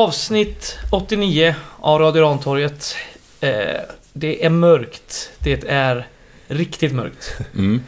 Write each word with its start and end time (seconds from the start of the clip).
Avsnitt 0.00 0.78
89 0.90 1.54
av 1.80 1.98
Radio 2.00 2.22
Rantorget. 2.22 2.96
Eh, 3.40 3.50
det 4.12 4.44
är 4.44 4.50
mörkt. 4.50 5.30
Det 5.38 5.64
är 5.68 6.06
riktigt 6.48 6.92
mörkt. 6.94 7.38
Mm. 7.54 7.82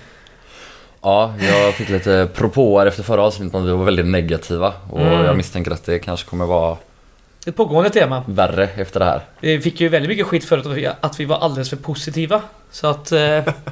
Ja, 1.02 1.34
jag 1.40 1.74
fick 1.74 1.88
lite 1.88 2.28
propåer 2.34 2.86
efter 2.86 3.02
förra 3.02 3.22
avsnittet 3.22 3.54
om 3.54 3.64
vi 3.64 3.70
var 3.72 3.84
väldigt 3.84 4.06
negativa. 4.06 4.72
Och 4.90 5.00
Mm. 5.00 5.24
jag 5.24 5.36
misstänker 5.36 5.70
att 5.70 5.84
det 5.84 5.98
kanske 5.98 6.28
kommer 6.30 6.46
vara 6.46 6.76
Ett 7.46 7.56
pågående 7.56 7.90
tema. 7.90 8.22
värre 8.26 8.68
efter 8.68 9.00
det 9.00 9.06
här. 9.06 9.20
Vi 9.40 9.60
fick 9.60 9.80
ju 9.80 9.88
väldigt 9.88 10.08
mycket 10.08 10.26
skit 10.26 10.44
förut 10.44 10.66
att 10.66 10.72
vi, 10.72 10.88
att 11.00 11.20
vi 11.20 11.24
var 11.24 11.36
alldeles 11.38 11.70
för 11.70 11.76
positiva. 11.76 12.42
Så 12.70 12.86
att, 12.86 13.12
eh, 13.12 13.20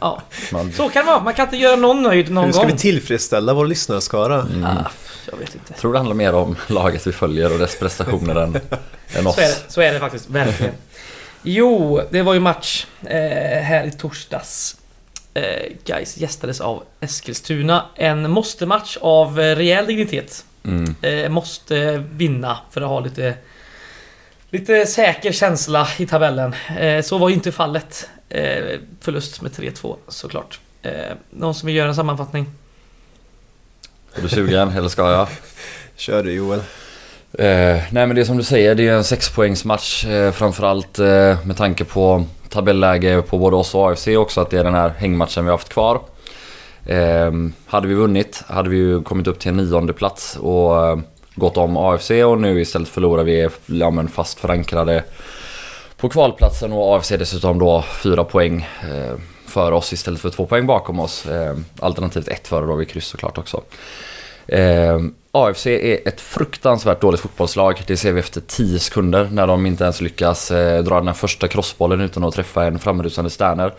ja. 0.00 0.22
Man, 0.52 0.72
Så 0.72 0.88
kan 0.88 1.04
det 1.04 1.10
vara. 1.12 1.22
Man 1.22 1.34
kan 1.34 1.46
inte 1.46 1.56
göra 1.56 1.76
någon 1.76 2.02
nöjd 2.02 2.30
någon 2.30 2.44
Hur 2.44 2.52
ska 2.52 2.62
gång. 2.62 2.70
vi 2.72 2.78
tillfredsställa 2.78 3.54
vår 3.54 3.66
lyssnarskara? 3.66 4.40
mm. 4.40 4.64
Ah, 4.64 4.90
jag 5.30 5.38
vet 5.38 5.54
inte. 5.54 5.66
Jag 5.68 5.76
tror 5.78 5.92
det 5.92 5.98
handlar 5.98 6.16
mer 6.16 6.34
om 6.34 6.56
laget 6.66 7.06
vi 7.06 7.12
följer 7.12 7.52
och 7.52 7.58
dess 7.58 7.78
prestationer 7.78 8.34
än, 8.34 8.60
än 9.16 9.26
oss. 9.26 9.34
Så 9.34 9.40
är, 9.40 9.46
det, 9.48 9.56
så 9.68 9.80
är 9.80 9.92
det 9.92 10.00
faktiskt, 10.00 10.30
verkligen. 10.30 10.74
Jo, 11.42 12.00
det 12.10 12.22
var 12.22 12.34
ju 12.34 12.40
match 12.40 12.86
eh, 13.02 13.62
här 13.62 13.84
i 13.86 13.90
torsdags. 13.90 14.76
Eh, 15.34 15.72
Guys 15.84 16.16
gästades 16.16 16.60
av 16.60 16.82
Eskilstuna. 17.00 17.84
En 17.94 18.30
måste-match 18.30 18.98
av 19.00 19.40
eh, 19.40 19.56
rejäl 19.56 19.86
dignitet. 19.86 20.44
Mm. 20.64 20.94
Eh, 21.02 21.28
måste 21.28 22.04
vinna 22.12 22.58
för 22.70 22.80
att 22.80 22.88
ha 22.88 23.00
lite, 23.00 23.34
lite 24.50 24.86
säker 24.86 25.32
känsla 25.32 25.88
i 25.98 26.06
tabellen. 26.06 26.54
Eh, 26.78 27.02
så 27.02 27.18
var 27.18 27.28
ju 27.28 27.34
inte 27.34 27.52
fallet. 27.52 28.08
Eh, 28.28 28.80
förlust 29.00 29.42
med 29.42 29.52
3-2 29.52 29.96
såklart. 30.08 30.60
Eh, 30.82 30.92
någon 31.30 31.54
som 31.54 31.66
vill 31.66 31.76
göra 31.76 31.88
en 31.88 31.94
sammanfattning? 31.94 32.46
Är 34.14 34.22
du 34.22 34.28
sugen 34.28 34.68
eller 34.70 34.88
ska 34.88 35.10
jag? 35.10 35.28
Kör 35.96 36.22
du 36.22 36.32
Joel. 36.32 36.58
Eh, 37.32 37.82
nej 37.90 38.06
men 38.06 38.14
det 38.14 38.20
är 38.20 38.24
som 38.24 38.36
du 38.36 38.42
säger, 38.42 38.74
det 38.74 38.88
är 38.88 38.92
en 38.92 39.04
sexpoängsmatch 39.04 40.04
eh, 40.04 40.32
framförallt 40.32 40.98
eh, 40.98 41.46
med 41.46 41.56
tanke 41.56 41.84
på 41.84 42.24
tabelläge 42.48 43.22
på 43.22 43.38
både 43.38 43.56
oss 43.56 43.74
och 43.74 43.90
AFC 43.90 44.08
också 44.08 44.40
att 44.40 44.50
det 44.50 44.58
är 44.58 44.64
den 44.64 44.74
här 44.74 44.88
hängmatchen 44.88 45.44
vi 45.44 45.50
har 45.50 45.58
haft 45.58 45.68
kvar. 45.68 46.00
Eh, 46.86 47.32
hade 47.66 47.88
vi 47.88 47.94
vunnit 47.94 48.44
hade 48.48 48.68
vi 48.68 48.76
ju 48.76 49.02
kommit 49.02 49.26
upp 49.26 49.38
till 49.38 49.48
en 49.48 49.56
nionde 49.56 49.92
plats 49.92 50.36
och 50.36 50.86
eh, 50.86 50.98
gått 51.36 51.56
om 51.56 51.76
AFC 51.76 52.10
och 52.10 52.40
nu 52.40 52.60
istället 52.60 52.88
förlorar 52.88 53.24
vi 53.24 53.48
ja, 53.66 53.90
men 53.90 54.08
fast 54.08 54.40
förankrade 54.40 55.04
på 55.96 56.08
kvalplatsen 56.08 56.72
och 56.72 56.96
AFC 56.96 57.08
dessutom 57.08 57.58
då 57.58 57.84
fyra 58.02 58.24
poäng 58.24 58.68
eh, 58.82 59.18
för 59.46 59.72
oss 59.72 59.92
istället 59.92 60.20
för 60.20 60.30
två 60.30 60.46
poäng 60.46 60.66
bakom 60.66 61.00
oss. 61.00 61.26
Eh, 61.26 61.56
alternativt 61.80 62.28
ett 62.28 62.48
före 62.48 62.66
då 62.66 62.74
vid 62.74 62.88
kryss 62.88 63.06
såklart 63.06 63.38
också. 63.38 63.62
Eh, 64.46 65.00
AFC 65.36 65.66
är 65.66 66.08
ett 66.08 66.20
fruktansvärt 66.20 67.00
dåligt 67.00 67.20
fotbollslag. 67.20 67.82
Det 67.86 67.96
ser 67.96 68.12
vi 68.12 68.20
efter 68.20 68.40
10 68.40 68.78
sekunder 68.78 69.28
när 69.32 69.46
de 69.46 69.66
inte 69.66 69.84
ens 69.84 70.00
lyckas 70.00 70.50
eh, 70.50 70.82
dra 70.82 71.00
den 71.00 71.14
första 71.14 71.48
crossbollen 71.48 72.00
utan 72.00 72.24
att 72.24 72.34
träffa 72.34 72.64
en 72.64 72.78
framrusande 72.78 73.30
Sterner. 73.30 73.72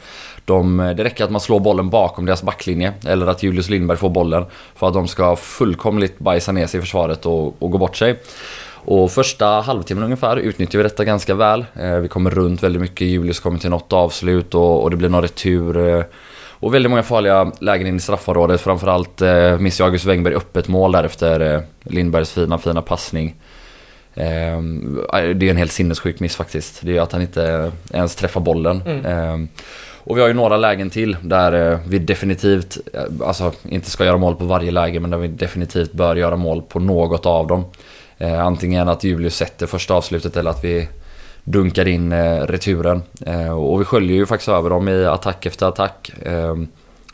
De, 0.45 0.79
eh, 0.79 0.95
det 0.95 1.03
räcker 1.03 1.23
att 1.23 1.31
man 1.31 1.41
slår 1.41 1.59
bollen 1.59 1.89
bakom 1.89 2.25
deras 2.25 2.43
backlinje 2.43 2.93
eller 3.05 3.27
att 3.27 3.43
Julius 3.43 3.69
Lindberg 3.69 3.97
får 3.97 4.09
bollen 4.09 4.45
för 4.75 4.87
att 4.87 4.93
de 4.93 5.07
ska 5.07 5.35
fullkomligt 5.35 6.19
bajsa 6.19 6.51
ner 6.51 6.67
sig 6.67 6.77
i 6.77 6.81
försvaret 6.81 7.25
och, 7.25 7.63
och 7.63 7.71
gå 7.71 7.77
bort 7.77 7.95
sig. 7.95 8.19
Och 8.69 9.11
första 9.11 9.45
halvtimmen 9.45 10.03
ungefär 10.03 10.37
utnyttjar 10.37 10.79
vi 10.79 10.83
detta 10.83 11.05
ganska 11.05 11.35
väl. 11.35 11.65
Eh, 11.73 11.95
vi 11.95 12.07
kommer 12.07 12.29
runt 12.29 12.63
väldigt 12.63 12.81
mycket, 12.81 13.07
Julius 13.07 13.39
kommer 13.39 13.59
till 13.59 13.69
något 13.69 13.93
avslut 13.93 14.55
och, 14.55 14.83
och 14.83 14.91
det 14.91 14.97
blir 14.97 15.09
någon 15.09 15.21
retur. 15.21 16.05
Och 16.59 16.73
väldigt 16.73 16.89
många 16.89 17.03
farliga 17.03 17.51
lägen 17.59 17.87
in 17.87 17.95
i 17.95 17.99
straffområdet. 17.99 18.61
Framförallt 18.61 19.21
eh, 19.21 19.59
missar 19.59 19.85
August 19.85 20.05
Wengberg 20.05 20.35
öppet 20.35 20.67
mål 20.67 20.91
där 20.91 21.03
efter 21.03 21.55
eh, 21.55 21.61
Lindbergs 21.83 22.31
fina, 22.31 22.57
fina 22.57 22.81
passning. 22.81 23.35
Eh, 24.13 24.61
det 25.11 25.45
är 25.45 25.49
en 25.49 25.57
helt 25.57 25.71
sinnessjuk 25.71 26.19
miss 26.19 26.35
faktiskt. 26.35 26.79
Det 26.81 26.97
är 26.97 27.01
att 27.01 27.11
han 27.11 27.21
inte 27.21 27.71
ens 27.93 28.15
träffar 28.15 28.41
bollen. 28.41 28.81
Mm. 28.85 29.05
Eh, 29.05 29.49
och 30.07 30.17
vi 30.17 30.21
har 30.21 30.27
ju 30.27 30.33
några 30.33 30.57
lägen 30.57 30.89
till 30.89 31.17
där 31.21 31.71
eh, 31.71 31.79
vi 31.87 31.99
definitivt, 31.99 32.77
alltså 33.25 33.51
inte 33.69 33.89
ska 33.89 34.05
göra 34.05 34.17
mål 34.17 34.35
på 34.35 34.45
varje 34.45 34.71
läge 34.71 34.99
men 34.99 35.09
där 35.09 35.17
vi 35.17 35.27
definitivt 35.27 35.93
bör 35.93 36.15
göra 36.15 36.35
mål 36.35 36.61
på 36.61 36.79
något 36.79 37.25
av 37.25 37.47
dem. 37.47 37.65
Eh, 38.17 38.45
antingen 38.45 38.89
att 38.89 39.03
Julius 39.03 39.35
sätter 39.35 39.65
första 39.65 39.93
avslutet 39.93 40.37
eller 40.37 40.49
att 40.51 40.63
vi 40.63 40.87
dunkar 41.47 41.87
in 41.87 42.11
eh, 42.11 42.41
returen. 42.41 43.03
Eh, 43.25 43.51
och 43.51 43.81
vi 43.81 43.85
sköljer 43.85 44.17
ju 44.17 44.25
faktiskt 44.25 44.49
över 44.49 44.69
dem 44.69 44.89
i 44.89 45.05
attack 45.05 45.45
efter 45.45 45.65
attack. 45.65 46.11
Ehm, 46.25 46.61
eh, 46.61 46.67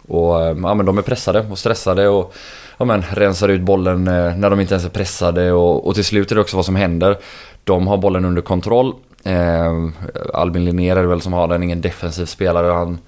och 0.07 0.35
ja, 0.35 0.73
men 0.73 0.85
de 0.85 0.97
är 0.97 1.01
pressade 1.01 1.45
och 1.51 1.59
stressade 1.59 2.07
och 2.07 2.33
ja, 2.77 2.85
men, 2.85 3.03
rensar 3.11 3.49
ut 3.49 3.61
bollen 3.61 4.07
eh, 4.07 4.35
när 4.35 4.49
de 4.49 4.59
inte 4.59 4.73
ens 4.73 4.85
är 4.85 4.89
pressade. 4.89 5.51
Och, 5.51 5.87
och 5.87 5.95
till 5.95 6.05
slut 6.05 6.31
är 6.31 6.35
det 6.35 6.41
också 6.41 6.55
vad 6.55 6.65
som 6.65 6.75
händer. 6.75 7.17
De 7.63 7.87
har 7.87 7.97
bollen 7.97 8.25
under 8.25 8.41
kontroll. 8.41 8.93
Eh, 9.23 9.73
Albin 10.33 10.65
Linnér 10.65 10.95
är 10.95 11.01
det 11.01 11.07
väl 11.07 11.21
som 11.21 11.33
har 11.33 11.47
den, 11.47 11.63
ingen 11.63 11.81
defensiv 11.81 12.25
spelare. 12.25 12.67
Han 12.67 12.99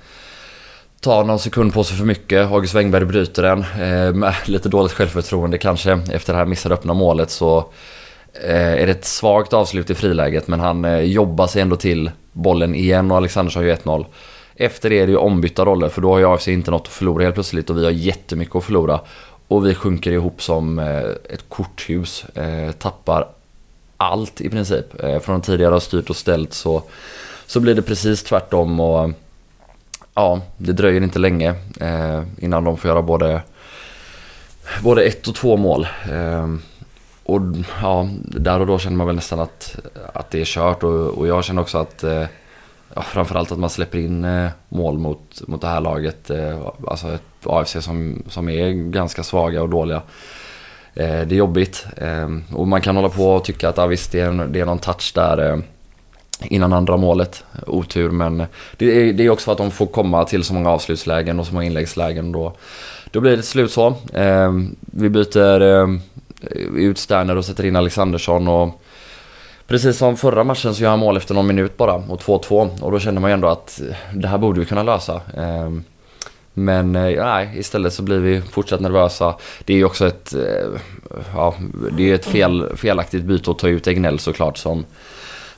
tar 1.00 1.24
någon 1.24 1.40
sekund 1.40 1.74
på 1.74 1.84
sig 1.84 1.97
för 1.97 2.06
mycket. 2.06 2.52
August 2.52 2.74
Wengberg 2.74 3.06
bryter 3.06 3.44
den. 3.44 3.59
Eh, 3.59 4.14
med 4.14 4.34
lite 4.46 4.69
dåligt 4.69 4.91
självförtroende 4.91 5.58
kanske 5.58 6.00
efter 6.12 6.34
det 6.34 6.40
här 6.40 6.46
missade 6.46 6.75
öppna 6.75 6.94
målet 6.94 7.30
så 7.30 7.66
Eh, 8.44 8.81
är 8.81 8.85
det 8.85 8.91
ett 8.91 9.06
svagt 9.06 9.53
avslut 9.53 9.90
i 9.90 9.96
friläget 9.96 10.47
men 10.47 10.59
han 10.59 10.85
eh, 10.85 11.00
jobbar 11.00 11.47
sig 11.47 11.62
ändå 11.62 11.75
till 11.75 12.12
bollen 12.31 12.75
igen 12.75 13.12
och 13.12 13.18
Alexanders 13.18 13.56
har 13.56 13.63
ju 13.63 13.73
1-0. 13.73 14.06
Efter 14.56 14.90
det 14.90 15.00
är 15.00 15.06
det 15.06 15.12
ju 15.12 15.18
ombytta 15.18 15.66
roller 15.66 15.90
för 15.90 16.01
då 16.01 16.12
har 16.12 16.19
ju 16.19 16.25
AFC 16.25 16.47
inte 16.47 16.72
något 16.72 16.81
att 16.81 16.94
förlora 16.94 17.23
helt 17.23 17.35
plötsligt 17.35 17.69
och 17.69 17.78
vi 17.78 17.84
har 17.84 17.91
jättemycket 17.91 18.56
att 18.56 18.63
förlora. 18.63 19.00
Och 19.47 19.66
vi 19.66 19.75
sjunker 19.75 20.12
ihop 20.12 20.41
som 20.41 20.79
eh, 20.79 21.03
ett 21.29 21.50
korthus. 21.50 22.25
Eh, 22.25 22.72
tappar 22.72 23.28
allt 23.97 24.41
i 24.41 24.50
princip. 24.50 25.03
Eh, 25.03 25.19
från 25.19 25.35
att 25.35 25.44
tidigare 25.44 25.73
ha 25.73 25.79
styrt 25.79 26.09
och 26.09 26.16
ställt 26.16 26.53
så, 26.53 26.84
så 27.46 27.59
blir 27.59 27.75
det 27.75 27.81
precis 27.81 28.23
tvärtom 28.23 28.79
och 28.79 29.12
ja, 30.13 30.41
det 30.57 30.73
dröjer 30.73 31.02
inte 31.02 31.19
länge 31.19 31.56
eh, 31.79 32.23
innan 32.38 32.63
de 32.63 32.78
får 32.78 32.90
göra 32.90 33.02
både, 33.02 33.41
både 34.84 35.03
ett 35.03 35.28
och 35.28 35.35
två 35.35 35.57
mål. 35.57 35.88
Eh, 36.12 36.47
och 37.25 37.41
ja, 37.81 38.09
där 38.22 38.59
och 38.59 38.68
då 38.68 38.80
känner 38.80 38.97
man 38.97 39.08
väl 39.08 39.16
nästan 39.16 39.40
att, 39.40 39.75
att 40.13 40.31
det 40.31 40.41
är 40.41 40.46
kört 40.46 40.84
och, 40.84 41.08
och 41.08 41.28
jag 41.28 41.44
känner 41.44 41.62
också 41.62 41.78
att 41.78 42.03
eh, 42.03 42.24
ja, 42.94 43.02
framförallt 43.02 43.52
att 43.52 43.59
man 43.59 43.69
släpper 43.69 43.97
in 43.97 44.25
eh, 44.25 44.50
mål 44.69 44.97
mot, 44.97 45.41
mot 45.47 45.62
det 45.62 45.68
här 45.68 45.81
laget. 45.81 46.30
Eh, 46.30 46.68
alltså 46.88 47.08
ett 47.08 47.22
AFC 47.46 47.78
som, 47.81 48.24
som 48.30 48.50
är 48.50 48.72
ganska 48.72 49.24
svaga 49.24 49.62
och 49.62 49.69
dåliga. 49.69 50.02
Det 50.94 51.03
är 51.03 51.34
jobbigt. 51.34 51.85
Och 52.53 52.68
man 52.68 52.81
kan 52.81 52.96
hålla 52.96 53.09
på 53.09 53.35
och 53.35 53.44
tycka 53.44 53.69
att 53.69 53.78
ja, 53.78 53.88
visst, 53.88 54.12
det 54.12 54.19
är, 54.19 54.28
en, 54.28 54.52
det 54.52 54.59
är 54.59 54.66
någon 54.66 54.80
touch 54.80 55.12
där 55.16 55.62
innan 56.41 56.74
andra 56.74 56.97
målet. 56.97 57.44
Otur 57.68 58.09
men 58.09 58.46
det 58.78 58.85
är, 58.85 59.14
det 59.14 59.25
är 59.25 59.30
också 59.30 59.46
för 59.46 59.52
att 59.52 59.58
de 59.58 59.72
får 59.72 59.85
komma 59.85 60.25
till 60.25 60.44
så 60.44 60.53
många 60.53 60.69
avslutslägen 60.69 61.40
och 61.40 61.47
så 61.47 61.53
många 61.53 61.66
inläggslägen. 61.66 62.31
Då, 62.31 62.53
då 63.12 63.19
blir 63.19 63.31
det 63.31 63.38
till 63.38 63.46
slut 63.46 63.72
så. 63.72 63.96
Vi 64.80 65.09
byter 65.09 66.00
Eh, 66.41 66.75
ut 66.75 66.97
Sterner 66.97 67.38
och 67.38 67.46
sätter 67.46 67.66
in 67.66 67.75
Alexandersson 67.75 68.47
och 68.47 68.81
Precis 69.68 69.97
som 69.97 70.18
förra 70.18 70.44
matchen 70.44 70.75
så 70.75 70.84
gör 70.84 70.90
han 70.90 71.00
mål 71.00 71.18
efter 71.18 71.34
någon 71.34 71.47
minut 71.47 71.78
bara 71.78 71.94
och 71.94 72.22
2-2 72.22 72.81
och 72.81 72.91
då 72.91 73.00
känner 73.00 73.22
man 73.22 73.29
ju 73.29 73.34
ändå 73.34 73.47
att 73.47 73.81
eh, 73.81 73.96
det 74.13 74.28
här 74.28 74.38
borde 74.38 74.59
vi 74.59 74.66
kunna 74.66 74.84
lösa. 74.84 75.22
Ehm, 75.38 75.84
men 76.53 76.96
eh, 76.96 77.25
nej, 77.25 77.53
istället 77.56 77.93
så 77.93 78.03
blir 78.03 78.20
vi 78.20 78.41
fortsatt 78.41 78.79
nervösa. 78.79 79.35
Det 79.66 79.73
är 79.73 79.78
ju 79.78 79.85
också 79.85 80.08
ett, 80.08 80.34
ja, 81.34 81.55
det 81.91 82.11
är 82.11 82.16
ett 82.16 82.26
fel, 82.26 82.78
felaktigt 82.78 83.23
byte 83.23 83.52
att 83.52 83.59
ta 83.59 83.67
ut 83.67 83.88
Egnell 83.88 84.20
såklart 84.20 84.58
som 84.58 84.85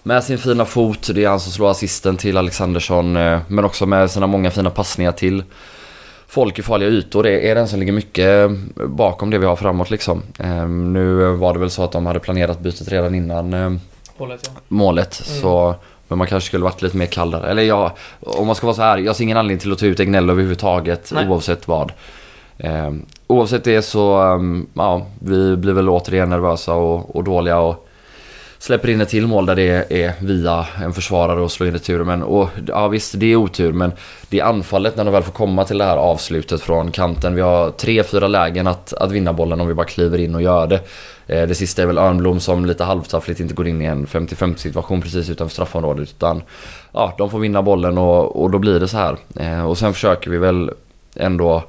med 0.03 0.23
sin 0.23 0.37
fina 0.37 0.65
fot, 0.65 1.09
det 1.13 1.23
är 1.23 1.29
han 1.29 1.39
som 1.39 1.51
slår 1.51 1.71
assisten 1.71 2.17
till 2.17 2.37
Alexandersson 2.37 3.13
men 3.47 3.65
också 3.65 3.85
med 3.85 4.11
sina 4.11 4.27
många 4.27 4.51
fina 4.51 4.69
passningar 4.69 5.11
till 5.11 5.43
folk 6.27 6.59
i 6.59 6.61
farliga 6.61 6.89
ytor. 6.89 7.23
Det 7.23 7.49
är 7.49 7.55
den 7.55 7.67
som 7.67 7.79
ligger 7.79 7.93
mycket 7.93 8.49
bakom 8.75 9.29
det 9.29 9.37
vi 9.37 9.45
har 9.45 9.55
framåt 9.55 9.89
liksom. 9.89 10.21
Eh, 10.39 10.67
Nu 10.67 11.31
var 11.31 11.53
det 11.53 11.59
väl 11.59 11.69
så 11.69 11.83
att 11.83 11.91
de 11.91 12.05
hade 12.05 12.19
planerat 12.19 12.59
bytet 12.59 12.87
redan 12.87 13.15
innan 13.15 13.53
eh, 13.53 13.71
Hållet, 14.17 14.41
ja. 14.55 14.61
målet. 14.67 15.23
Mm. 15.27 15.41
Så, 15.41 15.75
men 16.07 16.17
man 16.17 16.27
kanske 16.27 16.47
skulle 16.47 16.63
varit 16.63 16.81
lite 16.81 16.97
mer 16.97 17.05
kallare. 17.05 17.51
Eller 17.51 17.63
ja, 17.63 17.95
om 18.19 18.47
man 18.47 18.55
ska 18.55 18.67
vara 18.67 18.75
så 18.75 18.81
här. 18.81 18.97
Jag 18.97 19.15
ser 19.15 19.23
ingen 19.23 19.37
anledning 19.37 19.59
till 19.59 19.71
att 19.71 19.79
ta 19.79 19.85
ut 19.85 19.99
Egnell 19.99 20.29
överhuvudtaget 20.29 21.11
Nej. 21.13 21.27
oavsett 21.27 21.67
vad. 21.67 21.91
Eh, 22.57 22.91
oavsett 23.27 23.63
det 23.63 23.81
så, 23.81 24.21
um, 24.21 24.67
ja, 24.73 25.05
vi 25.19 25.55
blir 25.57 25.73
väl 25.73 25.89
återigen 25.89 26.29
nervösa 26.29 26.73
och, 26.73 27.15
och 27.15 27.23
dåliga 27.23 27.59
och 27.59 27.86
släpper 28.59 28.89
in 28.89 29.01
ett 29.01 29.09
till 29.09 29.27
mål 29.27 29.45
där 29.45 29.55
det 29.55 29.85
är 30.03 30.13
via 30.19 30.65
en 30.83 30.93
försvarare 30.93 31.41
och 31.41 31.51
slår 31.51 31.67
in 31.67 31.73
returen. 31.73 32.07
Men, 32.07 32.23
och, 32.23 32.49
ja 32.67 32.87
visst, 32.87 33.19
det 33.19 33.25
är 33.31 33.35
otur 33.35 33.73
men 33.73 33.91
det 34.29 34.39
är 34.39 34.43
anfallet 34.43 34.95
när 34.97 35.05
de 35.05 35.13
väl 35.13 35.23
får 35.23 35.31
komma 35.31 35.63
till 35.65 35.77
det 35.77 35.83
här 35.83 35.97
avslutet 35.97 36.61
från 36.61 36.91
kanten. 36.91 37.35
Vi 37.35 37.41
har 37.41 37.71
tre, 37.71 38.03
fyra 38.03 38.27
lägen 38.27 38.67
att, 38.67 38.93
att 38.93 39.11
vinna 39.11 39.33
bollen 39.33 39.61
om 39.61 39.67
vi 39.67 39.73
bara 39.73 39.85
kliver 39.87 40.17
in 40.17 40.35
och 40.35 40.41
gör 40.41 40.67
det. 40.67 40.79
Eh, 41.27 41.47
Det 41.47 41.55
sista 41.55 41.81
är 41.81 41.85
väl 41.85 41.97
Örnblom 41.97 42.39
som 42.39 42.65
lite 42.65 42.83
halvtaffligt 42.83 43.39
inte 43.39 43.53
går 43.53 43.67
in 43.67 43.81
i 43.81 43.85
en 43.85 44.07
50-50 44.07 44.55
situation 44.55 45.01
precis 45.01 45.29
utanför 45.29 45.53
straffområdet. 45.53 46.09
Utan 46.09 46.41
ja, 46.91 47.13
de 47.17 47.29
får 47.29 47.39
vinna 47.39 47.61
bollen 47.61 47.97
och, 47.97 48.41
och 48.43 48.51
då 48.51 48.59
blir 48.59 48.79
det 48.79 48.87
så 48.87 48.97
här. 48.97 49.17
Eh, 49.39 49.65
Och 49.65 49.77
sen 49.77 49.93
försöker 49.93 50.31
vi 50.31 50.37
väl 50.37 50.71
ändå 51.15 51.63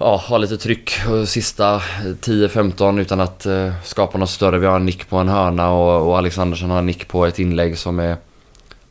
ja, 0.00 0.16
ha 0.16 0.38
lite 0.38 0.56
tryck 0.56 0.90
sista 1.26 1.78
10-15 1.78 3.00
utan 3.00 3.20
att 3.20 3.46
eh, 3.46 3.72
skapa 3.84 4.18
något 4.18 4.30
större. 4.30 4.58
Vi 4.58 4.66
har 4.66 4.76
en 4.76 4.86
nick 4.86 5.08
på 5.08 5.16
en 5.16 5.28
hörna 5.28 5.72
och, 5.72 6.08
och 6.08 6.18
Alexandersson 6.18 6.70
har 6.70 6.78
en 6.78 6.86
nick 6.86 7.08
på 7.08 7.26
ett 7.26 7.38
inlägg 7.38 7.78
som 7.78 7.98
är 7.98 8.16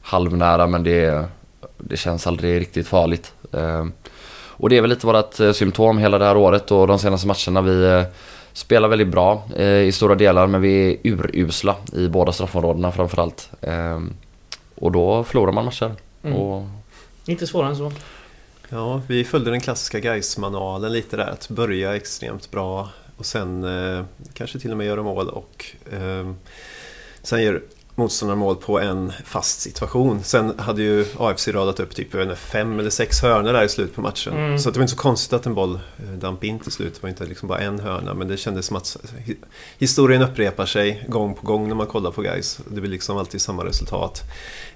halvnära 0.01 0.67
men 0.67 0.83
det, 0.83 1.25
det 1.77 1.97
känns 1.97 2.27
aldrig 2.27 2.61
riktigt 2.61 2.87
farligt. 2.87 3.33
Eh, 3.51 3.85
och 4.59 4.69
det 4.69 4.77
är 4.77 4.81
väl 4.81 4.89
lite 4.89 5.07
vårt 5.07 5.39
eh, 5.39 5.51
symptom 5.51 5.97
hela 5.97 6.17
det 6.17 6.25
här 6.25 6.37
året 6.37 6.71
och 6.71 6.87
de 6.87 6.99
senaste 6.99 7.27
matcherna. 7.27 7.61
Vi 7.61 7.83
eh, 7.85 8.03
spelar 8.53 8.87
väldigt 8.87 9.07
bra 9.07 9.43
eh, 9.55 9.65
i 9.65 9.91
stora 9.91 10.15
delar 10.15 10.47
men 10.47 10.61
vi 10.61 10.91
är 10.91 10.97
urusla 11.03 11.75
i 11.93 12.07
båda 12.07 12.31
straffområdena 12.31 12.91
framförallt. 12.91 13.49
Eh, 13.61 13.99
och 14.75 14.91
då 14.91 15.23
förlorar 15.23 15.51
man 15.51 15.65
matcher. 15.65 15.91
Mm. 16.23 16.37
Och, 16.37 16.67
Inte 17.25 17.47
svårare 17.47 17.69
än 17.69 17.75
så. 17.75 17.91
Ja, 18.71 19.01
vi 19.07 19.23
följde 19.23 19.51
den 19.51 19.61
klassiska 19.61 19.99
Gais-manualen 19.99 20.93
lite 20.93 21.17
där. 21.17 21.27
Att 21.27 21.49
börja 21.49 21.95
extremt 21.95 22.51
bra 22.51 22.89
och 23.17 23.25
sen 23.25 23.63
eh, 23.63 24.05
kanske 24.33 24.59
till 24.59 24.71
och 24.71 24.77
med 24.77 24.87
göra 24.87 25.03
mål 25.03 25.29
och 25.29 25.65
eh, 25.91 26.31
sen 27.21 27.43
gör 27.43 27.61
motståndaren 27.99 28.39
mål 28.39 28.55
på 28.55 28.79
en 28.79 29.13
fast 29.25 29.61
situation. 29.61 30.23
Sen 30.23 30.59
hade 30.59 30.81
ju 30.81 31.05
AFC 31.19 31.47
radat 31.47 31.79
upp 31.79 31.95
typ 31.95 32.15
inte, 32.15 32.35
fem 32.35 32.79
eller 32.79 32.89
sex 32.89 33.21
hörnor 33.21 33.53
där 33.53 33.63
i 33.63 33.69
slutet 33.69 33.95
på 33.95 34.01
matchen. 34.01 34.33
Mm. 34.33 34.59
Så 34.59 34.71
det 34.71 34.79
var 34.79 34.83
inte 34.83 34.91
så 34.95 34.97
konstigt 35.01 35.33
att 35.33 35.45
en 35.45 35.53
boll 35.53 35.79
eh, 35.97 36.11
damp 36.13 36.43
in 36.43 36.59
till 36.59 36.71
slut. 36.71 36.93
Det 36.93 37.03
var 37.03 37.09
inte 37.09 37.25
liksom 37.25 37.47
bara 37.47 37.59
en 37.59 37.79
hörna 37.79 38.13
men 38.13 38.27
det 38.27 38.37
kändes 38.37 38.65
som 38.65 38.77
att 38.77 38.97
hi- 39.25 39.37
historien 39.77 40.21
upprepar 40.21 40.65
sig 40.65 41.05
gång 41.07 41.35
på 41.35 41.47
gång 41.47 41.67
när 41.67 41.75
man 41.75 41.87
kollar 41.87 42.11
på 42.11 42.21
guys. 42.21 42.59
Det 42.67 42.81
blir 42.81 42.91
liksom 42.91 43.17
alltid 43.17 43.41
samma 43.41 43.65
resultat. 43.65 44.21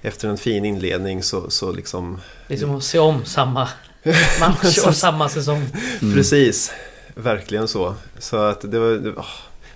Efter 0.02 0.28
en 0.28 0.38
fin 0.38 0.64
inledning 0.64 1.22
så, 1.22 1.50
så 1.50 1.72
liksom 1.72 2.20
Det 2.48 2.54
är 2.54 2.58
som 2.58 2.76
att 2.76 2.84
se 2.84 2.98
om 2.98 3.24
samma 3.24 3.68
match 4.40 4.78
och 4.86 4.96
samma 4.96 5.28
säsong. 5.28 5.66
Precis, 6.14 6.72
verkligen 7.14 7.68
så. 7.68 7.94
Så 8.18 8.36
att 8.36 8.60
det 8.72 8.78
var... 8.78 9.12
Åh. 9.16 9.24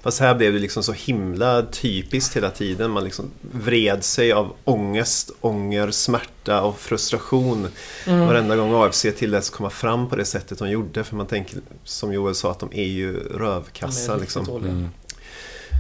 Fast 0.03 0.21
här 0.21 0.35
blev 0.35 0.53
det 0.53 0.59
liksom 0.59 0.83
så 0.83 0.93
himla 0.93 1.63
typiskt 1.63 2.37
hela 2.37 2.51
tiden. 2.51 2.91
Man 2.91 3.05
liksom 3.05 3.31
vred 3.41 4.05
sig 4.05 4.33
av 4.33 4.55
ångest, 4.65 5.31
ånger, 5.41 5.91
smärta 5.91 6.63
och 6.63 6.79
frustration. 6.79 7.69
Mm. 8.07 8.27
Varenda 8.27 8.57
gång 8.57 8.75
AFC 8.75 9.07
tilläts 9.17 9.51
komma 9.51 9.71
fram 9.71 10.09
på 10.09 10.17
det 10.17 10.25
sättet 10.25 10.59
de 10.59 10.71
gjorde. 10.71 11.05
För 11.05 11.17
man 11.17 11.27
tänker, 11.27 11.59
som 11.85 12.13
Joel 12.13 12.35
sa, 12.35 12.51
att 12.51 12.59
de 12.59 12.69
är 12.73 12.87
ju 12.87 13.19
rövkassa. 13.19 14.15
Är 14.15 14.21
liksom. 14.21 14.49
mm. 14.49 14.89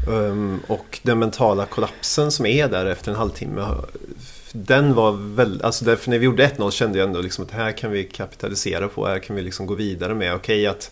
Um, 0.08 0.60
och 0.66 1.00
den 1.02 1.18
mentala 1.18 1.66
kollapsen 1.66 2.30
som 2.30 2.46
är 2.46 2.68
där 2.68 2.86
efter 2.86 3.10
en 3.10 3.16
halvtimme. 3.16 3.66
Den 4.52 4.94
var 4.94 5.12
väldigt, 5.12 5.62
alltså 5.62 5.84
därför 5.84 6.10
när 6.10 6.18
vi 6.18 6.24
gjorde 6.24 6.46
1-0 6.46 6.70
kände 6.70 6.98
jag 6.98 7.06
ändå 7.06 7.20
liksom 7.20 7.44
att 7.44 7.50
här 7.50 7.72
kan 7.72 7.90
vi 7.90 8.04
kapitalisera 8.04 8.88
på, 8.88 9.06
här 9.06 9.18
kan 9.18 9.36
vi 9.36 9.42
liksom 9.42 9.66
gå 9.66 9.74
vidare 9.74 10.14
med. 10.14 10.34
Okej 10.34 10.66
att 10.66 10.90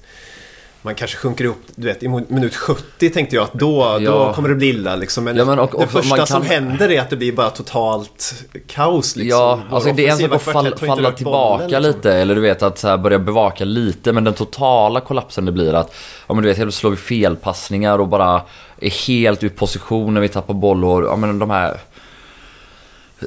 man 0.87 0.95
kanske 0.95 1.17
sjunker 1.17 1.45
ihop, 1.45 1.57
du 1.75 1.87
vet 1.87 2.03
i 2.03 2.09
minut 2.09 2.55
70 2.57 3.11
tänkte 3.11 3.37
jag 3.37 3.43
att 3.43 3.53
då, 3.53 3.99
då 3.99 4.05
Ja. 4.05 4.33
kommer 4.35 4.49
det 4.49 4.55
bli 4.55 4.67
illa 4.69 4.97
liksom. 4.97 5.25
Men, 5.25 5.37
Ja, 5.37 5.45
men 5.45 5.59
och- 5.59 5.71
det 5.71 5.77
och 5.77 5.91
första 5.91 6.17
man 6.17 6.27
som 6.27 6.43
kan- 6.43 6.51
händer 6.51 6.91
är 6.93 7.01
att 7.01 7.11
det 7.11 7.17
blir 7.17 7.33
bara 7.33 7.51
totalt 7.51 8.35
kaos 8.67 9.17
liksom. 9.17 9.41
Ja, 9.41 9.61
Vår 9.71 9.77
alltså 9.77 9.93
det 9.93 10.07
är 10.07 10.13
en 10.13 10.19
sak 10.19 10.33
att 10.33 10.43
fall, 10.43 10.75
falla 10.79 11.13
tillbaka 11.13 11.65
bollen, 11.65 11.71
liksom. 11.71 11.83
lite 11.83 12.13
eller 12.15 12.35
du 12.35 12.41
vet 12.41 12.63
att 12.63 12.79
så 12.79 12.89
här 12.89 12.97
börja 12.97 13.19
bevaka 13.19 13.65
lite 13.65 14.13
men 14.13 14.25
den 14.25 14.35
totala 14.35 15.01
kollapsen 15.01 15.45
det 15.45 15.53
blir 15.53 15.75
att 15.75 15.95
Ja 16.27 16.35
men 16.35 16.43
du 16.43 16.49
vet 16.49 16.59
helt 16.59 16.75
slår 16.75 16.91
vi 16.91 16.97
felpassningar 16.97 17.99
och 17.99 18.09
bara 18.09 18.43
är 18.81 19.07
helt 19.07 19.45
ur 19.45 19.49
position 19.49 20.15
när 20.15 20.21
vi 20.21 20.29
tappar 20.29 20.55
boll 20.55 20.85
och 20.85 21.05
ja 21.05 21.17
men 21.17 21.39
de 21.39 21.51
här 21.51 21.77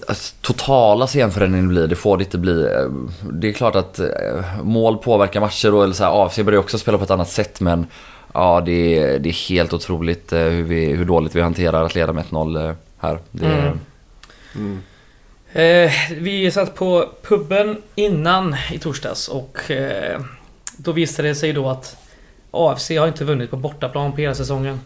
Alltså, 0.07 0.35
totala 0.41 1.07
scenförändringen 1.07 1.67
blir, 1.67 1.87
det 1.87 1.95
får 1.95 2.17
det 2.17 2.23
inte 2.23 2.37
bli. 2.37 2.63
Eh, 2.65 2.89
det 3.31 3.47
är 3.49 3.53
klart 3.53 3.75
att 3.75 3.99
eh, 3.99 4.07
mål 4.63 4.97
påverkar 4.97 5.41
matcher 5.41 5.73
och 5.73 5.83
eller 5.83 5.93
så 5.93 6.03
här, 6.03 6.25
AFC 6.25 6.39
börjar 6.39 6.59
också 6.59 6.77
spela 6.77 6.97
på 6.97 7.03
ett 7.03 7.11
annat 7.11 7.29
sätt 7.29 7.59
men 7.61 7.87
Ja 8.33 8.61
det 8.65 8.97
är, 8.97 9.19
det 9.19 9.29
är 9.29 9.49
helt 9.49 9.73
otroligt 9.73 10.33
eh, 10.33 10.39
hur, 10.39 10.63
vi, 10.63 10.85
hur 10.85 11.05
dåligt 11.05 11.35
vi 11.35 11.41
hanterar 11.41 11.83
att 11.83 11.95
leda 11.95 12.13
med 12.13 12.25
1-0 12.25 12.75
här. 12.97 13.19
Det, 13.31 13.45
Mm. 13.45 13.79
Mm. 14.55 14.81
Eh, 15.53 15.91
vi 16.17 16.51
satt 16.51 16.75
på 16.75 17.09
puben 17.23 17.81
innan 17.95 18.55
i 18.71 18.79
torsdags 18.79 19.27
och 19.27 19.71
eh, 19.71 20.21
då 20.77 20.91
visade 20.91 21.27
det 21.27 21.35
sig 21.35 21.53
då 21.53 21.69
att 21.69 21.97
AFC 22.51 22.89
har 22.89 23.07
inte 23.07 23.25
vunnit 23.25 23.49
på 23.49 23.57
bortaplan 23.57 24.11
på 24.11 24.17
hela 24.21 24.35
säsongen. 24.35 24.79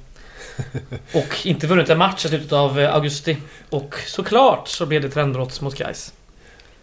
Och 1.14 1.46
inte 1.46 1.68
vunnit 1.68 1.90
en 1.90 1.98
match 1.98 2.26
i 2.26 2.28
slutet 2.28 2.54
av 2.54 2.80
eh, 2.80 2.94
augusti. 2.96 3.38
Och 3.70 3.96
såklart 4.08 4.68
så 4.68 4.86
blev 4.86 5.02
det 5.02 5.10
trendbrott 5.10 5.62
mot 5.62 5.78
Gais. 5.78 6.14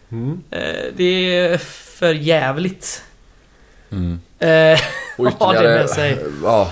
Mm. 0.09 0.43
Eh, 0.51 0.59
det 0.95 1.37
är 1.37 1.57
för 1.57 2.13
jävligt. 2.13 3.03
Mm. 3.89 4.19
Eh, 4.39 4.79
Och 5.17 5.53
med 5.53 5.89
sig. 5.89 6.17
Ja, 6.43 6.71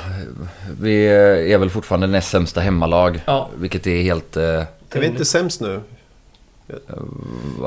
vi 0.81 1.05
är 1.53 1.57
väl 1.57 1.69
fortfarande 1.69 2.07
näst 2.07 2.29
sämsta 2.29 2.61
hemmalag. 2.61 3.21
ja, 3.25 3.49
Vilket 3.57 3.87
är 3.87 4.01
helt... 4.01 4.37
Eh, 4.37 4.43
Är 4.43 4.99
vi 4.99 5.05
inte 5.05 5.25
sämst 5.25 5.61
nu? 5.61 5.81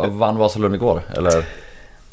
vann 0.09 0.37
Vasalund 0.37 0.75
igår? 0.75 1.03
Eller? 1.17 1.45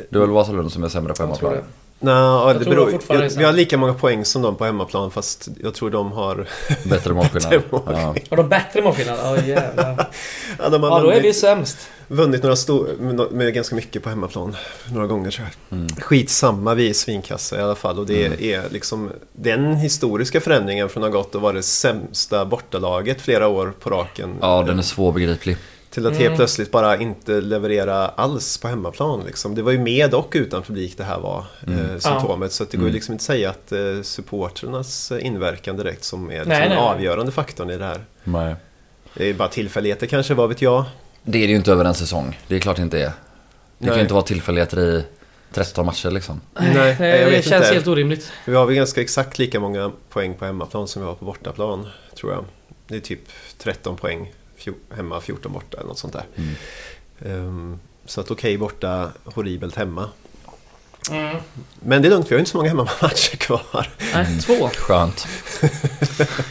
Det 0.09 0.15
är 0.15 0.19
väl 0.19 0.29
Vasalund 0.29 0.71
som 0.71 0.83
är 0.83 0.89
sämre 0.89 1.13
på 1.13 1.23
hemmaplan? 1.23 1.57
Nej, 2.01 2.53
det 2.59 2.65
beror, 2.65 2.91
jag, 3.09 3.29
vi 3.29 3.43
har 3.43 3.53
lika 3.53 3.77
många 3.77 3.93
poäng 3.93 4.25
som 4.25 4.41
de 4.41 4.55
på 4.55 4.65
hemmaplan 4.65 5.11
fast 5.11 5.47
jag 5.63 5.73
tror 5.73 5.89
de 5.89 6.11
har... 6.11 6.47
Bättre 6.89 7.13
målskillnad. 7.13 7.61
Ja. 7.71 8.15
Har 8.29 8.37
de 8.37 8.49
bättre 8.49 8.81
målskillnad? 8.81 9.17
Ja 9.23 9.37
jävlar. 9.45 10.09
Ja, 10.59 10.69
de 10.69 10.83
har 10.83 10.89
Ja 10.89 10.99
då 11.03 11.09
är 11.11 11.21
vi 11.21 11.33
sämst. 11.33 11.77
vunnit 12.07 12.43
några 12.43 12.55
stor, 12.55 12.89
med, 12.99 13.31
med 13.31 13.53
ganska 13.53 13.75
mycket 13.75 14.03
på 14.03 14.09
hemmaplan. 14.09 14.55
Några 14.91 15.07
gånger 15.07 15.31
tror 15.31 15.47
jag. 15.69 15.77
Mm. 15.77 15.89
Skitsamma, 15.89 16.73
vi 16.73 16.89
är 16.89 16.93
svinkassa 16.93 17.59
i 17.59 17.61
alla 17.61 17.75
fall. 17.75 17.99
Och 17.99 18.05
det 18.05 18.25
Mm. 18.25 18.39
är 18.39 18.69
liksom 18.69 19.09
den 19.33 19.75
historiska 19.75 20.41
förändringen 20.41 20.89
från 20.89 21.03
att 21.03 21.11
ha 21.11 21.17
gått 21.19 21.35
och 21.35 21.41
vara 21.41 21.53
det 21.53 21.63
sämsta 21.63 22.45
bortalaget 22.45 23.21
flera 23.21 23.47
år 23.47 23.73
på 23.79 23.89
raken. 23.89 24.35
ja, 24.41 24.63
den 24.67 24.79
är 24.79 24.83
svårbegriplig. 24.83 25.57
Till 25.89 26.05
att 26.05 26.11
Mm. 26.11 26.23
helt 26.23 26.35
plötsligt 26.35 26.71
bara 26.71 26.97
inte 26.97 27.41
leverera 27.41 28.07
alls 28.07 28.57
på 28.57 28.67
hemmaplan. 28.67 29.23
Liksom. 29.25 29.55
Det 29.55 29.61
var 29.61 29.71
ju 29.71 29.79
med 29.79 30.13
och 30.13 30.31
utan 30.35 30.63
publik 30.63 30.97
det 30.97 31.03
här 31.03 31.19
var 31.19 31.45
Mm. 31.67 31.79
eh, 31.79 31.97
symptomet. 31.99 32.51
Så 32.51 32.63
att 32.63 32.71
det 32.71 32.77
går 32.77 32.83
ju 32.83 32.89
Mm. 32.89 32.95
liksom 32.95 33.11
inte 33.13 33.21
att 33.21 33.25
säga 33.25 33.49
att 33.49 33.71
eh, 33.71 34.01
supporternas 34.03 35.11
inverkan 35.11 35.77
direkt 35.77 36.03
som 36.03 36.29
är 36.29 36.33
liksom 36.33 36.49
Nej, 36.49 36.59
den 36.59 36.69
nej, 36.69 36.77
nej. 36.77 36.87
avgörande 36.87 37.31
faktorn 37.31 37.69
i 37.69 37.77
det 37.77 37.85
här. 37.85 38.03
Nej. 38.23 38.55
Det 39.13 39.29
är 39.29 39.33
bara 39.33 39.47
tillfälligheter 39.49 40.07
kanske, 40.07 40.33
vad 40.33 40.49
vet 40.49 40.61
jag. 40.61 40.83
Det 41.23 41.37
är 41.37 41.41
det 41.47 41.51
ju 41.51 41.55
inte 41.55 41.71
över 41.71 41.85
en 41.85 41.93
säsong. 41.93 42.39
Det 42.47 42.55
är 42.55 42.59
klart 42.59 42.75
det 42.75 42.81
inte 42.81 42.97
är. 42.97 43.01
Det 43.01 43.85
kan 43.85 43.87
Nej. 43.87 43.95
ju 43.95 44.01
inte 44.01 44.13
vara 44.13 44.23
tillfälligheter 44.23 44.79
i 44.79 45.03
13 45.53 45.85
matcher 45.85 46.11
liksom. 46.11 46.41
Nej, 46.59 46.73
Nej, 46.73 47.09
jag 47.19 47.19
det 47.27 47.29
vet 47.31 47.45
känns 47.47 47.63
inte. 47.65 47.73
helt 47.73 47.87
orimligt. 47.87 48.31
Vi 48.45 48.55
har 48.55 48.65
väl 48.65 48.75
ganska 48.75 49.01
exakt 49.01 49.39
lika 49.39 49.59
många 49.59 49.91
poäng 50.09 50.33
på 50.33 50.45
hemmaplan 50.45 50.87
som 50.87 51.01
vi 51.01 51.07
har 51.07 51.15
på 51.15 51.25
bortaplan, 51.25 51.87
tror 52.19 52.31
jag. 52.33 52.45
Det 52.87 52.95
är 52.95 52.99
typ 52.99 53.19
13 53.57 53.95
poäng 53.97 54.33
hemma, 54.95 55.21
14 55.21 55.53
borta 55.53 55.77
eller 55.77 55.87
något 55.87 55.99
sånt 55.99 56.13
där. 56.13 56.25
Mm. 56.35 56.55
Ehm, 57.25 57.79
så 58.05 58.21
att 58.21 58.31
okej 58.31 58.57
borta, 58.57 59.09
horribelt 59.23 59.75
hemma. 59.75 60.09
Mm. 61.11 61.35
Men 61.79 62.01
det 62.01 62.07
är 62.07 62.09
lugnt, 62.09 62.31
vi 62.31 62.35
har 62.35 62.39
inte 62.39 62.51
så 62.51 62.57
många 62.57 62.69
hemmamatcher 62.69 63.37
kvar. 63.37 63.89
Nej, 64.13 64.39
två. 64.41 64.69
Skönt. 64.69 65.27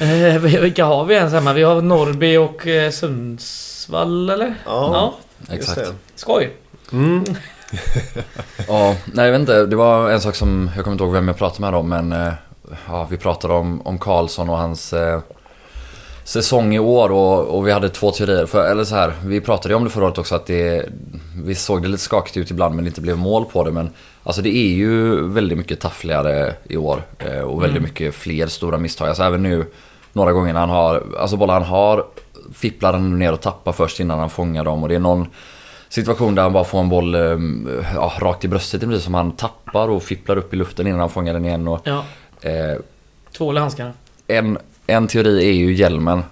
Eh, 0.00 0.38
vilka 0.38 0.84
har 0.84 1.04
vi 1.04 1.14
ens 1.14 1.32
hemma? 1.32 1.52
Vi 1.52 1.62
har 1.62 1.82
Norrby 1.82 2.36
och 2.36 2.66
eh, 2.66 2.90
Sundsvall 2.90 4.30
eller? 4.30 4.54
Ja, 4.64 5.14
just 5.38 5.52
Exakt. 5.52 5.92
Skoj. 6.14 6.56
Mm. 6.92 7.24
Ja, 8.68 8.96
nej 9.04 9.24
jag 9.24 9.32
vet 9.32 9.40
inte. 9.40 9.66
Det 9.66 9.76
var 9.76 10.10
en 10.10 10.20
sak 10.20 10.34
som, 10.34 10.70
jag 10.74 10.84
kommer 10.84 10.94
inte 10.94 11.04
ihåg 11.04 11.12
vem 11.12 11.28
jag 11.28 11.38
pratade 11.38 11.60
med 11.60 11.74
om 11.74 11.88
men 11.88 12.12
eh, 12.12 12.32
ja, 12.88 13.06
vi 13.10 13.16
pratade 13.16 13.54
om, 13.54 13.86
om 13.86 13.98
Karlsson 13.98 14.50
och 14.50 14.58
hans 14.58 14.92
eh, 14.92 15.20
säsong 16.28 16.74
i 16.74 16.78
år 16.78 17.10
och, 17.12 17.44
och 17.56 17.66
vi 17.66 17.72
hade 17.72 17.88
två 17.88 18.10
teorier. 18.10 18.46
För, 18.46 18.70
eller 18.70 18.84
så 18.84 18.94
här, 18.94 19.12
vi 19.24 19.40
pratade 19.40 19.72
ju 19.74 19.76
om 19.76 19.84
det 19.84 19.90
förra 19.90 20.04
året 20.04 20.18
också 20.18 20.34
att 20.34 20.46
det, 20.46 20.88
vi 21.44 21.54
såg 21.54 21.82
det 21.82 21.88
lite 21.88 22.02
skakigt 22.02 22.36
ut 22.36 22.50
ibland 22.50 22.74
men 22.74 22.84
det 22.84 22.88
inte 22.88 23.00
blev 23.00 23.18
mål 23.18 23.44
på 23.44 23.64
det. 23.64 23.70
Men 23.70 23.90
alltså 24.22 24.42
det 24.42 24.56
är 24.56 24.68
ju 24.68 25.22
väldigt 25.28 25.58
mycket 25.58 25.80
taffligare 25.80 26.52
i 26.68 26.76
år 26.76 27.02
eh, 27.18 27.40
och 27.40 27.62
väldigt 27.62 27.76
Mm. 27.78 27.82
mycket 27.82 28.14
fler 28.14 28.46
stora 28.46 28.78
misstag. 28.78 29.08
Alltså 29.08 29.22
även 29.22 29.42
nu 29.42 29.66
några 30.12 30.32
gånger 30.32 30.52
när 30.52 30.60
han 30.60 30.70
har, 30.70 31.02
alltså 31.18 31.36
bollar 31.36 31.54
han 31.54 31.62
har 31.62 32.04
fipplar 32.54 32.92
han 32.92 33.18
ner 33.18 33.32
och 33.32 33.40
tappar 33.40 33.72
först 33.72 34.00
innan 34.00 34.18
han 34.18 34.30
fångar 34.30 34.64
dem 34.64 34.82
och 34.82 34.88
det 34.88 34.94
är 34.94 34.98
någon 34.98 35.26
situation 35.88 36.34
där 36.34 36.42
han 36.42 36.52
bara 36.52 36.64
får 36.64 36.80
en 36.80 36.88
boll 36.88 37.14
eh, 37.14 37.38
ja, 37.94 38.12
rakt 38.18 38.44
i 38.44 38.48
bröstet 38.48 38.80
precis 38.80 39.04
som 39.04 39.14
han 39.14 39.32
tappar 39.32 39.88
och 39.88 40.02
fipplar 40.02 40.36
upp 40.36 40.54
i 40.54 40.56
luften 40.56 40.86
innan 40.86 41.00
han 41.00 41.10
fångar 41.10 41.32
den 41.34 41.44
igen. 41.44 41.68
Och, 41.68 41.80
Ja, 41.84 42.04
eh, 42.42 42.78
två 43.36 43.58
handskar. 43.58 43.92
en, 44.26 44.58
en 44.88 45.08
teori 45.08 45.48
är 45.48 45.52
ju 45.52 45.74
hjälmen. 45.74 46.22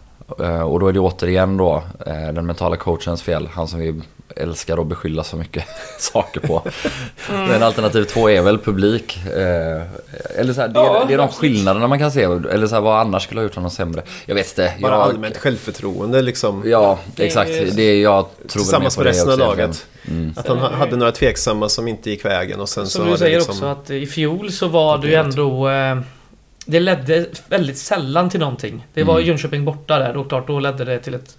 Eh, 0.41 0.61
och 0.61 0.81
då 0.81 0.89
är 0.89 0.93
det 0.93 1.01
återigen 1.01 1.57
då 1.57 1.83
eh, 2.07 2.33
den 2.33 2.47
mentala 2.47 2.77
coachens 2.77 3.23
fel. 3.23 3.49
Han 3.53 3.69
som 3.69 3.79
vi 3.81 4.01
älskar 4.37 4.79
att 4.81 4.87
beskylla 4.87 5.25
så 5.25 5.37
mycket 5.37 5.65
saker 5.99 6.41
på. 6.41 6.63
Men 7.31 7.63
alternativ 7.63 8.05
två 8.05 8.31
är 8.31 8.43
väl 8.43 8.59
publik. 8.59 9.19
Eh, 9.27 9.83
eller 10.41 10.53
så 10.53 10.61
här, 10.61 10.69
det, 10.69 10.81
är, 10.81 10.85
Ja, 10.85 11.05
det 11.09 11.15
är 11.15 11.19
de 11.19 11.29
skillnaderna 11.29 11.87
man 11.89 11.99
kan 11.99 12.13
se. 12.13 12.23
Eller 12.23 12.67
så 12.67 12.75
här, 12.75 12.83
vad 12.83 13.01
annars 13.01 13.23
skulle 13.23 13.41
ha 13.41 13.43
gjort 13.43 13.55
honom 13.55 13.71
sämre. 13.71 14.03
Jag 14.27 14.35
vet 14.35 14.49
inte. 14.49 14.73
Bara 14.81 14.93
jag, 14.93 15.01
allmänt 15.03 15.37
självförtroende 15.37 16.23
liksom. 16.23 16.63
Ja, 16.67 16.99
exakt. 17.17 17.51
Det 17.51 17.83
är, 17.83 18.03
jag 18.03 18.27
tror 18.49 18.49
Tillsammans 18.49 18.97
på 18.97 19.01
med 19.03 19.07
det 19.07 19.11
resten 19.11 19.33
av 19.33 19.39
laget. 19.39 19.87
Mm. 20.09 20.35
Att 20.37 20.49
han 20.49 20.59
ha- 20.59 20.73
hade 20.73 20.97
några 20.97 21.13
tveksamma 21.13 21.69
som 21.69 21.89
inte 21.89 22.11
gick 22.11 22.25
vägen 22.25 22.61
och 22.61 22.69
sen 22.69 22.87
så 22.87 22.91
Som 22.91 23.05
du 23.05 23.13
det 23.13 23.19
säger 23.19 23.37
liksom... 23.37 23.55
också 23.55 23.67
att 23.67 23.91
i 23.91 24.07
fjol 24.07 24.53
så 24.53 24.69
var 24.69 25.05
ju 25.05 25.15
ändå... 25.15 25.69
Eh, 25.69 25.99
det 26.67 26.81
ledde 26.81 27.27
väldigt 27.49 27.79
sällan 27.79 28.31
till 28.31 28.41
någonting. 28.41 28.87
Det 28.95 29.05
var 29.05 29.15
Mm. 29.15 29.27
Jönköping 29.27 29.65
borta 29.65 29.99
där 29.99 30.17
och 30.17 30.29
klart 30.29 30.47
då 30.47 30.59
ledde 30.61 30.85
det 30.85 30.99
till 30.99 31.15
ett... 31.15 31.37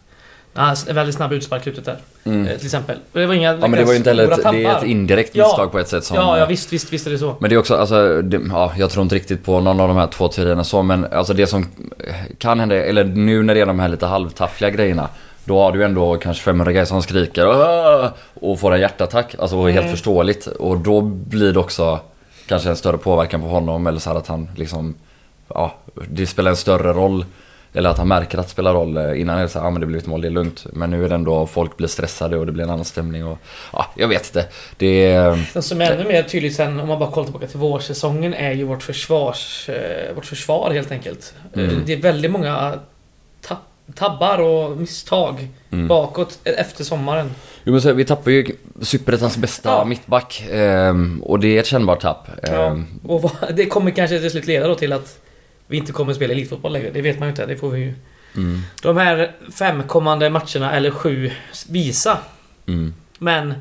Ja, 0.53 0.75
en 0.89 0.95
väldigt 0.95 1.15
snabb 1.15 1.33
utspark 1.33 1.63
slutet 1.63 1.85
där. 1.85 1.97
Mm. 2.23 2.47
Eh, 2.47 2.55
till 2.57 2.65
exempel. 2.65 2.97
Det 3.13 3.25
var 3.25 3.33
inga 3.33 3.51
Ja 3.51 3.57
men 3.67 3.71
det 3.71 3.83
var 3.83 3.91
ju 3.91 3.97
inte 3.97 4.09
heller 4.09 4.31
ett, 4.31 4.43
det 4.51 4.63
är 4.65 4.77
ett 4.77 4.83
indirekt 4.83 5.35
Ja. 5.35 5.43
misstag 5.47 5.71
på 5.71 5.79
ett 5.79 5.87
sätt 5.87 6.03
som... 6.03 6.17
Ja, 6.17 6.37
ja 6.39 6.45
visst, 6.45 6.73
visst, 6.73 6.93
visst 6.93 7.07
är 7.07 7.11
det 7.11 7.17
så. 7.17 7.35
Men 7.39 7.49
det 7.49 7.55
är 7.55 7.59
också, 7.59 7.75
alltså, 7.75 8.21
det, 8.21 8.41
ja, 8.49 8.73
jag 8.77 8.89
tror 8.89 9.03
inte 9.03 9.15
riktigt 9.15 9.45
på 9.45 9.59
någon 9.59 9.79
av 9.79 9.87
de 9.87 9.97
här 9.97 10.07
två 10.07 10.27
teorierna 10.27 10.63
så, 10.63 10.81
men 10.83 11.05
alltså 11.13 11.33
det 11.33 11.47
som 11.47 11.65
kan 12.37 12.59
hända, 12.59 12.75
eller 12.75 13.03
nu 13.03 13.43
när 13.43 13.55
det 13.55 13.61
är 13.61 13.65
de 13.65 13.79
här 13.79 13.87
lite 13.87 14.05
halvtaffliga 14.05 14.69
grejerna. 14.69 15.09
Då 15.45 15.59
har 15.59 15.71
du 15.71 15.83
ändå 15.83 16.15
kanske 16.15 16.43
500 16.43 16.71
grejer 16.71 16.85
som 16.85 17.01
skriker 17.01 17.47
"Åh!" 17.47 18.07
och 18.33 18.59
får 18.59 18.73
en 18.73 18.79
hjärtattack. 18.81 19.35
Alltså 19.39 19.55
är 19.57 19.61
helt 19.71 19.77
Mm. 19.77 19.91
förståeligt. 19.91 20.47
Och 20.47 20.77
då 20.77 21.01
blir 21.01 21.53
det 21.53 21.59
också 21.59 21.99
kanske 22.47 22.69
en 22.69 22.75
större 22.75 22.97
påverkan 22.97 23.41
på 23.41 23.47
honom 23.47 23.87
eller 23.87 23.99
så 23.99 24.09
här 24.09 24.17
att 24.17 24.27
han 24.27 24.49
liksom, 24.55 24.95
ja, 25.47 25.75
det 26.09 26.27
spelar 26.27 26.51
en 26.51 26.57
större 26.57 26.93
roll. 26.93 27.25
Eller 27.73 27.89
att 27.89 27.97
han 27.97 28.07
märker 28.07 28.37
att 28.37 28.45
det 28.45 28.51
spelar 28.51 28.73
roll. 28.73 28.97
Innan 29.15 29.37
är 29.37 29.41
det 29.41 29.49
så 29.49 29.59
här, 29.59 29.65
ja 29.65 29.69
men 29.69 29.81
det 29.81 29.87
blir 29.87 29.97
ett 29.97 30.05
mål, 30.05 30.21
det 30.21 30.27
är 30.27 30.31
lugnt. 30.31 30.65
Men 30.73 30.89
nu 30.89 31.05
är 31.05 31.09
det 31.09 31.15
ändå, 31.15 31.45
folk 31.47 31.77
blir 31.77 31.87
stressade 31.87 32.37
och 32.37 32.45
det 32.45 32.51
blir 32.51 32.63
en 32.63 32.69
annan 32.69 32.85
stämning 32.85 33.25
och, 33.25 33.37
ja, 33.73 33.85
jag 33.95 34.07
vet 34.07 34.25
inte. 34.27 34.45
Det 34.77 35.05
är... 35.11 35.49
Den 35.53 35.63
som 35.63 35.81
är 35.81 35.91
ännu 35.91 36.07
mer 36.07 36.23
tydlig 36.23 36.55
sen, 36.55 36.79
om 36.79 36.87
man 36.87 36.99
bara 36.99 37.11
kollar 37.11 37.25
tillbaka 37.25 37.47
till 37.47 37.59
vårsäsongen, 37.59 38.33
är 38.33 38.51
ju 38.51 38.63
vårt 38.63 38.83
försvars... 38.83 39.69
Eh, 39.69 40.15
vårt 40.15 40.25
försvar 40.25 40.71
helt 40.71 40.91
enkelt. 40.91 41.33
Eh, 41.53 41.63
Mm. 41.63 41.81
Det 41.85 41.93
är 41.93 41.97
väldigt 42.01 42.31
många 42.31 42.73
tab 43.47 43.57
tabbar 43.95 44.37
och 44.37 44.77
misstag 44.77 45.47
Mm. 45.71 45.87
bakåt 45.87 46.39
efter 46.43 46.83
sommaren. 46.83 47.31
Jo 47.63 47.71
men 47.71 47.81
så, 47.81 47.93
vi 47.93 48.05
tappar 48.05 48.31
ju 48.31 48.45
Superettans 48.81 49.37
bästa 49.37 49.69
Ja. 49.69 49.85
mittback 49.85 50.43
ehm, 50.51 51.21
och 51.25 51.39
det 51.39 51.47
är 51.55 51.59
ett 51.59 51.65
kännbart 51.65 51.99
tapp. 52.01 52.27
Ja. 52.43 52.49
Ehm, 52.65 52.85
Och 53.07 53.21
vad, 53.21 53.31
det 53.55 53.65
kommer 53.65 53.91
kanske 53.91 54.19
till 54.19 54.31
slut 54.31 54.47
leda 54.47 54.67
då 54.67 54.75
till 54.75 54.93
att 54.93 55.19
vi 55.67 55.77
inte 55.77 55.91
kommer 55.91 56.13
spela 56.13 56.33
elitfotboll 56.33 56.73
längre. 56.73 56.89
Det 56.93 57.01
vet 57.01 57.19
man 57.19 57.27
ju 57.27 57.29
inte. 57.29 57.45
Det 57.45 57.55
får 57.55 57.69
vi 57.69 57.79
ju... 57.79 57.93
mm, 58.35 58.61
De 58.81 58.97
här 58.97 59.31
fem 59.59 59.83
kommande 59.83 60.29
matcherna, 60.29 60.71
eller 60.73 60.91
sju, 60.91 61.31
visa. 61.69 62.17
mm. 62.67 62.93
Men 63.19 63.53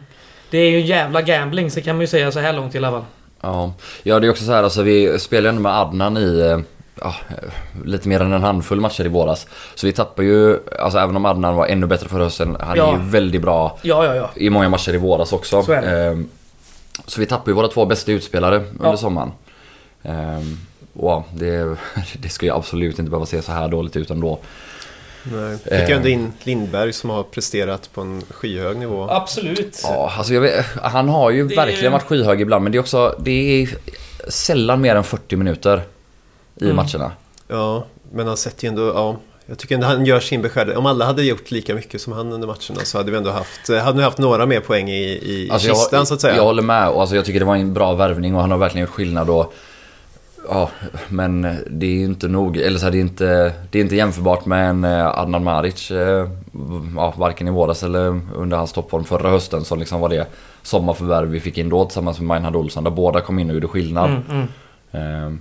det 0.51 0.59
är 0.59 0.71
ju 0.71 0.81
en 0.81 0.87
jävla 0.87 1.23
gambling, 1.23 1.71
så 1.71 1.81
kan 1.83 1.97
man 1.97 2.01
ju 2.01 2.07
säga 2.07 2.33
så 2.33 2.41
här 2.41 2.53
långt 2.53 2.75
i 2.75 2.79
alla 2.79 2.91
fall. 2.91 3.05
Ja. 3.41 3.73
ja, 4.03 4.21
det 4.21 4.27
är 4.27 4.31
också 4.31 4.45
så 4.45 4.53
här 4.53 4.63
alltså 4.63 4.83
vi 4.83 5.19
spelade 5.19 5.49
ändå 5.49 5.63
med 5.63 5.73
Adnan 5.73 6.17
i 6.17 6.39
eh, 6.41 6.59
ja, 7.01 7.15
lite 7.85 8.09
mer 8.09 8.21
än 8.21 8.33
en 8.33 8.43
handfull 8.43 8.81
matcher 8.81 9.05
i 9.05 9.09
våras. 9.09 9.47
Så 9.75 9.87
vi 9.87 9.93
tappar 9.93 10.23
ju, 10.23 10.59
alltså 10.79 10.99
även 10.99 11.17
om 11.17 11.25
Adnan 11.27 11.55
var 11.55 11.67
ännu 11.67 11.87
bättre 11.87 12.09
förra 12.09 12.25
hösten, 12.25 12.57
han 12.61 12.77
Ja. 12.77 12.89
är 12.89 12.93
ju 12.99 13.05
väldigt 13.11 13.43
bra 13.43 13.79
Ja, 13.83 14.31
i 14.37 14.51
många 14.51 14.69
matcher 14.69 14.95
i 14.95 14.99
våras 14.99 15.33
också. 15.33 15.63
Så. 15.63 15.73
Ehm, 15.73 16.29
så 17.07 17.21
vi 17.21 17.27
tappar 17.27 17.51
ju 17.51 17.55
våra 17.55 17.69
två 17.69 17.87
bästa 17.87 18.13
utspelare 18.13 18.65
under 18.81 18.97
sommaren. 18.97 19.31
Ja, 21.01 21.25
det, 21.35 21.77
det 22.19 22.29
ska 22.29 22.47
ju 22.47 22.53
absolut 22.55 22.99
inte 22.99 23.11
behöva 23.11 23.27
se 23.27 23.43
så 23.43 23.53
här 23.53 23.69
dåligt 23.69 23.97
ut 23.97 24.11
ändå. 24.11 24.39
Nej. 25.33 25.59
Fick 25.59 25.73
Eh. 25.73 25.97
ändå 25.97 26.09
in 26.09 26.33
Lindberg 26.43 26.93
som 26.93 27.11
har 27.11 27.23
presterat 27.23 27.91
på 27.95 28.01
en 28.01 28.23
skyhög 28.31 28.77
nivå. 28.77 29.07
Absolut. 29.11 29.81
Ja, 29.83 30.13
alltså 30.19 30.35
jag 30.35 30.41
vet, 30.41 30.65
han 30.83 31.09
har 31.09 31.31
ju 31.31 31.49
Det 31.49 31.57
verkligen 31.57 31.93
varit 31.93 32.03
skyhög 32.07 32.41
ibland 32.41 32.63
men 32.63 32.73
det 32.73 32.79
är 32.79 32.81
också, 32.81 33.15
det 33.19 33.63
är 33.63 33.69
sällan 34.29 34.81
mer 34.81 34.97
än 34.97 35.05
40 35.05 35.37
minuter 35.37 35.83
i 36.61 36.65
Mm. 36.65 36.77
matcherna. 36.77 37.13
Ja, 37.49 37.87
men 38.13 38.27
han 38.27 38.37
sätter 38.37 38.65
ju 38.65 38.69
ändå... 38.69 38.87
Ja, 38.95 39.17
jag 39.47 39.59
tycker 39.59 39.75
ändå 39.75 39.87
han 39.87 40.07
gör 40.07 40.21
sin 40.21 40.43
beskärda. 40.43 40.79
Om 40.79 40.87
alla 40.87 41.05
hade 41.05 41.23
gjort 41.25 41.51
lika 41.51 41.75
mycket 41.75 42.01
som 42.01 42.13
han 42.13 42.33
under 42.33 42.47
matcherna 42.47 42.85
så 42.85 42.99
hade 42.99 43.11
vi 43.11 43.17
ändå 43.17 43.31
haft, 43.31 43.69
hade 43.69 43.97
vi 43.99 44.03
haft 44.05 44.19
några 44.19 44.47
mer 44.47 44.61
poäng 44.61 44.89
i, 44.91 45.03
i 45.03 45.49
Alltså 45.53 45.69
kistan 45.69 45.99
jag, 45.99 46.09
så 46.09 46.15
att 46.15 46.21
säga. 46.21 46.37
Jag 46.37 46.45
håller 46.45 46.63
med 46.63 46.89
och 46.89 47.01
alltså 47.01 47.17
jag 47.17 47.25
tycker 47.25 47.39
det 47.41 47.47
var 47.47 47.57
en 47.57 47.75
bra 47.75 47.93
värvning 47.95 48.35
och 48.35 48.41
han 48.41 48.51
har 48.51 48.59
verkligen 48.59 48.87
gjort 48.87 48.95
skillnad 48.95 49.31
och 49.31 49.55
Ja, 50.49 50.71
men 51.09 51.43
det 51.71 51.87
är 51.87 51.91
ju 51.91 52.05
inte 52.05 52.29
nog, 52.29 52.57
eller 52.57 52.79
så 52.79 52.85
här, 52.85 52.93
det 52.93 52.99
är 52.99 53.01
inte, 53.01 53.53
det 53.71 53.79
är 53.79 53.83
inte 53.83 53.97
jämförbart 53.97 54.47
med 54.47 54.71
en 54.71 54.85
eh, 54.85 55.07
Adnan 55.07 55.45
Maric, 55.45 55.91
eh, 55.91 56.29
ja, 56.97 57.15
varken 57.17 57.49
i 57.49 57.51
våras 57.51 57.83
eller 57.83 58.21
under 58.35 58.57
hans 58.57 58.73
toppform 58.73 59.05
förra 59.05 59.31
hösten 59.31 59.65
som 59.65 59.79
liksom 59.79 60.01
var 60.01 60.09
det 60.09 60.27
sommarförvärv 60.63 61.29
vi 61.29 61.41
fick 61.41 61.59
in 61.59 61.69
då 61.69 61.85
tillsammans 61.85 62.21
med 62.21 62.27
Meinhard 62.29 62.57
Olsson 62.57 62.85
där 62.85 62.91
båda 62.91 63.21
kom 63.21 63.39
in 63.39 63.49
och 63.49 63.55
gjorde 63.55 63.69
skillnad. 63.69 64.11
Mm, 64.11 64.49
mm. 64.93 65.41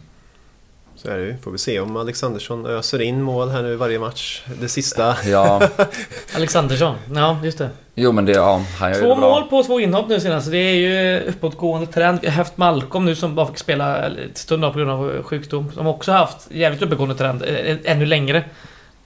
Så 0.95 1.09
är 1.09 1.17
det 1.17 1.23
ju. 1.25 1.37
Får 1.37 1.51
vi 1.51 1.57
se 1.57 1.79
om 1.79 1.97
Alexandersson 1.97 2.65
öser 2.65 3.01
in 3.01 3.21
mål 3.21 3.49
här 3.49 3.61
nu 3.63 3.73
i 3.73 3.75
varje 3.75 3.99
match. 3.99 4.43
Det 4.61 4.69
sista. 4.69 5.15
ja, 5.25 5.61
Alexandersson. 6.35 6.95
Ja, 7.15 7.39
just 7.43 7.57
det. 7.57 7.69
jo 7.95 8.11
men 8.11 8.25
det, 8.25 8.31
ja, 8.31 8.61
han 8.79 8.89
gör 8.93 8.99
Två 9.01 9.09
det 9.09 9.15
bra. 9.21 9.29
mål 9.29 9.43
på 9.43 9.63
två 9.63 9.79
inhopp 9.79 10.07
nu 10.09 10.19
senast. 10.19 10.51
Det 10.51 10.57
är 10.57 10.73
ju 10.75 11.19
uppåtgående 11.19 11.87
trend. 11.87 12.19
Vi 12.21 12.27
har 12.27 12.33
haft 12.35 12.57
Malcolm 12.57 13.05
nu 13.05 13.15
som 13.15 13.35
bara 13.35 13.47
fick 13.47 13.57
spela 13.57 14.05
en 14.05 14.17
stund 14.33 14.63
på 14.63 14.71
grund 14.79 14.91
av 14.91 15.23
sjukdom. 15.23 15.71
Som 15.71 15.87
också 15.87 16.11
har 16.11 16.19
haft 16.19 16.47
jävligt 16.51 16.81
uppåtgående 16.81 17.15
trend. 17.15 17.43
eh, 17.43 17.77
Ännu 17.83 18.05
längre. 18.05 18.43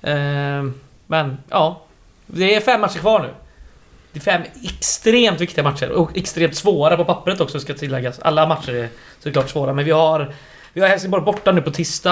Ehm, 0.01 0.73
Men 1.07 1.37
ja. 1.49 1.81
Det 2.25 2.55
är 2.55 2.59
fem 2.61 2.81
matcher 2.81 2.99
kvar 2.99 3.19
nu. 3.19 3.29
Det 4.11 4.19
är 4.19 4.21
fem 4.23 4.41
extremt 4.63 5.41
viktiga 5.41 5.63
matcher 5.63 5.89
och 5.89 6.17
extremt 6.17 6.55
svåra 6.55 6.97
på 6.97 7.05
pappret 7.05 7.41
också 7.41 7.59
ska 7.59 7.73
tilläggas. 7.73 8.19
Alla 8.19 8.47
matcher 8.47 8.73
är 8.73 8.89
såklart 9.23 9.49
svåra 9.49 9.73
men 9.73 9.85
vi 9.85 9.91
har... 9.91 10.33
Vi 10.73 10.81
har 10.81 10.87
Helsingborg 10.87 11.23
borta 11.23 11.51
nu 11.51 11.61
på 11.61 11.71
tisdag. 11.71 12.09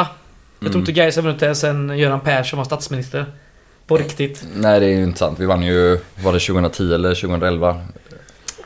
Jag 0.59 0.59
tror 0.59 0.69
Mm. 0.69 0.79
inte 0.79 0.91
Gais 0.91 1.15
har 1.15 1.23
vunnit 1.23 1.39
det 1.39 1.55
sen 1.55 1.97
Göran 1.97 2.19
Persson 2.19 2.57
var 2.57 2.63
statsminister. 2.65 3.25
På 3.87 3.97
riktigt. 3.97 4.43
Nej 4.55 4.79
det 4.79 4.85
är 4.85 4.89
ju 4.89 5.03
inte 5.03 5.19
sant. 5.19 5.39
Vi 5.39 5.45
vann 5.45 5.63
ju, 5.63 5.99
var 6.23 6.33
det 6.33 6.39
2010 6.39 6.93
eller 6.93 7.15
2011? 7.15 7.69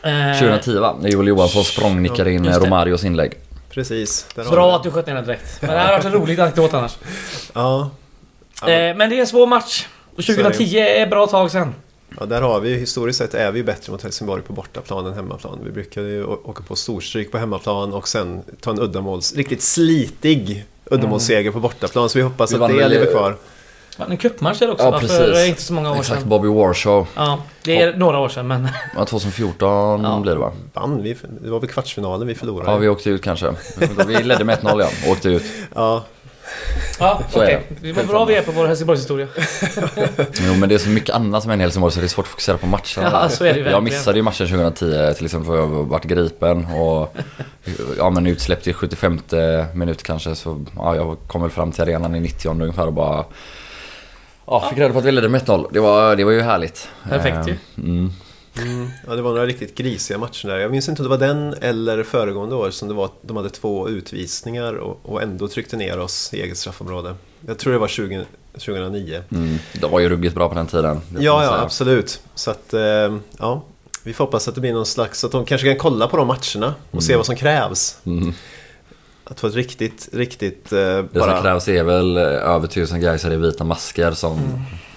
Eh, 0.03 0.39
2010 0.39 0.79
va? 0.79 0.95
När 1.01 1.09
Joel 1.09 1.27
Johansson 1.27 1.63
språngnickade 1.63 2.31
in 2.31 2.45
Just 2.45 2.59
det. 2.59 2.65
Romarios 2.65 3.03
inlägg. 3.03 3.33
Precis. 3.69 4.25
Där 4.35 4.43
har 4.43 4.51
Bra 4.51 4.75
att 4.75 4.83
du 4.83 4.91
sköt 4.91 5.07
ner 5.07 5.15
den 5.15 5.25
direkt. 5.25 5.61
Men 5.61 5.69
det 5.69 5.79
hade 5.79 5.91
varit 5.93 6.05
en 6.05 6.11
rolig 6.11 6.39
anekdot 6.39 6.73
annars. 6.73 6.97
Ja. 7.53 7.89
Eh, 8.61 8.67
men 8.67 8.99
det 9.09 9.15
är 9.15 9.19
en 9.19 9.27
svår 9.27 9.47
match. 9.47 9.87
Och 10.17 10.23
Så 10.23 10.31
är 10.31 10.35
det. 10.37 10.43
2010 10.43 10.77
är 10.77 11.03
ett 11.03 11.09
bra 11.09 11.27
tag 11.27 11.51
sen. 11.51 11.75
Ja, 12.19 12.25
där 12.25 12.41
har 12.41 12.59
vi 12.59 12.69
ju 12.69 12.77
historiskt 12.77 13.19
sett 13.19 13.33
är 13.33 13.51
vi 13.51 13.59
ju 13.59 13.63
bättre 13.65 13.91
mot 13.91 14.03
Helsingborg 14.03 14.41
på 14.41 14.53
bortaplan 14.53 15.05
än 15.05 15.13
hemmaplan. 15.13 15.59
Vi 15.63 15.71
brukar 15.71 16.01
ju 16.01 16.23
åka 16.25 16.63
på 16.63 16.75
storstryk 16.75 17.31
på 17.31 17.37
hemmaplan 17.37 17.93
och 17.93 18.07
sen 18.07 18.41
ta 18.61 18.71
en 18.71 18.79
uddamåls, 18.79 19.35
riktigt 19.35 19.61
slitig 19.61 20.65
uddamålsseger 20.85 21.51
på 21.51 21.59
bortaplan. 21.59 22.09
Så 22.09 22.17
vi 22.17 22.23
hoppas 22.23 22.51
Vi 22.51 22.55
att 22.55 22.61
vann 22.61 22.71
det 22.71 22.77
väl- 22.77 22.91
lever 22.91 23.05
kvar. 23.11 23.35
Men 23.97 24.11
en 24.11 24.17
cupmatch 24.17 24.61
också 24.61 24.83
Ja, 24.85 24.91
va? 24.91 24.99
För 24.99 25.47
inte 25.47 25.61
så 25.61 25.73
många 25.73 25.91
år 25.91 25.95
Exakt, 25.99 26.19
sedan. 26.19 26.29
Bobby 26.29 26.47
Warshow. 26.47 27.07
Ja, 27.15 27.43
det 27.63 27.81
är 27.81 27.97
några 27.97 28.19
år 28.19 28.29
sedan 28.29 28.47
men... 28.47 28.67
Ja, 28.95 29.05
2014 29.05 30.03
Ja. 30.03 30.19
blir 30.21 30.33
det 30.33 30.39
va? 30.39 30.51
Vann 30.73 31.03
vi? 31.03 31.15
Det 31.41 31.49
var 31.49 31.59
väl 31.59 31.69
kvartsfinalen 31.69 32.27
vi 32.27 32.35
förlorade? 32.35 32.71
Ja, 32.71 32.77
vi 32.77 32.87
åkte 32.89 33.09
ut 33.09 33.23
kanske. 33.23 33.53
Vi 34.07 34.23
ledde 34.23 34.43
med 34.43 34.59
1-0 34.59 34.79
ja, 35.05 35.11
åkte 35.11 35.29
ut. 35.29 35.43
Ja, 35.75 36.03
Ja, 36.99 37.21
okej. 37.33 37.61
Det 37.81 37.91
var 37.93 38.03
bra 38.03 38.25
vi 38.25 38.35
är 38.35 38.41
på 38.41 38.51
vår 38.51 38.67
Helsingborgshistoria. 38.67 39.27
Jo 40.41 40.53
men 40.55 40.69
det 40.69 40.75
är 40.75 40.79
så 40.79 40.89
mycket 40.89 41.15
annat 41.15 41.43
som 41.43 41.51
är 41.51 41.57
i 41.57 41.59
Helsingborg 41.59 41.93
så 41.93 41.99
det 41.99 42.05
är 42.05 42.07
svårt 42.07 42.25
att 42.25 42.29
fokusera 42.31 42.57
på 42.57 42.65
matchen. 42.67 43.03
Ja, 43.03 43.29
så 43.29 43.43
är 43.43 43.47
det 43.53 43.53
ju 43.53 43.57
Jag 43.59 43.63
verkligen. 43.63 43.83
missade 43.83 44.17
ju 44.17 44.23
matchen 44.23 44.47
2010 44.47 45.13
till 45.15 45.25
exempel 45.25 45.47
för 45.47 45.55
jag 45.57 45.67
varit 45.67 46.03
gripen 46.05 46.65
och 46.65 47.15
ja 47.97 48.09
men 48.09 48.27
utsläppt 48.27 48.67
i 48.67 48.73
75 48.73 49.19
minut 49.73 50.03
kanske 50.03 50.35
så 50.35 50.65
ja, 50.75 50.95
jag 50.95 51.17
kom 51.27 51.41
väl 51.41 51.51
fram 51.51 51.71
till 51.71 51.81
arenan 51.81 52.15
i 52.15 52.19
90 52.19 52.51
ungefär 52.51 52.87
och 52.87 52.93
bara 52.93 53.25
Ja, 54.47 54.67
fick 54.69 54.79
reda 54.79 54.93
på 54.93 54.99
att 54.99 55.05
vi 55.05 55.11
ledde 55.11 55.29
med 55.29 55.41
1-0. 55.41 55.67
Det 55.71 55.79
var, 55.79 56.15
det 56.15 56.23
var 56.23 56.31
ju 56.31 56.41
härligt. 56.41 56.89
Perfekt 57.09 57.47
ju. 57.47 57.51
Eh, 57.51 57.57
Mm. 57.77 58.11
Mm, 58.57 58.89
ja, 59.07 59.15
det 59.15 59.21
var 59.21 59.31
några 59.31 59.45
riktigt 59.45 59.75
grisiga 59.75 60.17
matcher 60.17 60.47
där. 60.47 60.57
Jag 60.57 60.71
minns 60.71 60.89
inte 60.89 61.01
om 61.01 61.09
det 61.09 61.17
var 61.17 61.27
den 61.27 61.53
eller 61.61 62.03
föregående 62.03 62.55
år 62.55 62.71
som 62.71 62.87
det 62.87 62.93
var, 62.93 63.09
de 63.21 63.37
hade 63.37 63.49
två 63.49 63.89
utvisningar 63.89 64.73
och, 64.73 64.99
och 65.03 65.21
ändå 65.21 65.47
tryckte 65.47 65.77
ner 65.77 65.99
oss 65.99 66.33
i 66.33 66.41
eget 66.41 66.57
straffområde. 66.57 67.15
Jag 67.47 67.57
tror 67.57 67.73
det 67.73 67.79
var 67.79 67.87
20, 67.87 68.25
2009. 68.53 69.23
Mm. 69.31 69.57
De 69.73 69.91
var 69.91 69.99
ju 69.99 70.09
ruggigt 70.09 70.35
bra 70.35 70.49
på 70.49 70.55
den 70.55 70.67
tiden. 70.67 71.01
det 71.09 71.23
Ja, 71.23 71.43
ja, 71.43 71.61
absolut. 71.61 72.21
Så 72.35 72.51
att, 72.51 72.73
eh, 72.73 72.81
ja. 73.37 73.63
Vi 74.03 74.13
får 74.13 74.25
hoppas 74.25 74.47
att 74.47 74.55
det 74.55 74.61
blir 74.61 74.73
någon 74.73 74.85
slags, 74.85 75.23
att 75.23 75.31
de 75.31 75.45
kanske 75.45 75.67
kan 75.67 75.77
kolla 75.77 76.07
på 76.07 76.17
de 76.17 76.27
matcherna 76.27 76.73
och 76.91 77.03
se 77.03 77.15
vad 77.15 77.25
som 77.25 77.35
krävs. 77.35 77.97
Mm. 78.05 78.33
Att 79.23 79.39
få 79.39 79.47
ett 79.47 79.55
riktigt, 79.55 80.09
riktigt 80.13 80.71
eh, 80.71 80.79
Det 80.79 81.07
bara... 81.13 81.33
som 81.33 81.41
krävs 81.41 81.67
är 81.67 81.83
väl 81.83 82.17
eh, 82.17 82.23
över 82.23 82.67
tusen 82.67 83.01
gaisare 83.01 83.33
i 83.33 83.37
vita 83.37 83.63
masker 83.63 84.11
som 84.11 84.39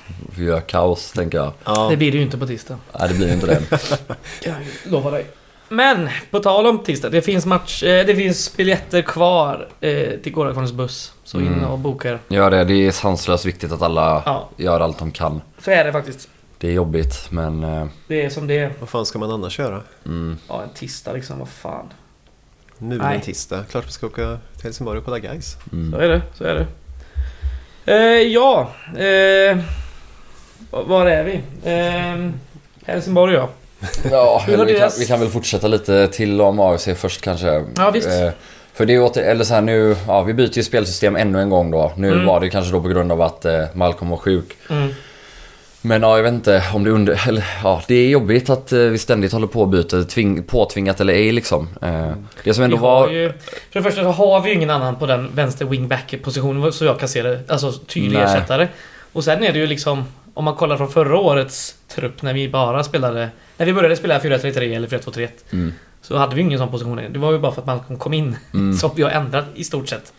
Mm. 0.08 0.49
gör 0.49 0.61
kaos, 0.61 1.12
tänker 1.12 1.38
jag. 1.38 1.52
Ja, 1.64 1.87
Det 1.90 1.96
blir 1.96 2.11
det 2.12 2.16
ju 2.16 2.23
inte 2.23 2.38
på 2.38 2.46
tisdag. 2.46 2.76
Nej, 2.99 3.08
det 3.08 3.14
blir 3.14 3.32
inte 3.32 3.46
det. 3.46 3.61
Kan 4.42 4.52
jag 4.52 4.62
ju 4.62 4.90
lova 4.90 5.11
dig. 5.11 5.26
Men, 5.68 6.08
på 6.30 6.38
tal 6.40 6.66
om 6.66 6.78
tisdag. 6.78 7.08
Det 7.11 7.23
finns 7.23 7.46
match... 7.46 7.82
Eh, 7.82 8.06
det 8.06 8.16
finns 8.16 8.56
biljetter 8.56 9.02
kvar 9.02 9.68
eh, 9.80 10.08
till 10.23 10.32
Gårdakvarnens 10.32 10.73
buss. 10.73 11.12
Så 11.25 11.40
in 11.40 11.46
Mm. 11.46 11.64
och 11.64 11.78
boka 11.78 12.11
er. 12.11 12.18
Gör 12.28 12.50
det. 12.50 12.64
Det 12.64 12.75
är 12.87 12.90
sanslöst 12.90 13.44
viktigt 13.44 13.73
att 13.73 13.82
alla 13.82 14.23
Ja, 14.26 14.49
gör 14.56 14.80
allt 14.80 14.99
de 14.99 15.11
kan. 15.11 15.40
så 15.58 15.70
är 15.70 15.84
det 15.84 15.92
faktiskt. 15.92 16.28
Det 16.58 16.68
är 16.68 16.73
jobbigt, 16.73 17.26
men... 17.30 17.64
eh, 17.64 17.87
Det 18.08 18.25
är 18.25 18.30
som 18.30 18.46
det 18.46 18.58
är. 18.58 18.73
vad 18.80 18.88
fan 18.88 19.06
ska 19.06 19.18
man 19.18 19.30
annars 19.30 19.58
göra? 19.58 19.80
Mm. 20.06 20.38
Ja, 20.49 20.62
en 20.62 20.68
tisdag 20.75 21.12
liksom. 21.12 21.38
Vad 21.38 21.49
fan. 21.49 21.87
Nu 22.78 22.99
Nej. 22.99 23.14
en 23.14 23.20
tisdag. 23.20 23.64
Klart 23.70 23.87
vi 23.87 23.90
ska 23.92 24.06
åka 24.06 24.38
till 24.56 24.64
Helsingborg 24.64 24.99
och 24.99 25.04
kolla 25.04 25.18
guys. 25.18 25.56
Så 25.70 25.76
Mm. 25.76 26.00
är 26.00 26.08
det, 26.08 26.23
så 26.38 26.44
är 26.44 26.54
det. 26.54 26.66
Eh, 27.92 28.23
ja, 28.32 28.70
eh, 28.96 29.58
var 30.71 31.06
är 31.06 31.25
vi? 31.25 31.40
Eh, 31.71 32.30
Helsingborg 32.87 33.35
ja. 33.35 33.49
Ja, 34.11 34.44
vi, 34.49 34.78
kan, 34.78 34.90
vi 34.99 35.06
kan 35.06 35.21
väl 35.21 35.28
fortsätta 35.28 35.68
lite 35.68 36.09
till 36.09 36.40
om 36.40 36.61
AFC 36.61 36.88
först 36.97 37.21
kanske. 37.21 37.64
Ja, 37.76 37.90
visst. 37.90 38.09
Eh, 38.09 38.30
för 38.75 38.87
det 38.87 38.94
är 38.94 39.02
åter, 39.02 39.23
eller 39.23 39.44
så 39.44 39.54
här 39.54 39.61
nu, 39.61 39.97
ja 40.06 40.23
vi 40.23 40.35
byter 40.35 40.56
ju 40.56 40.62
spelsystem 40.62 41.16
ännu 41.16 41.40
en 41.40 41.50
gång 41.50 41.71
då. 41.71 41.92
Nu 41.97 42.12
Mm. 42.12 42.26
var 42.26 42.40
det 42.40 42.50
kanske 42.50 42.73
då 42.73 42.80
på 42.83 42.88
grund 42.88 43.12
av 43.12 43.23
att 43.23 43.44
eh, 43.44 43.64
Malcolm 43.73 44.11
var 44.11 44.16
sjuk. 44.16 44.56
Mm. 44.71 44.88
Men 45.80 46.02
ja, 46.02 46.16
jag 46.16 46.23
vet 46.23 46.33
inte 46.33 46.64
om 46.75 46.85
det 46.85 46.90
under... 46.90 47.28
Eller, 47.28 47.44
ja, 47.64 47.83
det 47.88 47.94
är 47.94 48.09
jobbigt 48.09 48.50
att 48.50 48.73
eh, 48.73 48.78
vi 48.78 48.99
ständigt 48.99 49.33
håller 49.33 49.47
på 49.47 49.61
och 49.61 49.68
byter, 49.68 50.04
tving, 50.04 50.42
påtvingat 50.42 51.00
eller 51.00 51.12
ej 51.14 51.33
liksom. 51.33 51.68
Eh, 51.83 52.11
det 52.44 52.54
som 52.54 52.64
ändå 52.64 52.76
Vi 52.76 52.83
var... 52.83 53.09
ju, 53.09 53.28
för 53.71 53.80
det 53.80 53.83
första 53.83 54.02
så 54.02 54.09
har 54.11 54.40
vi 54.40 54.49
ju 54.49 54.54
ingen 54.54 54.71
annan 54.71 54.97
på 54.97 55.06
den 55.06 55.30
vänster 55.35 55.64
wingback 55.64 56.14
positionen 56.23 56.73
så 56.73 56.85
jag 56.85 56.99
kan 57.00 57.09
se 57.09 57.23
det. 57.23 57.40
Alltså 57.49 57.73
tydlig 57.73 58.18
Nej. 58.18 58.23
ersättare. 58.25 58.68
Och 59.12 59.25
sen 59.25 59.42
är 59.44 59.52
det 59.52 59.59
ju 59.59 59.66
liksom 59.66 60.04
om 60.34 60.44
man 60.44 60.54
kollar 60.54 60.76
från 60.76 60.88
förra 60.88 61.18
årets 61.18 61.74
trupp 61.88 62.22
när 62.22 62.34
vi 62.34 62.48
bara 62.48 62.84
spelade 62.84 63.28
När 63.56 63.66
vi 63.66 63.72
började 63.72 63.96
spela 63.96 64.18
4-3-3 64.18 64.76
eller 64.76 64.88
4-2-3-1 64.88 65.28
Mm, 65.50 65.72
Så 66.02 66.16
hade 66.16 66.34
vi 66.34 66.40
ingen 66.42 66.58
sån 66.58 66.70
position. 66.70 67.00
Det 67.10 67.18
var 67.18 67.32
ju 67.32 67.38
bara 67.38 67.52
för 67.52 67.60
att 67.60 67.66
Malcolm 67.66 67.98
kom 67.98 68.14
in 68.14 68.36
mm. 68.54 68.74
som 68.78 68.90
vi 68.96 69.02
har 69.02 69.10
ändrat 69.10 69.44
i 69.54 69.64
stort 69.64 69.88
sett. 69.88 70.12